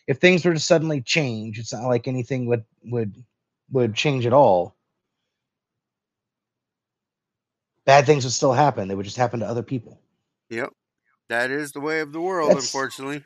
If 0.07 0.17
things 0.20 0.43
were 0.43 0.53
to 0.53 0.59
suddenly 0.59 1.01
change 1.01 1.59
it's 1.59 1.74
not 1.74 1.84
like 1.88 2.07
anything 2.07 2.45
would 2.47 2.63
would 2.86 3.15
would 3.72 3.95
change 3.95 4.26
at 4.26 4.34
all. 4.34 4.76
Bad 7.86 8.05
things 8.05 8.24
would 8.24 8.34
still 8.34 8.53
happen. 8.53 8.88
They 8.88 8.95
would 8.95 9.05
just 9.05 9.17
happen 9.17 9.39
to 9.39 9.47
other 9.47 9.63
people. 9.63 9.99
Yep. 10.49 10.70
That 11.30 11.51
is 11.51 11.72
the 11.72 11.80
way 11.80 11.99
of 12.01 12.11
the 12.11 12.22
world, 12.22 12.49
That's- 12.49 12.65
unfortunately. 12.65 13.24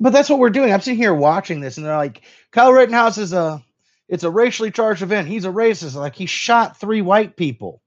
but 0.00 0.12
that's 0.12 0.28
what 0.28 0.38
we're 0.38 0.50
doing. 0.50 0.72
I'm 0.72 0.80
sitting 0.80 0.98
here 0.98 1.14
watching 1.14 1.60
this 1.60 1.76
and 1.76 1.86
they're 1.86 1.96
like 1.96 2.22
kyle 2.50 2.72
rittenhouse 2.72 3.18
is 3.18 3.32
a 3.32 3.62
it's 4.08 4.24
a 4.24 4.30
racially 4.30 4.70
charged 4.70 5.02
event. 5.02 5.28
He's 5.28 5.44
a 5.44 5.50
racist. 5.50 5.94
Like 5.94 6.14
he 6.14 6.26
shot 6.26 6.78
three 6.78 7.02
white 7.02 7.36
people. 7.36 7.82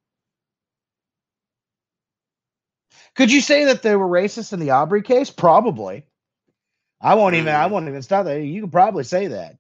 Could 3.16 3.32
you 3.32 3.42
say 3.42 3.66
that 3.66 3.82
they 3.82 3.96
were 3.96 4.08
racist 4.08 4.54
in 4.54 4.60
the 4.60 4.72
Arbery 4.72 5.02
case? 5.02 5.30
Probably. 5.30 6.06
I 7.02 7.16
won't 7.16 7.36
even 7.36 7.54
i 7.54 7.66
won't 7.68 7.88
even 7.88 8.02
stop 8.02 8.26
that 8.26 8.42
you 8.42 8.62
could 8.62 8.72
probably 8.72 9.06
say 9.06 9.28
that. 9.28 9.58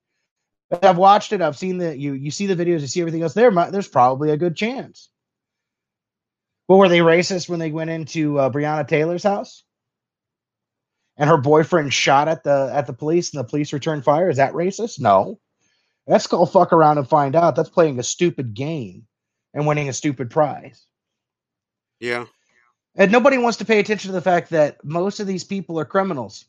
But 0.70 0.86
i've 0.86 0.98
watched 0.98 1.32
it. 1.32 1.42
I've 1.42 1.58
seen 1.58 1.78
the 1.78 1.98
you 1.98 2.14
you 2.14 2.32
see 2.32 2.48
the 2.48 2.56
videos 2.62 2.82
you 2.82 2.88
see 2.88 3.00
everything 3.00 3.24
else. 3.24 3.34
There 3.34 3.52
there's 3.72 3.88
probably 3.88 4.32
a 4.32 4.38
good 4.38 4.56
chance. 4.56 5.10
Well 6.68 6.80
were 6.80 6.90
they 6.90 7.00
racist 7.00 7.48
when 7.48 7.60
they 7.60 7.72
went 7.72 7.90
into 7.90 8.38
uh, 8.38 8.50
breonna 8.50 8.88
taylor's 8.88 9.24
house? 9.24 9.64
And 11.16 11.30
her 11.30 11.38
boyfriend 11.38 11.94
shot 11.94 12.28
at 12.28 12.44
the 12.44 12.70
at 12.74 12.88
the 12.88 12.94
police 12.94 13.34
and 13.34 13.40
the 13.40 13.50
police 13.50 13.72
returned 13.72 14.04
fire? 14.04 14.30
Is 14.30 14.38
that 14.38 14.54
racist? 14.54 15.00
No 15.00 15.40
that's 16.10 16.28
called 16.28 16.52
fuck 16.54 16.74
around 16.74 17.00
and 17.00 17.10
find 17.10 17.38
out 17.38 17.56
that's 17.58 17.70
playing 17.70 18.00
a 18.00 18.04
stupid 18.04 18.56
game 18.56 19.08
and 19.56 19.68
winning 19.68 19.90
a 19.90 19.94
stupid 19.94 20.32
prize 20.32 20.88
Yeah. 22.02 22.28
And 22.96 23.12
nobody 23.12 23.40
wants 23.40 23.60
to 23.60 23.66
pay 23.66 23.80
attention 23.80 24.10
to 24.10 24.14
the 24.14 24.22
fact 24.22 24.52
that 24.52 24.86
most 24.86 25.22
of 25.22 25.28
these 25.28 25.46
people 25.46 25.80
are 25.80 25.86
criminals. 25.86 26.46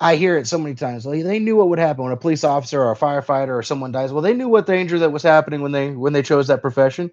I 0.00 0.16
hear 0.16 0.38
it 0.38 0.48
so 0.48 0.58
many 0.58 0.76
times. 0.76 1.06
Like, 1.06 1.24
they 1.24 1.40
knew 1.40 1.56
what 1.56 1.70
would 1.70 1.80
happen 1.80 2.04
when 2.04 2.12
a 2.14 2.18
police 2.18 2.44
officer 2.44 2.82
or 2.82 2.92
a 2.92 2.96
firefighter 2.96 3.56
or 3.58 3.62
someone 3.62 3.92
dies. 3.92 4.12
Well, 4.12 4.22
they 4.22 4.34
knew 4.34 4.48
what 4.48 4.66
danger 4.66 4.98
that 5.00 5.12
was 5.12 5.24
happening 5.24 5.62
when 5.62 5.72
they 5.72 5.92
when 5.92 6.12
they 6.14 6.22
chose 6.22 6.48
that 6.48 6.62
profession. 6.62 7.10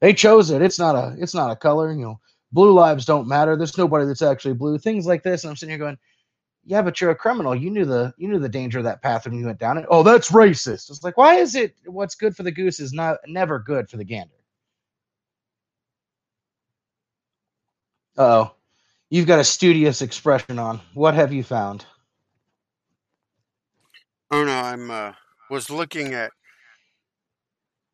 They 0.00 0.14
chose 0.14 0.50
it. 0.50 0.62
It's 0.62 0.78
not 0.80 0.96
a 0.96 1.16
it's 1.18 1.34
not 1.34 1.52
a 1.52 1.56
color. 1.56 1.92
You 1.92 2.02
know, 2.02 2.20
blue 2.52 2.72
lives 2.72 3.06
don't 3.06 3.28
matter. 3.28 3.56
There's 3.56 3.78
nobody 3.78 4.06
that's 4.06 4.22
actually 4.22 4.54
blue. 4.54 4.78
Things 4.78 5.06
like 5.06 5.24
this. 5.24 5.44
And 5.44 5.50
I'm 5.50 5.56
sitting 5.56 5.72
here 5.72 5.78
going, 5.78 5.98
yeah, 6.64 6.82
but 6.82 7.00
you're 7.00 7.10
a 7.10 7.16
criminal. 7.16 7.54
You 7.54 7.70
knew 7.70 7.84
the 7.84 8.12
you 8.16 8.28
knew 8.28 8.38
the 8.38 8.48
danger 8.48 8.78
of 8.78 8.84
that 8.84 9.02
path 9.02 9.26
when 9.26 9.34
you 9.34 9.46
went 9.46 9.58
down 9.58 9.78
it. 9.78 9.86
Oh, 9.88 10.02
that's 10.02 10.30
racist. 10.30 10.90
It's 10.90 11.02
like, 11.02 11.16
why 11.16 11.36
is 11.36 11.54
it 11.54 11.74
what's 11.86 12.14
good 12.14 12.36
for 12.36 12.42
the 12.42 12.52
goose 12.52 12.80
is 12.80 12.92
not 12.92 13.18
never 13.26 13.58
good 13.58 13.88
for 13.88 13.96
the 13.96 14.04
gander? 14.04 14.34
Oh, 18.16 18.52
you've 19.08 19.26
got 19.26 19.38
a 19.38 19.44
studious 19.44 20.02
expression 20.02 20.58
on. 20.58 20.80
What 20.94 21.14
have 21.14 21.32
you 21.32 21.42
found? 21.42 21.86
Oh 24.30 24.44
no, 24.44 24.52
I'm 24.52 24.90
uh, 24.90 25.12
was 25.48 25.70
looking 25.70 26.14
at 26.14 26.30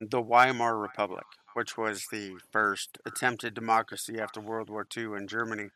the 0.00 0.20
Weimar 0.20 0.76
Republic, 0.76 1.24
which 1.54 1.78
was 1.78 2.06
the 2.12 2.36
first 2.52 2.98
attempted 3.06 3.54
democracy 3.54 4.18
after 4.20 4.40
World 4.40 4.68
War 4.68 4.86
II 4.94 5.14
in 5.16 5.26
Germany 5.26 5.68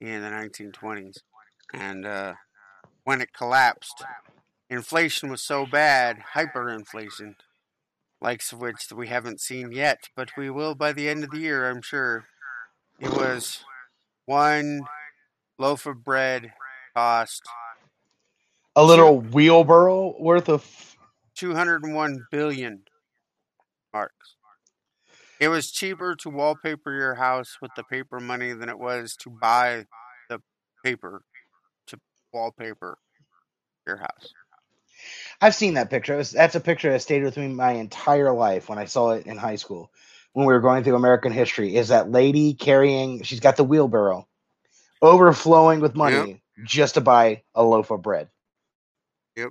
in 0.00 0.22
the 0.22 0.28
1920s, 0.28 1.18
and 1.72 2.06
uh, 2.06 2.34
when 3.04 3.20
it 3.20 3.32
collapsed, 3.32 4.04
inflation 4.68 5.30
was 5.30 5.42
so 5.42 5.66
bad, 5.66 6.18
hyperinflation, 6.34 7.34
likes 8.20 8.52
of 8.52 8.60
which 8.60 8.92
we 8.94 9.08
haven't 9.08 9.40
seen 9.40 9.72
yet, 9.72 10.08
but 10.16 10.30
we 10.36 10.50
will 10.50 10.74
by 10.74 10.92
the 10.92 11.08
end 11.08 11.24
of 11.24 11.30
the 11.30 11.38
year, 11.38 11.68
I'm 11.68 11.82
sure. 11.82 12.24
It 12.98 13.10
was 13.10 13.64
one 14.24 14.82
loaf 15.58 15.86
of 15.86 16.02
bread 16.02 16.52
cost 16.96 17.42
A 18.74 18.84
little 18.84 19.20
wheelbarrow 19.20 20.14
worth 20.18 20.48
of 20.48 20.96
201 21.34 22.26
billion 22.30 22.82
marks. 23.92 24.36
It 25.38 25.48
was 25.48 25.70
cheaper 25.70 26.16
to 26.16 26.30
wallpaper 26.30 26.92
your 26.92 27.16
house 27.16 27.58
with 27.60 27.70
the 27.76 27.84
paper 27.84 28.18
money 28.18 28.52
than 28.54 28.70
it 28.70 28.78
was 28.78 29.14
to 29.20 29.30
buy 29.30 29.84
the 30.30 30.40
paper 30.82 31.22
wallpaper 32.32 32.98
your 33.86 33.96
house. 33.96 34.32
I've 35.40 35.54
seen 35.54 35.74
that 35.74 35.90
picture. 35.90 36.14
It 36.14 36.18
was- 36.18 36.30
that's 36.30 36.54
a 36.54 36.60
picture 36.60 36.90
that 36.92 37.02
stayed 37.02 37.22
with 37.22 37.36
me 37.36 37.48
my 37.48 37.72
entire 37.72 38.32
life 38.32 38.68
when 38.68 38.78
I 38.78 38.86
saw 38.86 39.10
it 39.10 39.26
in 39.26 39.36
high 39.36 39.56
school 39.56 39.92
when 40.32 40.46
we 40.46 40.52
were 40.52 40.60
going 40.60 40.84
through 40.84 40.96
American 40.96 41.32
history. 41.32 41.76
Is 41.76 41.88
that 41.88 42.10
lady 42.10 42.54
carrying? 42.54 43.22
She's 43.22 43.40
got 43.40 43.56
the 43.56 43.64
wheelbarrow 43.64 44.26
overflowing 45.02 45.80
with 45.80 45.94
money 45.94 46.42
just 46.64 46.94
to 46.94 47.00
buy 47.00 47.42
a 47.54 47.62
loaf 47.62 47.90
of 47.90 48.02
bread. 48.02 48.28
Yep. 49.36 49.50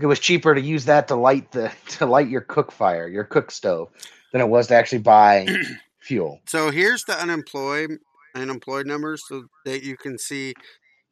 It 0.00 0.06
was 0.06 0.20
cheaper 0.20 0.54
to 0.54 0.60
use 0.60 0.84
that 0.84 1.08
to 1.08 1.16
light 1.16 1.50
the 1.52 1.72
to 1.98 2.06
light 2.06 2.28
your 2.28 2.42
cook 2.42 2.72
fire, 2.72 3.08
your 3.08 3.24
cook 3.24 3.50
stove, 3.50 3.90
than 4.32 4.40
it 4.40 4.48
was 4.48 4.68
to 4.68 4.74
actually 4.74 5.00
buy 5.00 5.46
fuel. 6.00 6.40
So 6.46 6.70
here's 6.70 7.04
the 7.04 7.20
unemployed 7.20 7.98
unemployed 8.34 8.86
numbers 8.86 9.22
so 9.26 9.44
that 9.64 9.82
you 9.82 9.96
can 9.96 10.18
see 10.18 10.54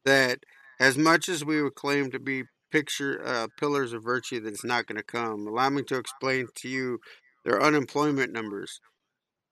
that 0.07 0.39
as 0.81 0.97
much 0.97 1.29
as 1.29 1.45
we 1.45 1.61
would 1.61 1.75
claim 1.75 2.11
to 2.11 2.19
be 2.19 2.45
picture 2.71 3.21
uh, 3.25 3.49
pillars 3.59 3.93
of 3.93 4.03
virtue 4.03 4.41
that's 4.41 4.65
not 4.65 4.87
going 4.87 4.97
to 4.97 5.03
come 5.03 5.47
allow 5.47 5.69
me 5.69 5.83
to 5.83 5.97
explain 5.97 6.47
to 6.55 6.69
you 6.69 6.99
their 7.45 7.63
unemployment 7.63 8.33
numbers. 8.33 8.81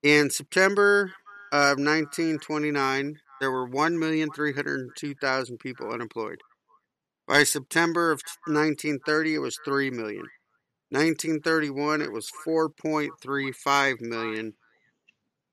In 0.03 0.31
september 0.31 1.13
of 1.53 1.79
1929 1.79 3.17
there 3.41 3.51
were 3.51 3.69
1,302,000 3.69 5.59
people 5.59 5.93
unemployed. 5.93 6.41
By 7.27 7.45
september 7.45 8.11
of 8.11 8.23
1930 8.47 9.35
it 9.35 9.39
was 9.39 9.59
3 9.65 9.91
million. 9.91 10.27
1931 10.91 12.01
it 12.03 12.13
was 12.13 12.31
4.35 12.47 14.01
million. 14.01 14.55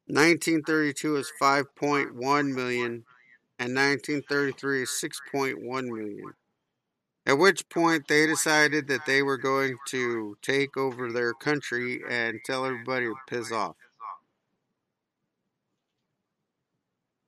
1932 0.08 1.16
is 1.16 1.32
5.1 1.42 2.54
million 2.54 3.06
and 3.62 3.76
1933 3.76 4.82
is 4.82 4.90
6.1 4.90 5.62
million. 5.62 6.34
At 7.28 7.38
which 7.38 7.70
point 7.70 8.08
they 8.08 8.26
decided 8.26 8.88
that 8.88 9.06
they 9.06 9.22
were 9.22 9.38
going 9.38 9.78
to 9.90 10.36
take 10.42 10.76
over 10.76 11.12
their 11.12 11.34
country 11.34 12.02
and 12.10 12.40
tell 12.44 12.66
everybody 12.66 13.06
to 13.06 13.16
piss 13.30 13.52
off. 13.52 13.76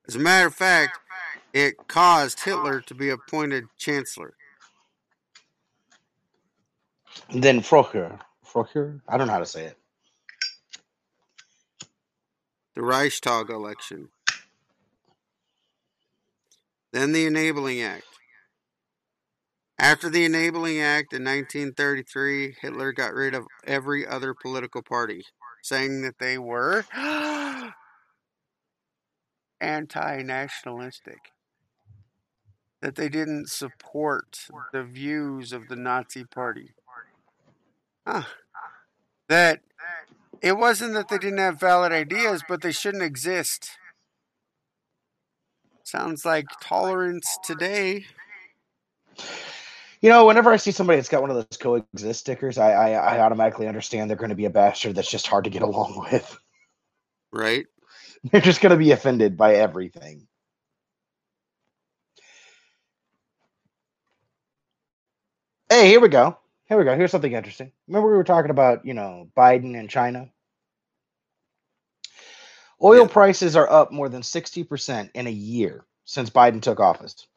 As 0.08 0.16
a 0.16 0.20
matter 0.20 0.48
of 0.48 0.56
fact, 0.56 0.98
it 1.54 1.88
caused 1.88 2.40
Hitler 2.40 2.82
to 2.82 2.96
be 2.96 3.10
appointed 3.10 3.66
chancellor. 3.78 4.34
Then 7.32 7.62
Frocher, 7.62 8.18
Frocher, 8.44 9.02
I 9.08 9.18
don't 9.18 9.28
know 9.28 9.34
how 9.34 9.40
to 9.40 9.46
say 9.46 9.66
it. 9.66 9.78
the 12.74 12.82
Reichstag 12.82 13.50
election. 13.50 14.10
Then 16.94 17.12
the 17.12 17.26
Enabling 17.26 17.82
Act. 17.82 18.06
After 19.80 20.10
the 20.10 20.26
Enabling 20.26 20.80
Act 20.80 21.12
in 21.12 21.24
1933, 21.24 22.58
Hitler 22.62 22.94
got 22.94 23.16
rid 23.16 23.34
of 23.34 23.48
every 23.66 24.06
other 24.06 24.36
political 24.36 24.84
party, 24.84 25.26
saying 25.64 26.04
that 26.04 26.20
they 26.20 26.38
were 26.38 26.86
anti 29.60 30.22
nationalistic, 30.22 31.32
that 32.84 32.94
they 32.94 33.10
didn't 33.10 33.50
support 33.50 34.48
the 34.72 34.84
views 34.84 35.52
of 35.52 35.70
the 35.70 35.76
Nazi 35.76 36.26
Party. 36.26 36.76
Huh. 38.06 38.24
That 39.30 39.62
it 40.44 40.58
wasn't 40.58 40.94
that 40.94 41.10
they 41.10 41.18
didn't 41.18 41.40
have 41.40 41.60
valid 41.60 41.92
ideas, 41.92 42.44
but 42.48 42.62
they 42.62 42.72
shouldn't 42.72 43.02
exist. 43.02 43.72
Sounds 45.84 46.26
like 46.26 46.46
tolerance 46.62 47.28
today. 47.44 48.06
You 50.02 50.10
know, 50.10 50.26
whenever 50.26 50.52
I 50.52 50.58
see 50.58 50.72
somebody 50.72 50.98
that's 50.98 51.10
got 51.10 51.22
one 51.22 51.32
of 51.32 51.38
those 51.38 51.58
coexist 51.58 52.20
stickers, 52.20 52.58
I 52.58 52.72
I, 52.72 52.92
I 52.92 53.20
automatically 53.22 53.68
understand 53.68 54.10
they're 54.10 54.18
going 54.18 54.30
to 54.30 54.36
be 54.36 54.46
a 54.46 54.50
bastard 54.50 54.96
that's 54.96 55.12
just 55.12 55.28
hard 55.28 55.46
to 55.46 55.50
get 55.50 55.62
along 55.64 56.08
with. 56.12 56.38
Right? 57.32 57.66
They're 58.32 58.42
just 58.42 58.62
going 58.62 58.72
to 58.72 58.78
be 58.78 58.92
offended 58.92 59.38
by 59.38 59.56
everything. 59.56 60.28
Hey, 65.70 65.90
here 65.90 66.02
we 66.02 66.10
go. 66.10 66.38
Here 66.70 66.78
we 66.78 66.86
go. 66.86 66.96
Here's 66.96 67.12
something 67.12 67.34
interesting. 67.34 67.72
Remember 67.88 68.10
we 68.10 68.18
were 68.18 68.24
talking 68.26 68.52
about, 68.52 68.86
you 68.86 68.94
know, 68.94 69.30
Biden 69.38 69.80
and 69.80 69.90
China? 69.90 70.30
Oil 72.84 73.04
Yeah. 73.04 73.08
prices 73.08 73.56
are 73.56 73.70
up 73.72 73.92
more 73.92 74.10
than 74.10 74.22
60% 74.24 75.12
in 75.14 75.28
a 75.28 75.32
year 75.32 75.86
since 76.06 76.30
Biden 76.30 76.62
took 76.62 76.80
office. 76.80 77.28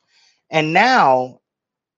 And 0.51 0.73
now 0.73 1.41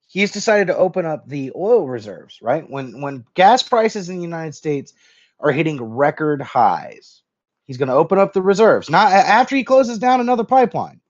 he's 0.06 0.32
decided 0.32 0.66
to 0.68 0.76
open 0.76 1.06
up 1.06 1.28
the 1.28 1.52
oil 1.54 1.86
reserves, 1.88 2.40
right? 2.42 2.68
When 2.68 3.00
when 3.00 3.24
gas 3.34 3.62
prices 3.62 4.08
in 4.08 4.16
the 4.16 4.22
United 4.22 4.54
States 4.54 4.92
are 5.40 5.52
hitting 5.52 5.82
record 5.82 6.42
highs, 6.42 7.22
he's 7.64 7.76
going 7.78 7.88
to 7.88 7.94
open 7.94 8.18
up 8.18 8.32
the 8.32 8.42
reserves. 8.42 8.90
Not 8.90 9.12
after 9.12 9.54
he 9.56 9.64
closes 9.64 9.98
down 9.98 10.20
another 10.20 10.44
pipeline. 10.44 11.00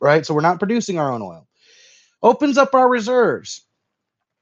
Right? 0.00 0.26
So 0.26 0.34
we're 0.34 0.42
not 0.42 0.58
producing 0.58 0.98
our 0.98 1.10
own 1.12 1.22
oil. 1.22 1.46
Opens 2.22 2.58
up 2.58 2.74
our 2.74 2.88
reserves. 2.88 3.62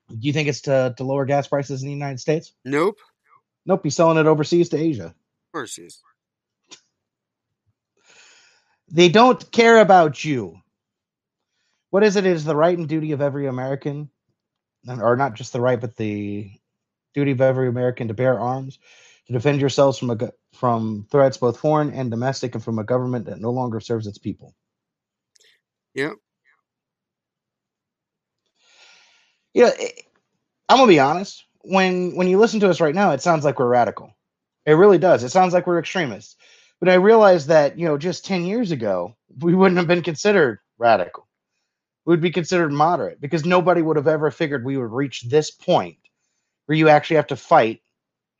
Do 0.08 0.16
you 0.20 0.32
think 0.32 0.48
it's 0.48 0.62
to, 0.62 0.94
to 0.96 1.04
lower 1.04 1.24
gas 1.24 1.46
prices 1.46 1.82
in 1.82 1.86
the 1.86 1.94
United 1.94 2.18
States? 2.18 2.52
Nope. 2.64 2.98
Nope, 3.64 3.80
he's 3.84 3.94
selling 3.94 4.18
it 4.18 4.26
overseas 4.26 4.70
to 4.70 4.76
Asia. 4.76 5.06
Of 5.06 5.52
course 5.52 5.76
he 5.76 5.82
is. 5.82 6.00
They 8.92 9.08
don't 9.08 9.50
care 9.50 9.78
about 9.78 10.24
you. 10.24 10.60
What 11.90 12.04
is 12.04 12.16
it? 12.16 12.26
It 12.26 12.32
is 12.32 12.44
the 12.44 12.56
right 12.56 12.76
and 12.76 12.88
duty 12.88 13.12
of 13.12 13.20
every 13.20 13.46
American, 13.46 14.10
or 14.88 15.16
not 15.16 15.34
just 15.34 15.52
the 15.52 15.60
right, 15.60 15.80
but 15.80 15.96
the 15.96 16.50
duty 17.14 17.32
of 17.32 17.40
every 17.40 17.68
American 17.68 18.08
to 18.08 18.14
bear 18.14 18.38
arms, 18.38 18.78
to 19.26 19.32
defend 19.32 19.60
yourselves 19.60 19.98
from 19.98 20.10
a, 20.10 20.18
from 20.54 21.06
threats 21.10 21.38
both 21.38 21.58
foreign 21.58 21.90
and 21.90 22.10
domestic, 22.10 22.54
and 22.54 22.64
from 22.64 22.78
a 22.78 22.84
government 22.84 23.26
that 23.26 23.40
no 23.40 23.50
longer 23.50 23.80
serves 23.80 24.06
its 24.06 24.18
people. 24.18 24.54
Yeah. 25.94 26.14
You 29.54 29.64
know, 29.64 29.72
it- 29.78 30.06
I'm 30.68 30.78
gonna 30.78 30.88
be 30.88 31.00
honest. 31.00 31.44
When 31.62 32.16
when 32.16 32.28
you 32.28 32.38
listen 32.38 32.60
to 32.60 32.70
us 32.70 32.80
right 32.80 32.94
now, 32.94 33.12
it 33.12 33.22
sounds 33.22 33.44
like 33.44 33.58
we're 33.58 33.68
radical. 33.68 34.14
It 34.66 34.72
really 34.74 34.98
does. 34.98 35.24
It 35.24 35.30
sounds 35.30 35.52
like 35.54 35.66
we're 35.66 35.78
extremists. 35.78 36.36
But 36.82 36.90
I 36.90 36.94
realized 36.94 37.46
that 37.46 37.78
you 37.78 37.86
know, 37.86 37.96
just 37.96 38.24
ten 38.24 38.44
years 38.44 38.72
ago, 38.72 39.14
we 39.38 39.54
wouldn't 39.54 39.78
have 39.78 39.86
been 39.86 40.02
considered 40.02 40.58
radical. 40.78 41.28
We 42.04 42.10
would 42.10 42.20
be 42.20 42.32
considered 42.32 42.72
moderate 42.72 43.20
because 43.20 43.44
nobody 43.44 43.82
would 43.82 43.96
have 43.96 44.08
ever 44.08 44.32
figured 44.32 44.64
we 44.64 44.76
would 44.76 44.90
reach 44.90 45.22
this 45.22 45.52
point 45.52 45.98
where 46.66 46.76
you 46.76 46.88
actually 46.88 47.16
have 47.16 47.28
to 47.28 47.36
fight 47.36 47.82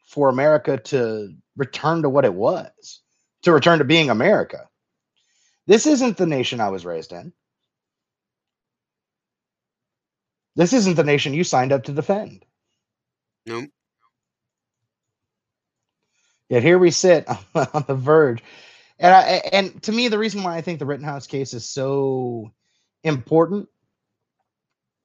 for 0.09 0.28
America 0.28 0.76
to 0.76 1.36
return 1.57 2.03
to 2.03 2.09
what 2.11 2.24
it 2.24 2.34
was, 2.34 3.03
to 3.43 3.53
return 3.53 3.78
to 3.78 3.84
being 3.84 4.11
America. 4.11 4.68
This 5.68 5.86
isn't 5.86 6.16
the 6.16 6.26
nation 6.26 6.61
I 6.61 6.70
was 6.70 6.84
raised 6.84 7.12
in. 7.12 7.32
This 10.57 10.72
isn't 10.72 10.97
the 10.97 11.05
nation 11.05 11.32
you 11.32 11.45
signed 11.45 11.70
up 11.70 11.84
to 11.84 11.93
defend. 11.93 12.45
Nope. 13.47 13.70
Yet 16.53 16.62
here 16.62 16.78
we 16.78 16.90
sit 16.90 17.26
on 17.55 17.84
the 17.88 17.94
verge. 17.94 18.42
And 18.98 19.14
I, 19.14 19.22
and 19.53 19.82
to 19.84 19.92
me, 19.92 20.09
the 20.09 20.18
reason 20.18 20.42
why 20.42 20.55
I 20.55 20.61
think 20.61 20.80
the 20.80 20.84
Rittenhouse 20.84 21.26
case 21.26 21.55
is 21.55 21.64
so 21.64 22.53
important 23.03 23.70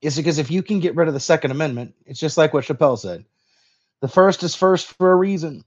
is 0.02 0.18
because 0.18 0.40
if 0.40 0.52
you 0.52 0.62
can 0.62 0.82
get 0.82 0.98
rid 0.98 1.08
of 1.08 1.14
the 1.14 1.22
Second 1.22 1.52
Amendment, 1.52 1.96
it's 2.06 2.20
just 2.20 2.38
like 2.38 2.54
what 2.54 2.66
Chappelle 2.66 3.00
said. 3.00 3.24
The 4.02 4.10
first 4.10 4.44
is 4.44 4.56
first 4.56 4.88
for 4.88 5.10
a 5.10 5.16
reason. 5.16 5.64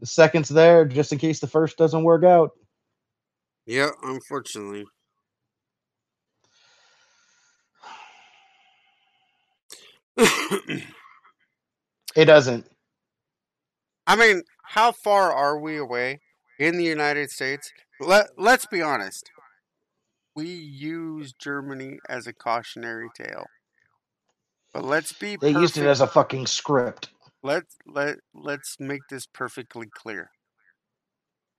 The 0.00 0.06
second's 0.06 0.50
there 0.50 0.84
just 0.84 1.12
in 1.12 1.18
case 1.18 1.40
the 1.40 1.46
first 1.46 1.78
doesn't 1.78 2.04
work 2.04 2.24
out. 2.24 2.50
Yeah, 3.64 3.88
unfortunately. 4.02 4.84
It 12.14 12.26
doesn't. 12.26 12.66
I 14.06 14.16
mean, 14.16 14.42
how 14.72 14.90
far 14.90 15.30
are 15.30 15.58
we 15.58 15.76
away 15.76 16.20
in 16.58 16.78
the 16.78 16.84
United 16.84 17.30
States? 17.30 17.70
Let 18.00 18.30
Let's 18.38 18.64
be 18.64 18.80
honest. 18.80 19.30
We 20.34 20.46
use 20.46 21.34
Germany 21.34 21.98
as 22.08 22.26
a 22.26 22.32
cautionary 22.32 23.08
tale, 23.14 23.44
but 24.72 24.82
let's 24.82 25.12
be. 25.12 25.36
They 25.36 25.50
used 25.50 25.76
it 25.76 25.86
as 25.86 26.00
a 26.00 26.06
fucking 26.06 26.46
script. 26.46 27.10
let's 27.42 27.76
let 27.86 28.16
let's 28.34 28.76
make 28.80 29.02
this 29.10 29.26
perfectly 29.26 29.88
clear. 29.92 30.30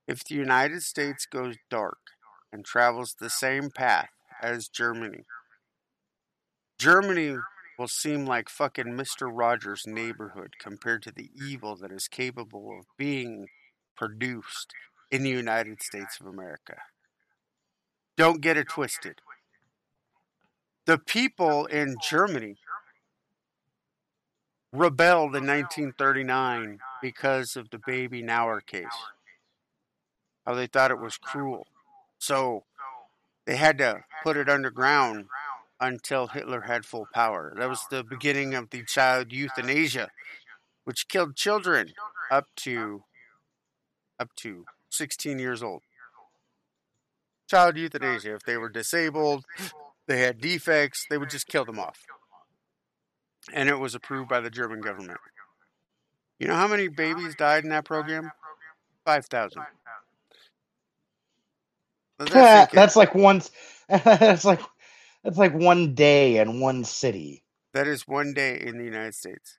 If 0.08 0.24
the 0.24 0.34
United 0.34 0.82
States 0.82 1.28
goes 1.28 1.56
dark 1.70 2.00
and 2.52 2.66
travels 2.66 3.16
the 3.20 3.30
same 3.30 3.70
path 3.70 4.10
as 4.42 4.68
Germany, 4.68 5.26
Germany 6.80 7.38
will 7.78 7.88
seem 7.88 8.26
like 8.26 8.50
fucking 8.50 8.86
Mr. 8.86 9.30
Rogers' 9.32 9.86
neighborhood 9.88 10.56
compared 10.60 11.04
to 11.04 11.12
the 11.12 11.30
evil 11.36 11.76
that 11.78 11.92
is 11.92 12.08
capable 12.08 12.78
of 12.78 12.86
being 12.98 13.48
produced 13.96 14.74
in 15.12 15.24
the 15.24 15.30
United 15.30 15.82
States 15.82 16.20
of 16.20 16.28
America. 16.28 16.78
Don't 18.18 18.42
get 18.42 18.58
it 18.58 18.70
twisted. 18.70 19.22
The 20.86 20.98
people 20.98 21.66
in 21.66 21.96
Germany 22.08 22.58
rebelled 24.72 25.36
in 25.36 25.48
1939 25.48 26.80
because 27.02 27.56
of 27.56 27.70
the 27.70 27.80
baby 27.80 28.22
Knauer 28.22 28.66
case. 28.66 28.86
How 30.46 30.56
they 30.56 30.68
thought 30.68 30.92
it 30.92 31.00
was 31.00 31.18
cruel. 31.18 31.68
So 32.20 32.64
they 33.46 33.56
had 33.56 33.78
to 33.78 34.04
put 34.24 34.36
it 34.36 34.50
underground 34.50 35.26
until 35.84 36.28
Hitler 36.28 36.62
had 36.62 36.86
full 36.86 37.08
power. 37.14 37.54
That 37.58 37.70
was 37.70 37.86
the 37.90 38.04
beginning 38.04 38.56
of 38.56 38.70
the 38.70 38.84
child 38.84 39.32
euthanasia, 39.32 40.10
which 40.86 41.08
killed 41.08 41.36
children 41.36 41.94
up 42.32 42.48
to 42.58 43.04
up 44.20 44.30
to 44.38 44.66
16 44.90 45.40
years 45.40 45.62
old. 45.62 45.82
Child 47.50 47.78
euthanasia. 47.78 48.36
If 48.36 48.44
they 48.44 48.58
were 48.58 48.70
disabled, 48.70 49.44
they 50.08 50.22
had 50.22 50.40
defects, 50.40 51.06
they 51.10 51.18
would 51.18 51.30
just 51.30 51.48
kill 51.48 51.66
them 51.66 51.80
off. 51.80 52.06
And 53.52 53.68
it 53.68 53.78
was 53.78 53.94
approved 53.94 54.30
by 54.30 54.40
the 54.40 54.50
German 54.50 54.80
government. 54.80 55.20
You 56.40 56.48
know 56.48 56.56
how 56.56 56.68
many 56.68 56.88
babies 56.88 57.36
died 57.36 57.64
in 57.64 57.70
that 57.72 57.86
program? 57.86 58.32
5,000. 59.06 59.62
Let 62.20 62.30
that 62.30 62.60
sink 62.70 62.74
in. 62.74 62.76
that's 62.78 62.96
like 62.96 63.14
once. 63.14 63.52
That's 63.90 64.46
like 64.46 64.62
that's 65.24 65.38
like 65.38 65.54
one 65.54 65.96
day 65.96 66.38
in 66.38 66.60
one 66.60 66.84
city. 66.84 67.44
That 67.74 67.88
is 67.88 68.08
one 68.08 68.34
day 68.34 68.60
in 68.60 68.78
the 68.78 68.84
United 68.84 69.16
States. 69.16 69.58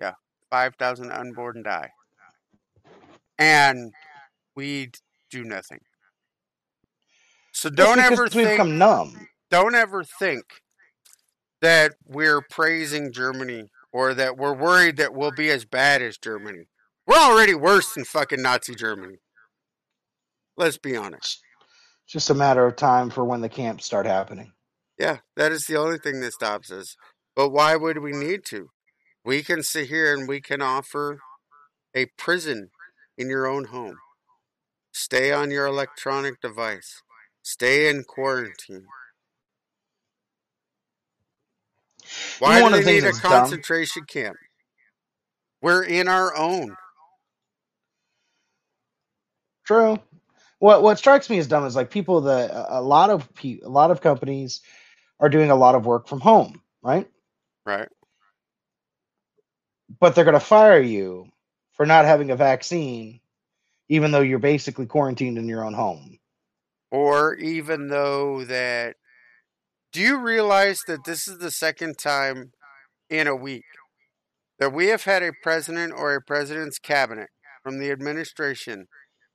Yeah, 0.00 0.12
five 0.50 0.74
thousand 0.76 1.12
unborn 1.12 1.62
die, 1.62 1.90
and 3.38 3.92
we 4.54 4.90
do 5.30 5.44
nothing. 5.44 5.80
So 7.52 7.70
don't 7.70 7.98
ever 7.98 8.28
think. 8.28 8.64
numb. 8.66 9.28
Don't 9.50 9.74
ever 9.74 10.04
think 10.04 10.44
that 11.62 11.94
we're 12.04 12.42
praising 12.42 13.12
Germany 13.12 13.70
or 13.92 14.12
that 14.12 14.36
we're 14.36 14.54
worried 14.54 14.98
that 14.98 15.14
we'll 15.14 15.30
be 15.30 15.48
as 15.50 15.64
bad 15.64 16.02
as 16.02 16.18
Germany. 16.18 16.68
We're 17.06 17.16
already 17.16 17.54
worse 17.54 17.94
than 17.94 18.04
fucking 18.04 18.42
Nazi 18.42 18.74
Germany. 18.74 19.18
Let's 20.56 20.76
be 20.76 20.96
honest. 20.96 21.42
It's 22.04 22.12
just 22.12 22.30
a 22.30 22.34
matter 22.34 22.66
of 22.66 22.76
time 22.76 23.10
for 23.10 23.24
when 23.24 23.40
the 23.40 23.48
camps 23.48 23.84
start 23.84 24.06
happening. 24.06 24.52
Yeah, 24.98 25.18
that 25.36 25.52
is 25.52 25.66
the 25.66 25.76
only 25.76 25.98
thing 25.98 26.20
that 26.20 26.32
stops 26.32 26.70
us. 26.70 26.96
But 27.34 27.50
why 27.50 27.76
would 27.76 27.98
we 27.98 28.12
need 28.12 28.44
to? 28.46 28.70
We 29.24 29.42
can 29.42 29.62
sit 29.62 29.88
here 29.88 30.14
and 30.16 30.28
we 30.28 30.40
can 30.40 30.62
offer 30.62 31.18
a 31.94 32.06
prison 32.16 32.70
in 33.18 33.28
your 33.28 33.46
own 33.46 33.66
home. 33.66 33.96
Stay 34.92 35.32
on 35.32 35.50
your 35.50 35.66
electronic 35.66 36.40
device. 36.40 37.02
Stay 37.42 37.88
in 37.88 38.04
quarantine. 38.04 38.86
Why 42.38 42.62
do 42.62 42.70
they 42.82 42.92
need 42.94 42.98
a 43.00 43.02
that's 43.02 43.20
dumb- 43.20 43.32
concentration 43.32 44.04
camp? 44.04 44.36
We're 45.60 45.82
in 45.82 46.08
our 46.08 46.36
own. 46.36 46.76
True. 49.66 49.98
What 50.58 50.82
what 50.82 50.98
strikes 50.98 51.28
me 51.28 51.38
as 51.38 51.46
dumb 51.48 51.66
is 51.66 51.76
like 51.76 51.90
people 51.90 52.22
that 52.22 52.50
a 52.50 52.78
a 52.78 52.80
lot 52.80 53.10
of 53.10 53.32
pe- 53.34 53.60
a 53.62 53.68
lot 53.68 53.90
of 53.90 54.00
companies 54.00 54.62
are 55.20 55.28
doing 55.28 55.50
a 55.50 55.56
lot 55.56 55.74
of 55.74 55.86
work 55.86 56.08
from 56.08 56.20
home, 56.20 56.60
right? 56.82 57.08
Right. 57.64 57.88
But 60.00 60.14
they're 60.14 60.24
going 60.24 60.34
to 60.34 60.40
fire 60.40 60.80
you 60.80 61.28
for 61.72 61.86
not 61.86 62.04
having 62.04 62.30
a 62.30 62.36
vaccine, 62.36 63.20
even 63.88 64.10
though 64.10 64.20
you're 64.20 64.38
basically 64.38 64.86
quarantined 64.86 65.38
in 65.38 65.48
your 65.48 65.64
own 65.64 65.74
home. 65.74 66.18
Or 66.90 67.34
even 67.34 67.88
though 67.88 68.44
that. 68.44 68.96
Do 69.92 70.02
you 70.02 70.18
realize 70.18 70.82
that 70.88 71.04
this 71.04 71.26
is 71.26 71.38
the 71.38 71.50
second 71.50 71.96
time 71.96 72.52
in 73.08 73.26
a 73.26 73.36
week 73.36 73.64
that 74.58 74.72
we 74.72 74.88
have 74.88 75.04
had 75.04 75.22
a 75.22 75.32
president 75.42 75.92
or 75.96 76.14
a 76.14 76.20
president's 76.20 76.78
cabinet 76.78 77.28
from 77.62 77.78
the 77.78 77.90
administration 77.90 78.88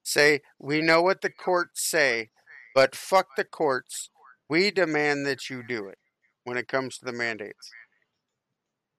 say, 0.03 0.41
We 0.59 0.81
know 0.81 1.01
what 1.01 1.21
the 1.21 1.29
courts 1.29 1.89
say, 1.89 2.29
but 2.75 2.95
fuck 2.95 3.35
the 3.35 3.43
courts. 3.43 4.09
We 4.51 4.69
demand 4.69 5.25
that 5.27 5.49
you 5.49 5.63
do 5.63 5.87
it 5.87 5.97
when 6.43 6.57
it 6.57 6.67
comes 6.67 6.97
to 6.97 7.05
the 7.05 7.13
mandates. 7.13 7.71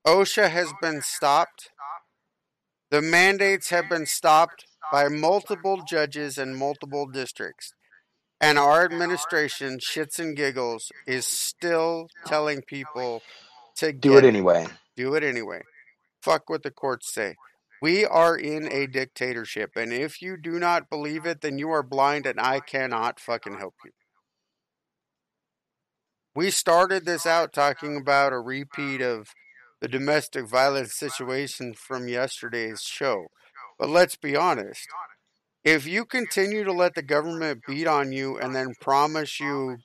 OSHA 0.06 0.48
has 0.48 0.72
been 0.80 1.02
stopped. 1.02 1.68
The 2.90 3.02
mandates 3.02 3.68
have 3.68 3.86
been 3.86 4.06
stopped 4.06 4.64
by 4.90 5.08
multiple 5.08 5.82
judges 5.86 6.38
in 6.38 6.54
multiple 6.54 7.06
districts. 7.06 7.74
And 8.40 8.58
our 8.58 8.82
administration, 8.82 9.78
shits 9.78 10.18
and 10.18 10.34
giggles, 10.34 10.90
is 11.06 11.26
still 11.26 12.06
telling 12.24 12.62
people 12.62 13.20
to 13.76 13.92
Do 13.92 14.16
it 14.16 14.24
anyway. 14.24 14.68
do 14.96 15.14
it 15.16 15.22
anyway. 15.22 15.60
Fuck 16.22 16.48
what 16.48 16.62
the 16.62 16.70
courts 16.70 17.12
say. 17.12 17.34
We 17.82 18.06
are 18.06 18.38
in 18.38 18.72
a 18.72 18.86
dictatorship, 18.86 19.72
and 19.76 19.92
if 19.92 20.22
you 20.22 20.38
do 20.38 20.58
not 20.58 20.88
believe 20.88 21.26
it, 21.26 21.42
then 21.42 21.58
you 21.58 21.68
are 21.72 21.82
blind, 21.82 22.24
and 22.24 22.40
I 22.40 22.60
cannot 22.60 23.20
fucking 23.20 23.58
help 23.58 23.74
you. 23.84 23.90
We 26.34 26.50
started 26.50 27.04
this 27.04 27.26
out 27.26 27.52
talking 27.52 27.96
about 27.96 28.32
a 28.32 28.38
repeat 28.38 29.02
of 29.02 29.28
the 29.80 29.88
domestic 29.88 30.46
violence 30.46 30.94
situation 30.94 31.74
from 31.74 32.08
yesterday's 32.08 32.82
show. 32.82 33.26
But 33.78 33.90
let's 33.90 34.16
be 34.16 34.34
honest. 34.34 34.86
If 35.64 35.86
you 35.86 36.04
continue 36.04 36.64
to 36.64 36.72
let 36.72 36.94
the 36.94 37.02
government 37.02 37.62
beat 37.68 37.86
on 37.86 38.12
you 38.12 38.38
and 38.38 38.54
then 38.54 38.74
promise 38.80 39.38
you 39.40 39.78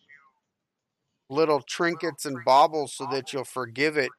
little 1.30 1.62
trinkets 1.62 2.26
and 2.26 2.38
baubles 2.46 2.94
so 2.94 3.08
that 3.12 3.34
you'll 3.34 3.44
forgive 3.44 3.98
it, 3.98 4.10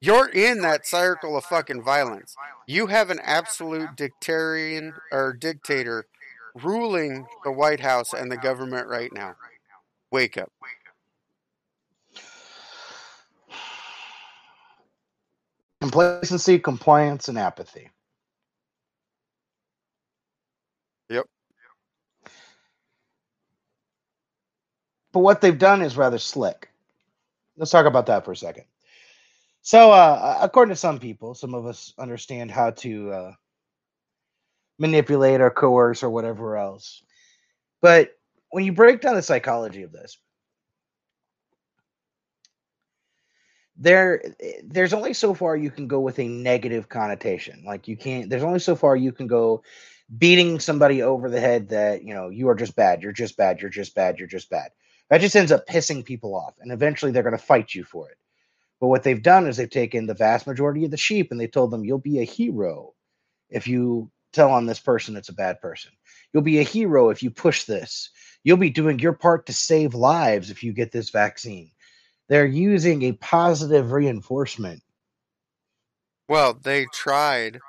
you're 0.00 0.28
in 0.28 0.60
that 0.60 0.86
circle 0.86 1.36
of 1.36 1.44
fucking 1.44 1.82
violence. 1.82 2.36
You 2.66 2.88
have 2.88 3.10
an 3.10 3.20
absolute 3.22 3.96
dictarian 3.96 4.92
or 5.10 5.32
dictator 5.32 6.06
ruling 6.54 7.26
the 7.42 7.52
White 7.52 7.80
House 7.80 8.12
and 8.12 8.30
the 8.30 8.36
government 8.36 8.86
right 8.86 9.12
now. 9.12 9.34
Wake 10.12 10.38
up. 10.38 10.52
Complacency, 15.80 16.58
compliance, 16.58 17.28
and 17.28 17.38
apathy. 17.38 17.90
Yep. 21.08 21.26
But 25.12 25.20
what 25.20 25.40
they've 25.40 25.58
done 25.58 25.82
is 25.82 25.96
rather 25.96 26.18
slick. 26.18 26.70
Let's 27.56 27.70
talk 27.70 27.86
about 27.86 28.06
that 28.06 28.24
for 28.24 28.32
a 28.32 28.36
second. 28.36 28.64
So, 29.62 29.92
uh, 29.92 30.38
according 30.40 30.72
to 30.72 30.76
some 30.76 30.98
people, 30.98 31.34
some 31.34 31.54
of 31.54 31.66
us 31.66 31.92
understand 31.98 32.50
how 32.50 32.70
to 32.70 33.12
uh, 33.12 33.32
manipulate 34.78 35.40
or 35.40 35.50
coerce 35.50 36.02
or 36.02 36.10
whatever 36.10 36.56
else. 36.56 37.02
But 37.80 38.10
when 38.50 38.64
you 38.64 38.72
break 38.72 39.00
down 39.00 39.14
the 39.14 39.22
psychology 39.22 39.82
of 39.82 39.92
this, 39.92 40.18
there 43.78 44.22
there's 44.64 44.92
only 44.92 45.14
so 45.14 45.34
far 45.34 45.56
you 45.56 45.70
can 45.70 45.86
go 45.86 46.00
with 46.00 46.18
a 46.18 46.28
negative 46.28 46.88
connotation. 46.88 47.62
Like 47.64 47.88
you 47.88 47.96
can't 47.96 48.28
there's 48.28 48.42
only 48.42 48.58
so 48.58 48.74
far 48.74 48.96
you 48.96 49.12
can 49.12 49.26
go 49.26 49.62
beating 50.16 50.58
somebody 50.58 51.02
over 51.02 51.28
the 51.28 51.40
head 51.40 51.68
that, 51.68 52.02
you 52.02 52.14
know, 52.14 52.30
you 52.30 52.48
are 52.48 52.54
just 52.54 52.74
bad, 52.74 53.02
you're 53.02 53.12
just 53.12 53.36
bad, 53.36 53.60
you're 53.60 53.70
just 53.70 53.94
bad, 53.94 54.18
you're 54.18 54.28
just 54.28 54.50
bad. 54.50 54.70
That 55.10 55.20
just 55.20 55.36
ends 55.36 55.52
up 55.52 55.66
pissing 55.66 56.04
people 56.04 56.34
off 56.34 56.54
and 56.60 56.72
eventually 56.72 57.12
they're 57.12 57.22
going 57.22 57.36
to 57.36 57.42
fight 57.42 57.74
you 57.74 57.84
for 57.84 58.10
it. 58.10 58.16
But 58.80 58.88
what 58.88 59.02
they've 59.02 59.22
done 59.22 59.46
is 59.46 59.56
they've 59.56 59.70
taken 59.70 60.06
the 60.06 60.14
vast 60.14 60.46
majority 60.46 60.84
of 60.84 60.90
the 60.90 60.96
sheep 60.96 61.30
and 61.30 61.40
they 61.40 61.46
told 61.46 61.70
them 61.70 61.84
you'll 61.84 61.98
be 61.98 62.20
a 62.20 62.24
hero 62.24 62.94
if 63.50 63.66
you 63.66 64.10
tell 64.32 64.50
on 64.50 64.66
this 64.66 64.80
person 64.80 65.16
it's 65.16 65.28
a 65.30 65.34
bad 65.34 65.60
person. 65.60 65.92
You'll 66.32 66.42
be 66.42 66.58
a 66.58 66.64
hero 66.64 67.10
if 67.10 67.22
you 67.22 67.30
push 67.30 67.64
this. 67.64 68.10
You'll 68.44 68.56
be 68.56 68.70
doing 68.70 68.98
your 68.98 69.14
part 69.14 69.46
to 69.46 69.52
save 69.52 69.94
lives 69.94 70.50
if 70.50 70.62
you 70.62 70.72
get 70.72 70.92
this 70.92 71.10
vaccine. 71.10 71.70
They're 72.28 72.46
using 72.46 73.02
a 73.02 73.12
positive 73.12 73.92
reinforcement. 73.92 74.82
Well, 76.28 76.52
they 76.52 76.86
tried 76.92 77.60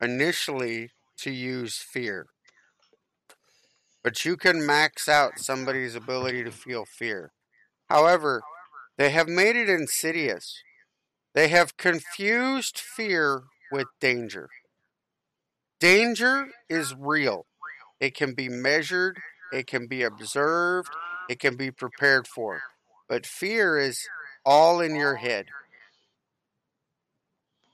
initially 0.00 0.90
to 1.18 1.30
use 1.30 1.78
fear. 1.78 2.26
But 4.04 4.24
you 4.24 4.36
can 4.36 4.64
max 4.64 5.08
out 5.08 5.40
somebody's 5.40 5.96
ability 5.96 6.44
to 6.44 6.52
feel 6.52 6.84
fear. 6.84 7.32
However, 7.88 8.42
they 8.96 9.10
have 9.10 9.28
made 9.28 9.56
it 9.56 9.68
insidious. 9.68 10.62
They 11.34 11.48
have 11.48 11.76
confused 11.76 12.78
fear 12.78 13.42
with 13.72 13.88
danger. 14.00 14.48
Danger 15.80 16.48
is 16.68 16.94
real. 16.96 17.46
It 18.00 18.14
can 18.14 18.34
be 18.34 18.48
measured, 18.48 19.18
it 19.52 19.66
can 19.66 19.86
be 19.86 20.02
observed, 20.02 20.88
it 21.28 21.40
can 21.40 21.56
be 21.56 21.70
prepared 21.70 22.28
for. 22.28 22.62
But 23.08 23.26
fear 23.26 23.78
is 23.78 24.08
all 24.44 24.80
in 24.80 24.94
your 24.94 25.16
head. 25.16 25.46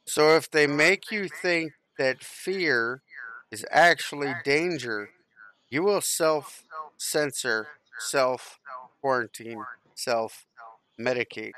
So 0.06 0.36
if 0.36 0.50
they 0.50 0.66
make 0.66 1.10
you 1.10 1.28
think 1.28 1.72
that 1.98 2.22
fear 2.22 3.02
is 3.50 3.64
actually 3.70 4.34
danger, 4.44 5.10
you 5.70 5.82
will 5.82 6.00
self 6.00 6.64
censor, 6.98 7.68
self 7.98 8.58
quarantine, 9.00 9.64
self 9.94 10.44
medicate 11.00 11.52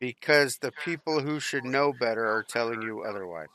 because 0.00 0.58
the 0.58 0.72
people 0.84 1.20
who 1.20 1.40
should 1.40 1.64
know 1.64 1.92
better 1.92 2.26
are 2.26 2.42
telling 2.42 2.82
you 2.82 3.02
otherwise. 3.02 3.48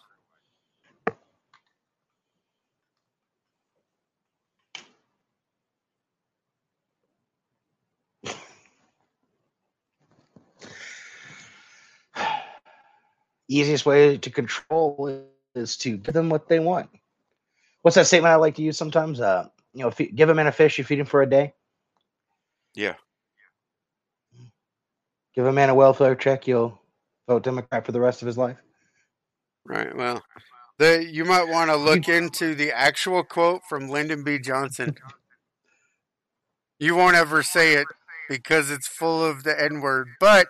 Easiest 13.56 13.86
way 13.86 14.18
to 14.18 14.30
control 14.30 15.24
is 15.54 15.78
to 15.78 15.98
give 15.98 16.14
them 16.14 16.30
what 16.30 16.48
they 16.48 16.60
want. 16.60 16.90
What's 17.84 17.96
that 17.96 18.08
statement 18.08 18.32
I 18.32 18.36
like 18.36 18.56
to 18.56 18.64
use 18.64 18.78
sometimes? 18.78 19.22
Uh, 19.22 19.48
you 19.74 19.84
know, 19.84 19.94
you 19.98 20.12
give 20.12 20.30
a 20.30 20.34
man 20.34 20.48
a 20.48 20.52
fish, 20.52 20.78
you 20.78 20.84
feed 20.84 21.00
him 21.00 21.06
for 21.06 21.22
a 21.22 21.30
day. 21.30 21.54
Yeah. 22.74 22.96
Give 25.36 25.46
a 25.46 25.52
man 25.52 25.70
a 25.70 25.76
welfare 25.76 26.16
check, 26.16 26.48
you'll 26.48 26.80
vote 27.28 27.44
Democrat 27.44 27.86
for 27.86 27.92
the 27.92 28.02
rest 28.02 28.22
of 28.22 28.26
his 28.26 28.38
life. 28.38 28.58
Right. 29.66 29.96
Well, 29.96 30.24
the 30.78 31.08
you 31.10 31.26
might 31.26 31.48
want 31.48 31.70
to 31.70 31.76
look 31.76 32.08
into 32.10 32.56
the 32.56 32.72
actual 32.72 33.24
quote 33.24 33.62
from 33.68 33.90
Lyndon 33.90 34.24
B. 34.24 34.40
Johnson. 34.40 34.96
You 36.80 36.96
won't 36.96 37.16
ever 37.16 37.44
say 37.44 37.74
it 37.74 37.88
because 38.30 38.72
it's 38.72 38.88
full 38.88 39.24
of 39.24 39.44
the 39.44 39.60
N 39.60 39.80
word, 39.82 40.08
but 40.20 40.48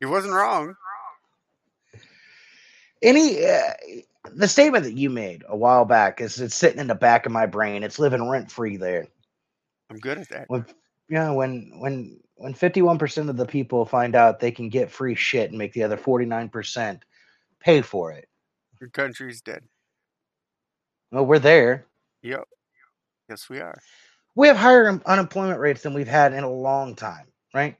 he 0.00 0.06
wasn't 0.06 0.34
wrong. 0.34 0.74
Any 3.02 3.44
uh, 3.44 3.72
the 4.34 4.48
statement 4.48 4.84
that 4.84 4.96
you 4.96 5.10
made 5.10 5.42
a 5.48 5.56
while 5.56 5.84
back 5.84 6.20
is 6.20 6.40
it's 6.40 6.54
sitting 6.54 6.80
in 6.80 6.86
the 6.86 6.94
back 6.94 7.26
of 7.26 7.32
my 7.32 7.46
brain. 7.46 7.82
It's 7.82 7.98
living 7.98 8.28
rent 8.28 8.50
free 8.50 8.76
there. 8.76 9.06
I'm 9.90 9.98
good 9.98 10.18
at 10.18 10.28
that. 10.30 10.48
When 10.48 10.64
yeah, 11.08 11.30
when 11.30 11.72
when 11.78 12.20
when 12.36 12.54
fifty 12.54 12.82
one 12.82 12.98
percent 12.98 13.28
of 13.28 13.36
the 13.36 13.46
people 13.46 13.84
find 13.84 14.14
out 14.14 14.40
they 14.40 14.50
can 14.50 14.68
get 14.68 14.90
free 14.90 15.14
shit 15.14 15.50
and 15.50 15.58
make 15.58 15.72
the 15.72 15.82
other 15.82 15.96
forty 15.96 16.24
nine 16.24 16.48
percent 16.48 17.04
pay 17.60 17.82
for 17.82 18.12
it. 18.12 18.28
Your 18.80 18.90
country's 18.90 19.40
dead. 19.40 19.62
Well, 21.10 21.26
we're 21.26 21.38
there. 21.38 21.86
Yep. 22.22 22.44
Yes, 23.28 23.48
we 23.48 23.60
are. 23.60 23.78
We 24.34 24.48
have 24.48 24.56
higher 24.56 24.88
un- 24.88 25.02
unemployment 25.04 25.60
rates 25.60 25.82
than 25.82 25.94
we've 25.94 26.08
had 26.08 26.32
in 26.32 26.42
a 26.42 26.50
long 26.50 26.94
time, 26.94 27.26
right? 27.54 27.76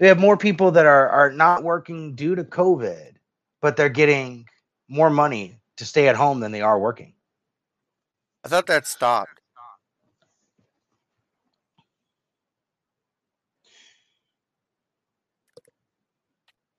We 0.00 0.06
have 0.08 0.18
more 0.18 0.36
people 0.36 0.72
that 0.72 0.86
are 0.86 1.08
are 1.08 1.30
not 1.30 1.62
working 1.62 2.14
due 2.14 2.34
to 2.34 2.42
COVID, 2.42 3.12
but 3.60 3.76
they're 3.76 3.88
getting 3.88 4.46
more 4.88 5.10
money 5.10 5.60
to 5.76 5.84
stay 5.84 6.08
at 6.08 6.16
home 6.16 6.40
than 6.40 6.52
they 6.52 6.62
are 6.62 6.78
working. 6.78 7.14
I 8.44 8.48
thought 8.48 8.66
that 8.66 8.86
stopped. 8.86 9.40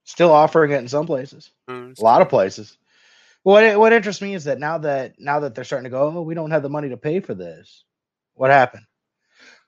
Still 0.03 0.31
offering 0.31 0.71
it 0.71 0.79
in 0.79 0.87
some 0.89 1.05
places. 1.05 1.51
Mm, 1.69 1.97
a 1.97 2.03
lot 2.03 2.21
of 2.21 2.29
places. 2.29 2.77
What 3.43 3.79
what 3.79 3.93
interests 3.93 4.21
me 4.21 4.35
is 4.35 4.43
that 4.43 4.59
now 4.59 4.77
that 4.79 5.13
now 5.19 5.39
that 5.39 5.55
they're 5.55 5.63
starting 5.63 5.85
to 5.85 5.89
go, 5.89 6.11
oh, 6.17 6.21
we 6.21 6.35
don't 6.35 6.51
have 6.51 6.63
the 6.63 6.69
money 6.69 6.89
to 6.89 6.97
pay 6.97 7.21
for 7.21 7.33
this. 7.33 7.85
What 8.33 8.51
happened? 8.51 8.83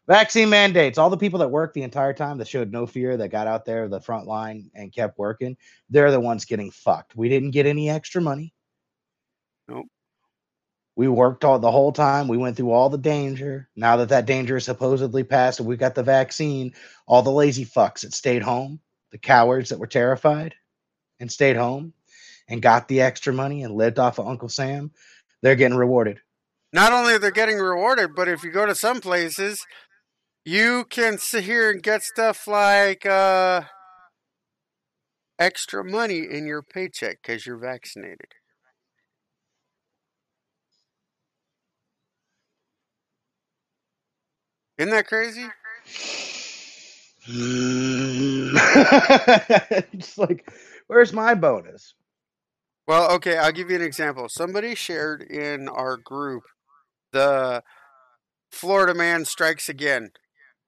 Vaccine 0.08 0.50
mandates. 0.50 0.98
All 0.98 1.10
the 1.10 1.18
people 1.18 1.40
that 1.40 1.52
worked 1.52 1.74
the 1.74 1.84
entire 1.84 2.14
time 2.14 2.38
that 2.38 2.48
showed 2.48 2.72
no 2.72 2.86
fear, 2.86 3.16
that 3.16 3.30
got 3.30 3.48
out 3.48 3.64
there 3.64 3.88
the 3.88 4.02
front 4.02 4.28
line 4.28 4.70
and 4.76 4.92
kept 4.92 5.18
working, 5.18 5.56
they're 5.90 6.12
the 6.12 6.20
ones 6.20 6.46
getting 6.46 6.72
fucked. 6.72 7.16
We 7.16 7.30
didn't 7.30 7.52
get 7.52 7.66
any 7.66 7.90
extra 7.90 8.22
money. 8.22 8.54
Nope. 9.68 9.86
We 10.96 11.08
worked 11.08 11.46
all 11.46 11.58
the 11.58 11.72
whole 11.72 11.94
time. 11.94 12.28
We 12.28 12.38
went 12.38 12.58
through 12.58 12.72
all 12.72 12.90
the 12.90 12.98
danger. 12.98 13.70
Now 13.76 13.96
that 13.98 14.10
that 14.10 14.26
danger 14.26 14.58
is 14.58 14.66
supposedly 14.66 15.24
past 15.24 15.60
and 15.60 15.68
we 15.68 15.78
got 15.78 15.96
the 15.96 16.04
vaccine, 16.04 16.74
all 17.08 17.22
the 17.22 17.32
lazy 17.32 17.66
fucks 17.66 18.02
that 18.02 18.14
stayed 18.14 18.44
home, 18.44 18.80
the 19.12 19.18
cowards 19.18 19.70
that 19.70 19.80
were 19.80 19.88
terrified 19.88 20.54
and 21.20 21.32
stayed 21.32 21.56
home 21.56 21.94
and 22.50 22.62
got 22.62 22.88
the 22.88 23.02
extra 23.02 23.34
money 23.34 23.64
and 23.64 23.74
lived 23.74 24.00
off 24.00 24.20
of 24.20 24.28
Uncle 24.28 24.50
Sam, 24.50 24.92
they're 25.42 25.56
getting 25.56 25.78
rewarded. 25.78 26.20
Not 26.74 26.92
only 26.92 27.18
they're 27.18 27.32
getting 27.32 27.58
rewarded, 27.58 28.16
but 28.16 28.28
if 28.28 28.44
you 28.44 28.52
go 28.52 28.66
to 28.66 28.76
some 28.76 29.00
places, 29.00 29.66
you 30.46 30.86
can 30.90 31.18
sit 31.18 31.44
here 31.46 31.72
and 31.72 31.82
get 31.82 32.04
stuff 32.04 32.48
like 32.48 33.06
uh, 33.06 33.64
extra 35.40 35.84
money 35.84 36.20
in 36.30 36.46
your 36.46 36.62
paycheck 36.62 37.20
because 37.22 37.46
you're 37.46 37.58
vaccinated. 37.58 38.34
Isn't 44.78 44.92
that 44.92 45.08
crazy? 45.08 45.46
it's 49.94 50.18
like, 50.18 50.52
where's 50.88 51.14
my 51.14 51.36
bonus? 51.36 51.94
Well, 52.86 53.12
okay, 53.14 53.38
I'll 53.38 53.54
give 53.54 53.70
you 53.70 53.78
an 53.78 53.82
example. 53.82 54.28
Somebody 54.28 54.76
shared 54.76 55.22
in 55.22 55.70
our 55.70 55.96
group 55.96 56.44
the 57.14 57.64
Florida 58.52 58.94
man 58.94 59.24
strikes 59.24 59.70
again, 59.70 60.12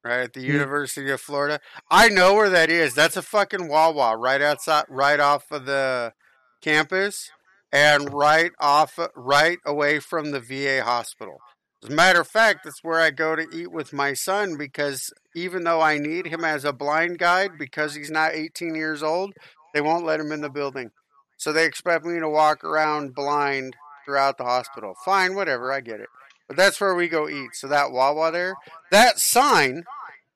right 0.05 0.21
at 0.21 0.33
the. 0.33 0.41
University 0.41 1.11
of 1.11 1.19
Florida. 1.19 1.59
I 1.89 2.09
know 2.09 2.35
where 2.35 2.49
that 2.49 2.69
is. 2.69 2.93
That's 2.93 3.17
a 3.17 3.21
fucking 3.21 3.67
Wawa 3.67 4.15
right 4.15 4.41
outside, 4.41 4.85
right 4.87 5.19
off 5.19 5.51
of 5.51 5.65
the 5.65 6.13
campus, 6.61 7.31
and 7.73 8.13
right 8.13 8.51
off, 8.59 8.99
right 9.15 9.57
away 9.65 9.99
from 9.99 10.31
the 10.31 10.39
VA 10.39 10.83
hospital. 10.83 11.39
As 11.83 11.89
a 11.89 11.93
matter 11.93 12.21
of 12.21 12.27
fact, 12.27 12.61
that's 12.63 12.83
where 12.83 12.99
I 12.99 13.11
go 13.11 13.35
to 13.35 13.47
eat 13.53 13.71
with 13.71 13.93
my 13.93 14.13
son 14.13 14.55
because 14.57 15.11
even 15.35 15.63
though 15.63 15.81
I 15.81 15.97
need 15.97 16.27
him 16.27 16.43
as 16.43 16.65
a 16.65 16.73
blind 16.73 17.19
guide 17.19 17.51
because 17.59 17.95
he's 17.95 18.09
not 18.09 18.33
18 18.33 18.75
years 18.75 19.03
old, 19.03 19.33
they 19.73 19.81
won't 19.81 20.05
let 20.05 20.19
him 20.19 20.31
in 20.31 20.41
the 20.41 20.49
building. 20.49 20.91
So 21.37 21.51
they 21.51 21.65
expect 21.65 22.05
me 22.05 22.19
to 22.19 22.29
walk 22.29 22.63
around 22.63 23.13
blind 23.13 23.75
throughout 24.05 24.37
the 24.37 24.45
hospital. 24.45 24.93
Fine, 25.03 25.35
whatever, 25.35 25.71
I 25.71 25.81
get 25.81 25.99
it. 25.99 26.07
But 26.47 26.57
that's 26.57 26.79
where 26.79 26.95
we 26.95 27.07
go 27.07 27.27
eat. 27.27 27.55
So 27.55 27.67
that 27.67 27.91
Wawa 27.91 28.31
there, 28.31 28.55
that 28.91 29.19
sign 29.19 29.83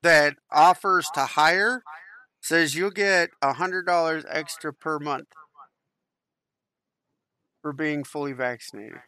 that 0.02 0.36
offers 0.50 1.08
to 1.14 1.20
hire 1.20 1.82
says 2.40 2.74
you'll 2.74 2.90
get 2.90 3.30
a 3.42 3.54
hundred 3.54 3.86
dollars 3.86 4.24
extra 4.28 4.72
per 4.72 4.98
month 4.98 5.28
for 7.62 7.72
being 7.72 8.02
fully 8.02 8.32
vaccinated. 8.32 9.00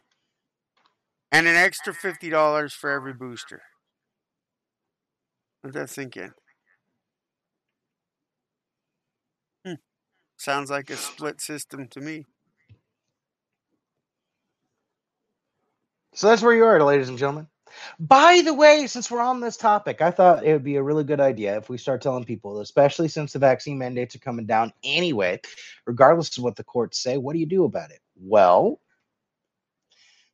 And 1.31 1.47
an 1.47 1.55
extra 1.55 1.93
fifty 1.93 2.29
dollars 2.29 2.73
for 2.73 2.89
every 2.91 3.13
booster. 3.13 3.63
Let 5.63 5.73
that 5.73 5.89
sink 5.89 6.15
in. 6.17 6.33
Hmm. 9.65 9.73
Sounds 10.37 10.69
like 10.69 10.89
a 10.89 10.97
split 10.97 11.41
system 11.41 11.87
to 11.87 12.01
me. 12.01 12.25
So 16.15 16.27
that's 16.27 16.43
where 16.43 16.55
you 16.55 16.63
are, 16.63 16.81
ladies 16.83 17.09
and 17.09 17.17
gentlemen. 17.17 17.47
By 17.99 18.41
the 18.45 18.53
way, 18.53 18.85
since 18.85 19.09
we're 19.09 19.19
on 19.19 19.39
this 19.39 19.57
topic, 19.57 19.99
I 19.99 20.11
thought 20.11 20.45
it 20.45 20.53
would 20.53 20.63
be 20.63 20.75
a 20.75 20.83
really 20.83 21.03
good 21.03 21.19
idea 21.19 21.57
if 21.57 21.69
we 21.69 21.77
start 21.79 22.03
telling 22.03 22.23
people, 22.23 22.59
especially 22.59 23.07
since 23.07 23.33
the 23.33 23.39
vaccine 23.39 23.79
mandates 23.79 24.15
are 24.15 24.19
coming 24.19 24.45
down 24.45 24.73
anyway, 24.83 25.41
regardless 25.85 26.37
of 26.37 26.43
what 26.43 26.55
the 26.55 26.63
courts 26.63 26.99
say, 26.99 27.17
what 27.17 27.33
do 27.33 27.39
you 27.39 27.47
do 27.47 27.63
about 27.63 27.89
it? 27.89 27.99
Well, 28.15 28.79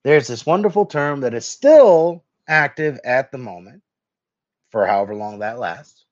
there's 0.04 0.28
this 0.28 0.46
wonderful 0.46 0.86
term 0.86 1.22
that 1.22 1.34
is 1.34 1.46
still 1.46 2.26
active 2.48 3.00
at 3.06 3.32
the 3.32 3.38
moment 3.38 3.82
for 4.72 4.86
however 4.86 5.16
long 5.16 5.40
that 5.40 5.60
lasts. 5.60 6.06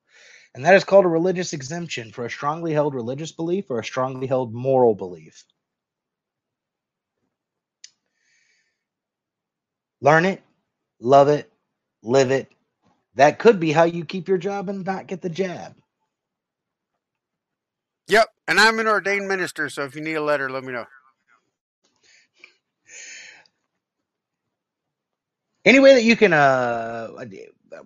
And 0.56 0.66
that 0.66 0.76
is 0.76 0.86
called 0.86 1.06
a 1.06 1.10
religious 1.10 1.52
exemption 1.52 2.12
for 2.12 2.26
a 2.26 2.32
strongly 2.32 2.72
held 2.72 2.96
religious 2.96 3.34
belief 3.34 3.70
or 3.70 3.80
a 3.80 3.86
strongly 3.86 4.28
held 4.28 4.54
moral 4.54 4.96
belief. 4.96 5.44
Learn 10.02 10.26
it, 10.26 10.42
love 11.00 11.28
it, 11.28 11.52
live 12.04 12.32
it. 12.32 12.52
That 13.16 13.40
could 13.40 13.60
be 13.60 13.72
how 13.72 13.84
you 13.84 14.06
keep 14.06 14.28
your 14.28 14.38
job 14.38 14.70
and 14.70 14.86
not 14.86 15.08
get 15.08 15.22
the 15.22 15.30
jab. 15.30 15.76
Yep. 18.08 18.30
And 18.48 18.60
I'm 18.60 18.80
an 18.80 18.88
ordained 18.88 19.28
minister, 19.28 19.70
so 19.70 19.84
if 19.84 19.96
you 19.96 20.02
need 20.02 20.14
a 20.14 20.22
letter, 20.22 20.50
let 20.50 20.64
me 20.64 20.72
know. 20.72 20.86
Any 25.66 25.80
way 25.80 25.96
that 25.96 26.04
you 26.04 26.16
can, 26.16 26.32
uh, 26.32 27.10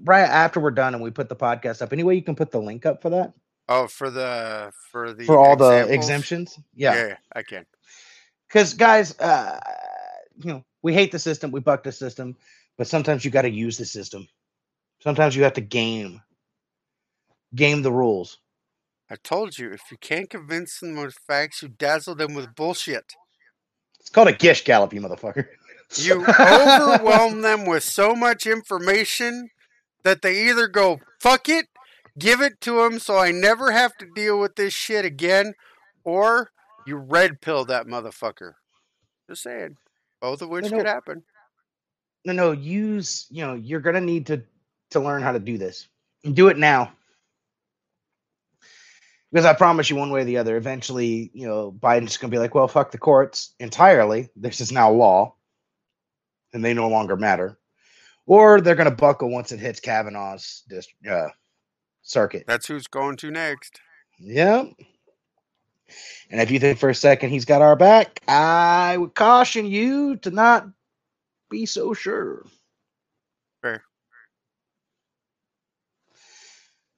right 0.03 0.21
after 0.21 0.59
we're 0.59 0.71
done 0.71 0.93
and 0.93 1.01
we 1.01 1.09
put 1.09 1.29
the 1.29 1.35
podcast 1.35 1.81
up, 1.81 1.91
any 1.93 2.03
way 2.03 2.13
you 2.13 2.21
can 2.21 2.35
put 2.35 2.51
the 2.51 2.61
link 2.61 2.85
up 2.85 3.01
for 3.01 3.09
that? 3.09 3.33
Oh, 3.67 3.87
for 3.87 4.09
the 4.11 4.71
for 4.91 5.13
the 5.13 5.23
for 5.23 5.39
all 5.39 5.55
the 5.55 5.87
exemptions? 5.91 6.59
Yeah. 6.75 6.93
Yeah. 6.93 7.07
yeah, 7.07 7.15
I 7.33 7.41
can. 7.41 7.65
Because, 8.47 8.73
guys, 8.73 9.17
uh, 9.17 9.59
you 10.37 10.51
know, 10.51 10.65
we 10.81 10.93
hate 10.93 11.11
the 11.11 11.19
system, 11.19 11.51
we 11.51 11.59
buck 11.59 11.83
the 11.83 11.91
system, 11.91 12.35
but 12.77 12.87
sometimes 12.87 13.23
you 13.23 13.31
got 13.31 13.43
to 13.43 13.49
use 13.49 13.77
the 13.77 13.85
system. 13.85 14.27
Sometimes 15.01 15.35
you 15.35 15.43
have 15.43 15.53
to 15.53 15.61
game, 15.61 16.21
game 17.55 17.81
the 17.81 17.91
rules. 17.91 18.37
I 19.09 19.15
told 19.23 19.57
you, 19.57 19.71
if 19.71 19.81
you 19.91 19.97
can't 19.99 20.29
convince 20.29 20.79
them 20.79 20.95
with 20.95 21.15
facts, 21.27 21.61
you 21.61 21.67
dazzle 21.67 22.15
them 22.15 22.33
with 22.33 22.55
bullshit. 22.55 23.13
It's 23.99 24.09
called 24.09 24.29
a 24.29 24.33
gish 24.33 24.63
gallop, 24.63 24.93
you 24.93 25.01
motherfucker. 25.01 25.47
You 25.95 26.25
overwhelm 26.25 27.41
them 27.41 27.65
with 27.65 27.83
so 27.83 28.15
much 28.15 28.47
information 28.47 29.49
that 30.05 30.21
they 30.21 30.47
either 30.47 30.69
go, 30.69 31.01
fuck 31.19 31.49
it, 31.49 31.65
give 32.17 32.39
it 32.39 32.61
to 32.61 32.81
them 32.81 32.97
so 32.97 33.17
I 33.17 33.31
never 33.31 33.71
have 33.71 33.97
to 33.97 34.07
deal 34.15 34.39
with 34.39 34.55
this 34.55 34.73
shit 34.73 35.03
again, 35.03 35.53
or 36.05 36.51
you 36.87 36.95
red 36.95 37.41
pill 37.41 37.65
that 37.65 37.87
motherfucker. 37.87 38.53
Just 39.29 39.43
saying. 39.43 39.75
Both 40.21 40.41
of 40.41 40.49
which 40.49 40.65
No, 40.65 40.69
no. 40.71 40.77
could 40.77 40.85
happen. 40.85 41.23
no, 42.25 42.33
no, 42.33 42.51
use, 42.51 43.25
you 43.29 43.45
know, 43.45 43.55
you're 43.55 43.79
going 43.81 43.95
to 43.95 44.01
need 44.01 44.27
to 44.27 44.43
to 44.91 44.99
learn 44.99 45.21
how 45.21 45.31
to 45.31 45.39
do 45.39 45.57
this. 45.57 45.87
And 46.23 46.35
do 46.35 46.49
it 46.49 46.57
now. 46.57 46.91
Because 49.31 49.45
I 49.45 49.53
promise 49.53 49.89
you, 49.89 49.95
one 49.95 50.09
way 50.11 50.21
or 50.21 50.25
the 50.25 50.37
other, 50.37 50.57
eventually, 50.57 51.31
you 51.33 51.47
know, 51.47 51.71
Biden's 51.71 52.17
going 52.17 52.29
to 52.29 52.35
be 52.35 52.39
like, 52.39 52.53
well, 52.53 52.67
fuck 52.67 52.91
the 52.91 52.97
courts 52.97 53.55
entirely. 53.59 54.29
This 54.35 54.59
is 54.59 54.71
now 54.73 54.91
law, 54.91 55.35
and 56.53 56.63
they 56.63 56.73
no 56.73 56.89
longer 56.89 57.15
matter. 57.15 57.57
Or 58.25 58.59
they're 58.59 58.75
going 58.75 58.89
to 58.89 58.95
buckle 58.95 59.29
once 59.31 59.53
it 59.53 59.59
hits 59.61 59.79
Kavanaugh's 59.79 60.63
dis- 60.69 60.87
uh, 61.09 61.29
circuit. 62.01 62.43
That's 62.45 62.67
who's 62.67 62.87
going 62.87 63.15
to 63.17 63.31
next. 63.31 63.79
Yep. 64.19 64.73
And 66.31 66.39
if 66.39 66.49
you 66.49 66.59
think 66.59 66.79
for 66.79 66.89
a 66.89 66.95
second 66.95 67.29
he's 67.29 67.43
got 67.43 67.61
our 67.61 67.75
back, 67.75 68.21
I 68.27 68.95
would 68.97 69.13
caution 69.13 69.65
you 69.65 70.15
to 70.17 70.31
not 70.31 70.65
be 71.49 71.65
so 71.65 71.93
sure. 71.93 72.45
Fair. 73.61 73.83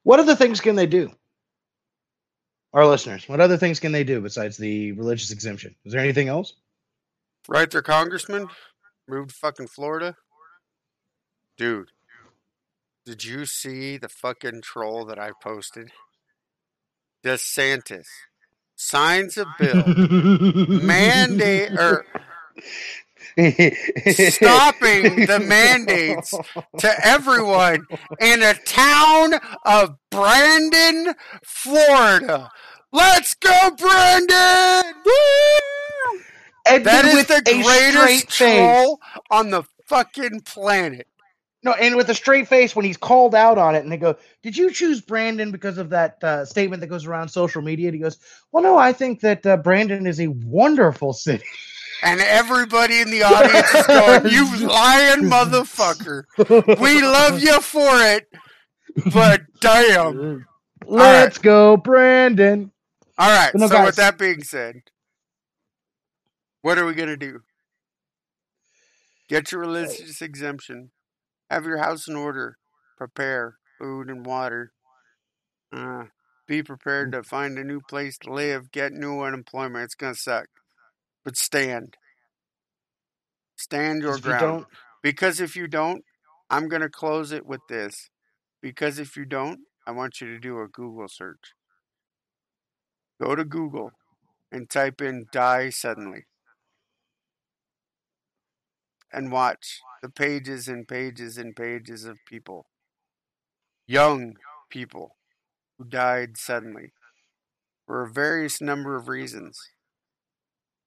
What 0.04 0.20
other 0.20 0.36
things 0.36 0.62
can 0.62 0.76
they 0.76 0.86
do? 0.86 1.12
Our 2.74 2.86
listeners, 2.86 3.28
what 3.28 3.40
other 3.40 3.58
things 3.58 3.80
can 3.80 3.92
they 3.92 4.04
do 4.04 4.22
besides 4.22 4.58
the 4.58 4.92
religious 4.94 5.32
exemption? 5.32 5.76
Is 5.84 5.94
there 5.94 6.02
anything 6.02 6.28
else? 6.28 6.54
Right 7.48 7.70
there, 7.70 7.82
Congressman. 7.82 8.48
Moved 9.08 9.32
to 9.32 9.36
fucking 9.36 9.68
Florida. 9.68 10.16
Dude, 11.58 11.90
did 13.06 13.24
you 13.24 13.46
see 13.46 13.98
the 13.98 14.10
fucking 14.10 14.62
troll 14.62 15.06
that 15.06 15.20
I 15.20 15.32
posted? 15.42 15.92
DeSantis 17.24 18.06
signs 18.84 19.38
a 19.38 19.46
bill 19.58 19.84
mandate 20.82 21.72
or 21.80 22.06
stopping 23.36 25.26
the 25.26 25.44
mandates 25.44 26.34
to 26.78 27.06
everyone 27.06 27.86
in 28.20 28.44
a 28.44 28.54
town 28.54 29.34
of 29.66 29.98
Brandon, 30.12 31.16
Florida. 31.44 32.52
Let's 32.92 33.34
go, 33.34 33.72
Brandon! 33.78 34.94
Woo! 35.06 36.20
That 36.66 37.06
is 37.06 37.26
the 37.26 37.42
greatest 37.64 38.30
troll 38.30 39.00
on 39.32 39.50
the 39.50 39.64
fucking 39.88 40.42
planet. 40.42 41.08
No, 41.64 41.72
and 41.74 41.95
with 41.95 42.09
a 42.09 42.14
straight 42.14 42.47
face 42.47 42.76
when 42.76 42.86
he's 42.86 42.97
called 42.97 43.34
out 43.34 43.57
on 43.57 43.76
it, 43.76 43.84
and 43.84 43.91
they 43.91 43.97
go, 43.97 44.18
"Did 44.41 44.57
you 44.57 44.72
choose 44.72 45.01
Brandon 45.01 45.51
because 45.51 45.78
of 45.78 45.89
that 45.89 46.22
uh, 46.24 46.45
statement 46.45 46.82
that 46.82 46.88
goes 46.88 47.05
around 47.05 47.30
social 47.30 47.61
media?" 47.61 47.88
And 47.88 47.95
he 47.95 48.01
goes, 48.01 48.18
"Well, 48.51 48.64
no, 48.64 48.78
I 48.78 48.91
think 48.91 49.22
that 49.22 49.45
uh, 49.45 49.57
Brandon 49.57 50.05
is 50.05 50.20
a 50.20 50.28
wonderful 50.28 51.14
city." 51.14 51.45
And 52.03 52.20
everybody 52.20 52.99
in 52.99 53.09
the 53.09 53.24
audience 53.24 53.74
is 53.74 53.88
going, 53.88 54.28
You 54.28 54.68
lying 54.68 55.22
motherfucker. 55.30 56.26
We 56.82 57.01
love 57.01 57.41
you 57.41 57.61
for 57.61 57.89
it, 58.01 58.28
but 59.14 59.41
damn. 59.61 60.45
Let's 60.86 61.38
go, 61.38 61.78
Brandon. 61.78 62.72
All 63.18 63.30
right. 63.30 63.55
No, 63.55 63.68
so, 63.68 63.74
guys. 63.74 63.86
with 63.86 63.95
that 63.95 64.18
being 64.18 64.43
said, 64.43 64.82
what 66.61 66.78
are 66.78 66.86
we 66.86 66.93
going 66.93 67.09
to 67.09 67.18
do? 67.18 67.41
Get 69.30 69.51
your 69.51 69.61
religious 69.61 70.22
exemption, 70.22 70.91
have 71.54 71.66
your 71.66 71.78
house 71.78 72.08
in 72.08 72.16
order, 72.16 72.58
prepare 72.97 73.58
food 73.78 74.10
and 74.10 74.26
water, 74.26 74.72
uh, 75.72 76.06
be 76.47 76.64
prepared 76.64 77.12
to 77.12 77.24
find 77.24 77.58
a 77.58 77.64
new 77.64 77.80
place 77.89 78.18
to 78.20 78.34
live, 78.34 78.72
get 78.72 78.91
new 78.91 79.22
unemployment. 79.22 79.86
It's 79.86 79.95
going 79.95 80.14
to 80.14 80.20
suck. 80.20 80.47
But 81.24 81.38
stand. 81.38 81.95
Stand 83.56 84.01
your 84.01 84.18
If 84.18 84.26
you 84.26 84.32
ground. 84.32 84.66
Because 85.01 85.39
if 85.39 85.56
you 85.56 85.68
don't, 85.68 86.04
I'm 86.49 86.68
going 86.68 86.82
to 86.82 86.89
close 86.89 87.32
it 87.32 87.45
with 87.45 87.62
this. 87.70 88.10
Because 88.62 88.99
if 88.99 89.16
you 89.16 89.26
don't, 89.26 89.60
I 89.86 89.91
want 89.91 90.22
you 90.22 90.28
to 90.28 90.39
do 90.39 90.60
a 90.60 90.68
Google 90.68 91.08
search. 91.08 91.54
Go 93.22 93.36
to 93.36 93.45
Google 93.45 93.91
and 94.51 94.70
type 94.70 95.01
in 95.01 95.26
die 95.32 95.70
suddenly. 95.70 96.26
And 99.14 99.32
watch 99.32 99.80
the 100.01 100.09
pages 100.09 100.68
and 100.68 100.88
pages 100.88 101.38
and 101.38 101.55
pages 101.55 102.03
of 102.03 102.18
people, 102.28 102.66
young 103.86 104.34
people, 104.72 105.16
who 105.78 105.86
died 105.86 106.36
suddenly 106.36 106.93
for 107.86 108.01
a 108.01 108.11
various 108.11 108.59
number 108.59 108.95
of 108.95 109.07
reasons. 109.07 109.59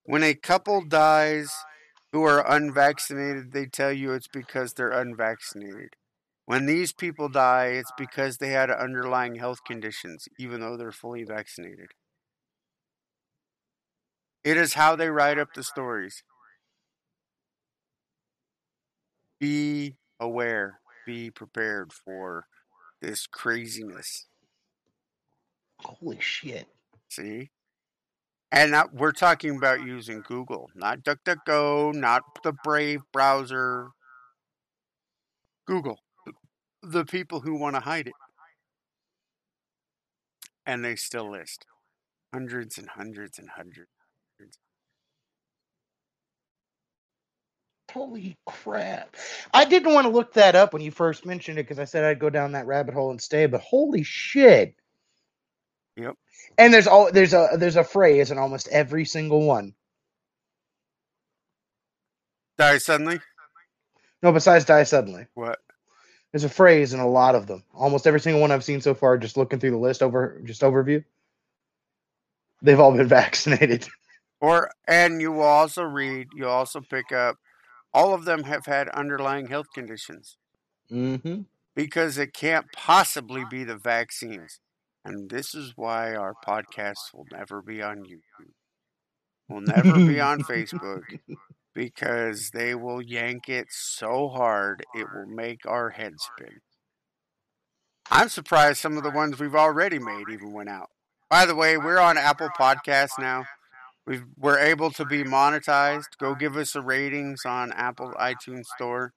When 0.02 0.24
a 0.24 0.34
couple 0.34 0.84
dies 0.84 1.52
who 2.12 2.24
are 2.24 2.44
unvaccinated, 2.50 3.52
they 3.52 3.66
tell 3.66 3.92
you 3.92 4.12
it's 4.12 4.28
because 4.28 4.72
they're 4.72 4.90
unvaccinated. 4.90 5.90
When 6.46 6.66
these 6.66 6.92
people 6.92 7.28
die, 7.28 7.66
it's 7.66 7.92
because 7.96 8.38
they 8.38 8.50
had 8.50 8.70
underlying 8.70 9.36
health 9.36 9.58
conditions, 9.64 10.28
even 10.38 10.60
though 10.60 10.76
they're 10.76 10.92
fully 10.92 11.24
vaccinated. 11.24 11.88
It 14.44 14.56
is 14.56 14.74
how 14.74 14.96
they 14.96 15.10
write 15.10 15.38
up 15.38 15.54
the 15.54 15.64
stories. 15.64 16.22
Be 19.39 19.97
aware, 20.18 20.80
be 21.05 21.30
prepared 21.30 21.93
for 21.93 22.47
this 23.01 23.26
craziness. 23.26 24.26
holy 25.78 26.18
shit! 26.20 26.68
See? 27.09 27.51
And 28.53 28.70
not, 28.70 28.95
we're 28.95 29.12
talking 29.12 29.57
about 29.57 29.82
using 29.82 30.22
Google, 30.26 30.70
not 30.74 31.03
DuckDuckGo, 31.03 31.95
not 31.95 32.22
the 32.43 32.53
Brave 32.53 33.01
browser. 33.12 33.89
Google. 35.66 35.99
The 36.82 37.05
people 37.05 37.41
who 37.41 37.59
want 37.59 37.74
to 37.74 37.80
hide 37.80 38.07
it. 38.07 38.14
And 40.64 40.84
they 40.84 40.97
still 40.97 41.30
list 41.30 41.66
hundreds 42.32 42.78
and 42.78 42.89
hundreds 42.89 43.39
and 43.39 43.51
hundreds. 43.51 43.91
Holy 47.97 48.36
crap! 48.44 49.16
I 49.55 49.64
didn't 49.64 49.94
want 49.94 50.05
to 50.05 50.12
look 50.12 50.34
that 50.34 50.55
up 50.55 50.74
when 50.74 50.82
you 50.82 50.90
first 50.90 51.24
mentioned 51.24 51.59
it 51.59 51.62
because 51.62 51.78
I 51.78 51.86
said 51.86 52.05
I'd 52.05 52.18
go 52.18 52.28
down 52.28 52.53
that 52.53 52.66
rabbit 52.66 52.92
hole 52.92 53.11
and 53.11 53.18
stay. 53.18 53.47
But 53.47 53.62
holy 53.62 54.03
shit! 54.03 54.74
Yep. 55.97 56.14
And 56.59 56.74
there's 56.74 56.86
all 56.86 57.11
there's 57.11 57.32
a 57.32 57.57
there's 57.57 57.76
a 57.76 57.84
phrase 57.84 58.30
in 58.30 58.36
almost 58.36 58.68
every 58.68 59.07
single 59.07 59.47
one. 59.47 59.72
Die 62.59 62.76
suddenly? 62.76 63.18
No, 64.22 64.30
besides 64.30 64.66
die 64.66 64.82
suddenly. 64.82 65.26
What? 65.32 65.59
There's 66.32 66.44
a 66.44 66.51
phrase 66.51 66.92
in 66.92 67.01
a 67.01 67.09
lot 67.09 67.34
of 67.34 67.47
them. 67.47 67.64
Almost 67.72 68.07
every 68.07 68.20
single 68.20 68.42
one 68.42 68.51
I've 68.51 68.62
seen 68.62 68.82
so 68.82 68.92
far, 68.92 69.16
just 69.16 69.38
looking 69.38 69.59
through 69.59 69.70
the 69.70 69.78
list 69.78 70.03
over 70.03 70.42
just 70.44 70.61
overview. 70.61 71.03
They've 72.61 72.78
all 72.78 72.92
been 72.92 73.09
vaccinated. 73.09 73.88
Or 74.42 74.70
and 74.86 75.18
you 75.22 75.32
will 75.32 75.44
also 75.44 75.82
read. 75.82 76.28
You 76.34 76.47
also 76.47 76.82
pick 76.82 77.11
up. 77.11 77.38
All 77.95 78.12
of 78.14 78.24
them 78.24 78.45
have 78.45 78.66
had 78.66 78.89
underlying 78.91 79.47
health 79.49 79.66
conditions 79.74 80.37
Mm-hmm. 80.91 81.43
because 81.74 82.16
it 82.18 82.32
can't 82.32 82.66
possibly 82.72 83.45
be 83.51 83.64
the 83.64 83.76
vaccines. 83.76 84.61
And 85.05 85.30
this 85.30 85.55
is 85.55 85.72
why 85.76 86.14
our 86.14 86.34
podcast 86.47 87.12
will 87.12 87.26
never 87.32 87.61
be 87.62 87.82
on 87.82 87.99
YouTube. 88.05 88.53
Will 89.49 89.61
never 89.62 89.95
be 89.95 90.20
on 90.20 90.43
Facebook 90.43 91.03
because 91.74 92.51
they 92.51 92.74
will 92.74 93.01
yank 93.03 93.49
it 93.49 93.66
so 93.70 94.28
hard 94.28 94.84
it 94.95 95.07
will 95.14 95.26
make 95.26 95.66
our 95.66 95.91
heads 95.91 96.24
spin. 96.34 96.61
I'm 98.11 98.28
surprised 98.28 98.78
some 98.80 98.97
of 98.97 99.03
the 99.03 99.11
ones 99.11 99.39
we've 99.41 99.55
already 99.55 99.99
made 99.99 100.24
even 100.30 100.53
went 100.53 100.68
out. 100.68 100.91
By 101.28 101.45
the 101.47 101.57
way, 101.57 101.76
we're 101.76 101.99
on 101.99 102.16
Apple 102.18 102.49
Podcasts 102.59 103.18
now. 103.18 103.47
We've, 104.07 104.24
we're 104.38 104.59
able 104.59 104.90
to 104.92 105.04
be 105.04 105.24
monetized. 105.24 106.16
Go 106.18 106.34
give 106.34 106.57
us 106.57 106.74
a 106.76 106.80
ratings 106.80 107.44
on 107.44 107.72
Apple 107.72 108.12
iTunes 108.20 108.66
Store. 108.76 109.12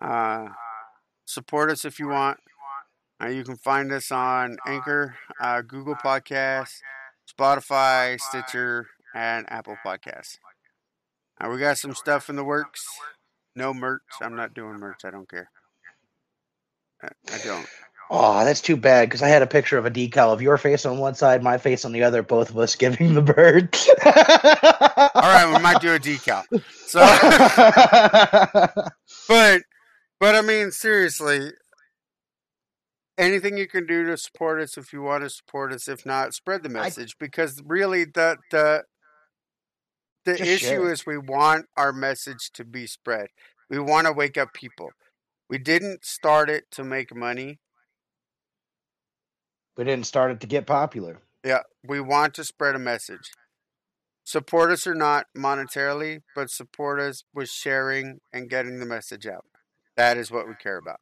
Uh, 0.00 0.48
support 1.24 1.70
us 1.70 1.84
if 1.84 1.98
you 1.98 2.08
want. 2.08 2.38
Uh, 3.22 3.28
you 3.28 3.44
can 3.44 3.56
find 3.56 3.92
us 3.92 4.10
on 4.12 4.58
Anchor, 4.66 5.16
uh, 5.40 5.62
Google 5.62 5.96
Podcasts, 5.96 6.78
Spotify, 7.28 8.18
Stitcher, 8.20 8.88
and 9.14 9.50
Apple 9.50 9.76
Podcasts. 9.84 10.38
Uh, 11.40 11.48
we 11.48 11.58
got 11.58 11.78
some 11.78 11.94
stuff 11.94 12.28
in 12.28 12.36
the 12.36 12.44
works. 12.44 12.84
No 13.56 13.74
merch. 13.74 14.02
I'm 14.20 14.36
not 14.36 14.54
doing 14.54 14.78
merch. 14.78 15.04
I 15.04 15.10
don't 15.10 15.28
care. 15.28 15.50
I 17.02 17.38
don't. 17.44 17.66
Oh, 18.14 18.44
that's 18.44 18.60
too 18.60 18.76
bad 18.76 19.08
because 19.08 19.22
I 19.22 19.28
had 19.28 19.40
a 19.40 19.46
picture 19.46 19.78
of 19.78 19.86
a 19.86 19.90
decal 19.90 20.34
of 20.34 20.42
your 20.42 20.58
face 20.58 20.84
on 20.84 20.98
one 20.98 21.14
side, 21.14 21.42
my 21.42 21.56
face 21.56 21.82
on 21.86 21.92
the 21.92 22.02
other, 22.02 22.22
both 22.22 22.50
of 22.50 22.58
us 22.58 22.76
giving 22.76 23.14
the 23.14 23.22
bird. 23.22 23.74
All 24.04 25.22
right, 25.22 25.50
we 25.50 25.58
might 25.62 25.80
do 25.80 25.94
a 25.94 25.98
decal. 25.98 26.44
So, 26.74 27.00
but, 29.28 29.62
but 30.20 30.34
I 30.34 30.42
mean, 30.42 30.72
seriously, 30.72 31.52
anything 33.16 33.56
you 33.56 33.66
can 33.66 33.86
do 33.86 34.04
to 34.04 34.18
support 34.18 34.60
us 34.60 34.76
if 34.76 34.92
you 34.92 35.00
want 35.00 35.24
to 35.24 35.30
support 35.30 35.72
us. 35.72 35.88
If 35.88 36.04
not, 36.04 36.34
spread 36.34 36.64
the 36.64 36.68
I- 36.68 36.84
message 36.84 37.16
because 37.18 37.62
really 37.64 38.04
the 38.04 38.36
the 38.50 38.82
the 40.26 40.34
issue 40.34 40.56
share 40.58 40.92
is 40.92 41.06
we 41.06 41.16
want 41.16 41.64
our 41.78 41.94
message 41.94 42.50
to 42.52 42.64
be 42.66 42.86
spread. 42.86 43.28
We 43.70 43.78
want 43.78 44.06
to 44.06 44.12
wake 44.12 44.36
up 44.36 44.52
people. 44.52 44.90
We 45.48 45.56
didn't 45.56 46.04
start 46.04 46.50
it 46.50 46.64
to 46.72 46.84
make 46.84 47.16
money. 47.16 47.58
We 49.76 49.84
didn't 49.84 50.06
start 50.06 50.30
it 50.30 50.40
to 50.40 50.46
get 50.46 50.66
popular. 50.66 51.18
Yeah, 51.44 51.60
we 51.84 52.00
want 52.00 52.34
to 52.34 52.44
spread 52.44 52.74
a 52.74 52.78
message. 52.78 53.30
Support 54.24 54.70
us 54.70 54.86
or 54.86 54.94
not 54.94 55.26
monetarily, 55.36 56.22
but 56.36 56.50
support 56.50 57.00
us 57.00 57.24
with 57.34 57.48
sharing 57.48 58.20
and 58.32 58.48
getting 58.48 58.78
the 58.78 58.86
message 58.86 59.26
out. 59.26 59.44
That 59.96 60.16
is 60.16 60.30
what 60.30 60.46
we 60.46 60.54
care 60.54 60.76
about. 60.78 61.00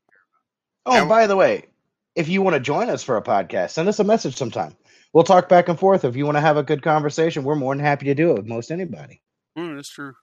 Oh, 0.86 0.92
And- 0.92 1.00
and 1.02 1.08
by 1.08 1.26
the 1.26 1.36
way, 1.36 1.66
if 2.14 2.28
you 2.28 2.40
want 2.42 2.54
to 2.54 2.60
join 2.60 2.88
us 2.88 3.02
for 3.02 3.16
a 3.16 3.22
podcast, 3.22 3.70
send 3.70 3.88
us 3.88 3.98
a 3.98 4.04
message 4.04 4.36
sometime. 4.36 4.76
We'll 5.12 5.24
talk 5.24 5.48
back 5.48 5.68
and 5.68 5.78
forth. 5.78 6.04
If 6.04 6.16
you 6.16 6.24
want 6.24 6.36
to 6.36 6.40
have 6.40 6.56
a 6.56 6.62
good 6.62 6.82
conversation, 6.82 7.44
we're 7.44 7.56
more 7.56 7.74
than 7.74 7.84
happy 7.84 8.06
to 8.06 8.14
do 8.14 8.30
it 8.30 8.36
with 8.38 8.46
most 8.46 8.70
anybody. 8.70 9.22
Mm, 9.58 9.76
that's 9.76 9.90
true. 9.90 10.14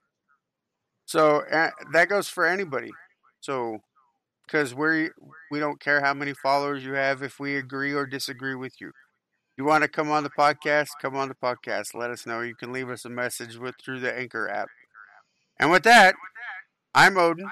So 1.06 1.42
uh, 1.50 1.70
that 1.92 2.08
goes 2.08 2.28
for 2.28 2.44
anybody. 2.46 2.90
So 3.40 3.78
because 4.48 4.74
we 4.74 5.10
we 5.50 5.60
don't 5.60 5.80
care 5.80 6.00
how 6.00 6.14
many 6.14 6.32
followers 6.32 6.84
you 6.84 6.94
have 6.94 7.22
if 7.22 7.38
we 7.38 7.56
agree 7.56 7.92
or 7.92 8.06
disagree 8.06 8.54
with 8.54 8.80
you. 8.80 8.92
You 9.56 9.64
want 9.64 9.82
to 9.82 9.88
come 9.88 10.10
on 10.10 10.22
the 10.22 10.30
podcast? 10.30 10.88
Come 11.02 11.16
on 11.16 11.28
the 11.28 11.34
podcast. 11.34 11.94
Let 11.94 12.10
us 12.10 12.26
know. 12.26 12.40
You 12.40 12.54
can 12.54 12.72
leave 12.72 12.88
us 12.88 13.04
a 13.04 13.10
message 13.10 13.56
with 13.56 13.74
through 13.84 14.00
the 14.00 14.16
Anchor 14.16 14.48
app. 14.48 14.68
And 15.60 15.70
with 15.70 15.82
that, 15.82 16.14
I'm 16.94 17.18
Odin, 17.18 17.48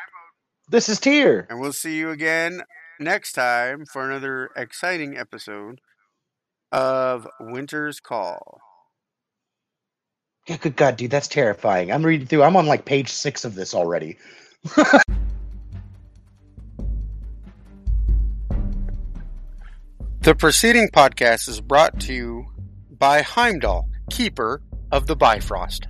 This 0.68 0.88
is 0.88 1.00
Tyr. 1.00 1.46
and 1.50 1.60
we'll 1.60 1.72
see 1.72 1.96
you 1.96 2.10
again 2.10 2.62
next 2.98 3.32
time 3.32 3.84
for 3.92 4.08
another 4.08 4.50
exciting 4.56 5.18
episode 5.18 5.80
of 6.72 7.26
Winter's 7.40 8.00
Call. 8.00 8.60
Yeah, 10.46 10.58
good 10.58 10.76
God, 10.76 10.96
dude, 10.96 11.10
that's 11.10 11.26
terrifying. 11.28 11.90
I'm 11.90 12.06
reading 12.06 12.28
through. 12.28 12.44
I'm 12.44 12.56
on 12.56 12.66
like 12.66 12.84
page 12.84 13.08
six 13.08 13.44
of 13.44 13.56
this 13.56 13.74
already. 13.74 14.16
The 20.26 20.34
preceding 20.34 20.88
podcast 20.88 21.48
is 21.48 21.60
brought 21.60 22.00
to 22.00 22.12
you 22.12 22.46
by 22.90 23.22
Heimdall, 23.22 23.88
keeper 24.10 24.60
of 24.90 25.06
the 25.06 25.14
Bifrost. 25.14 25.86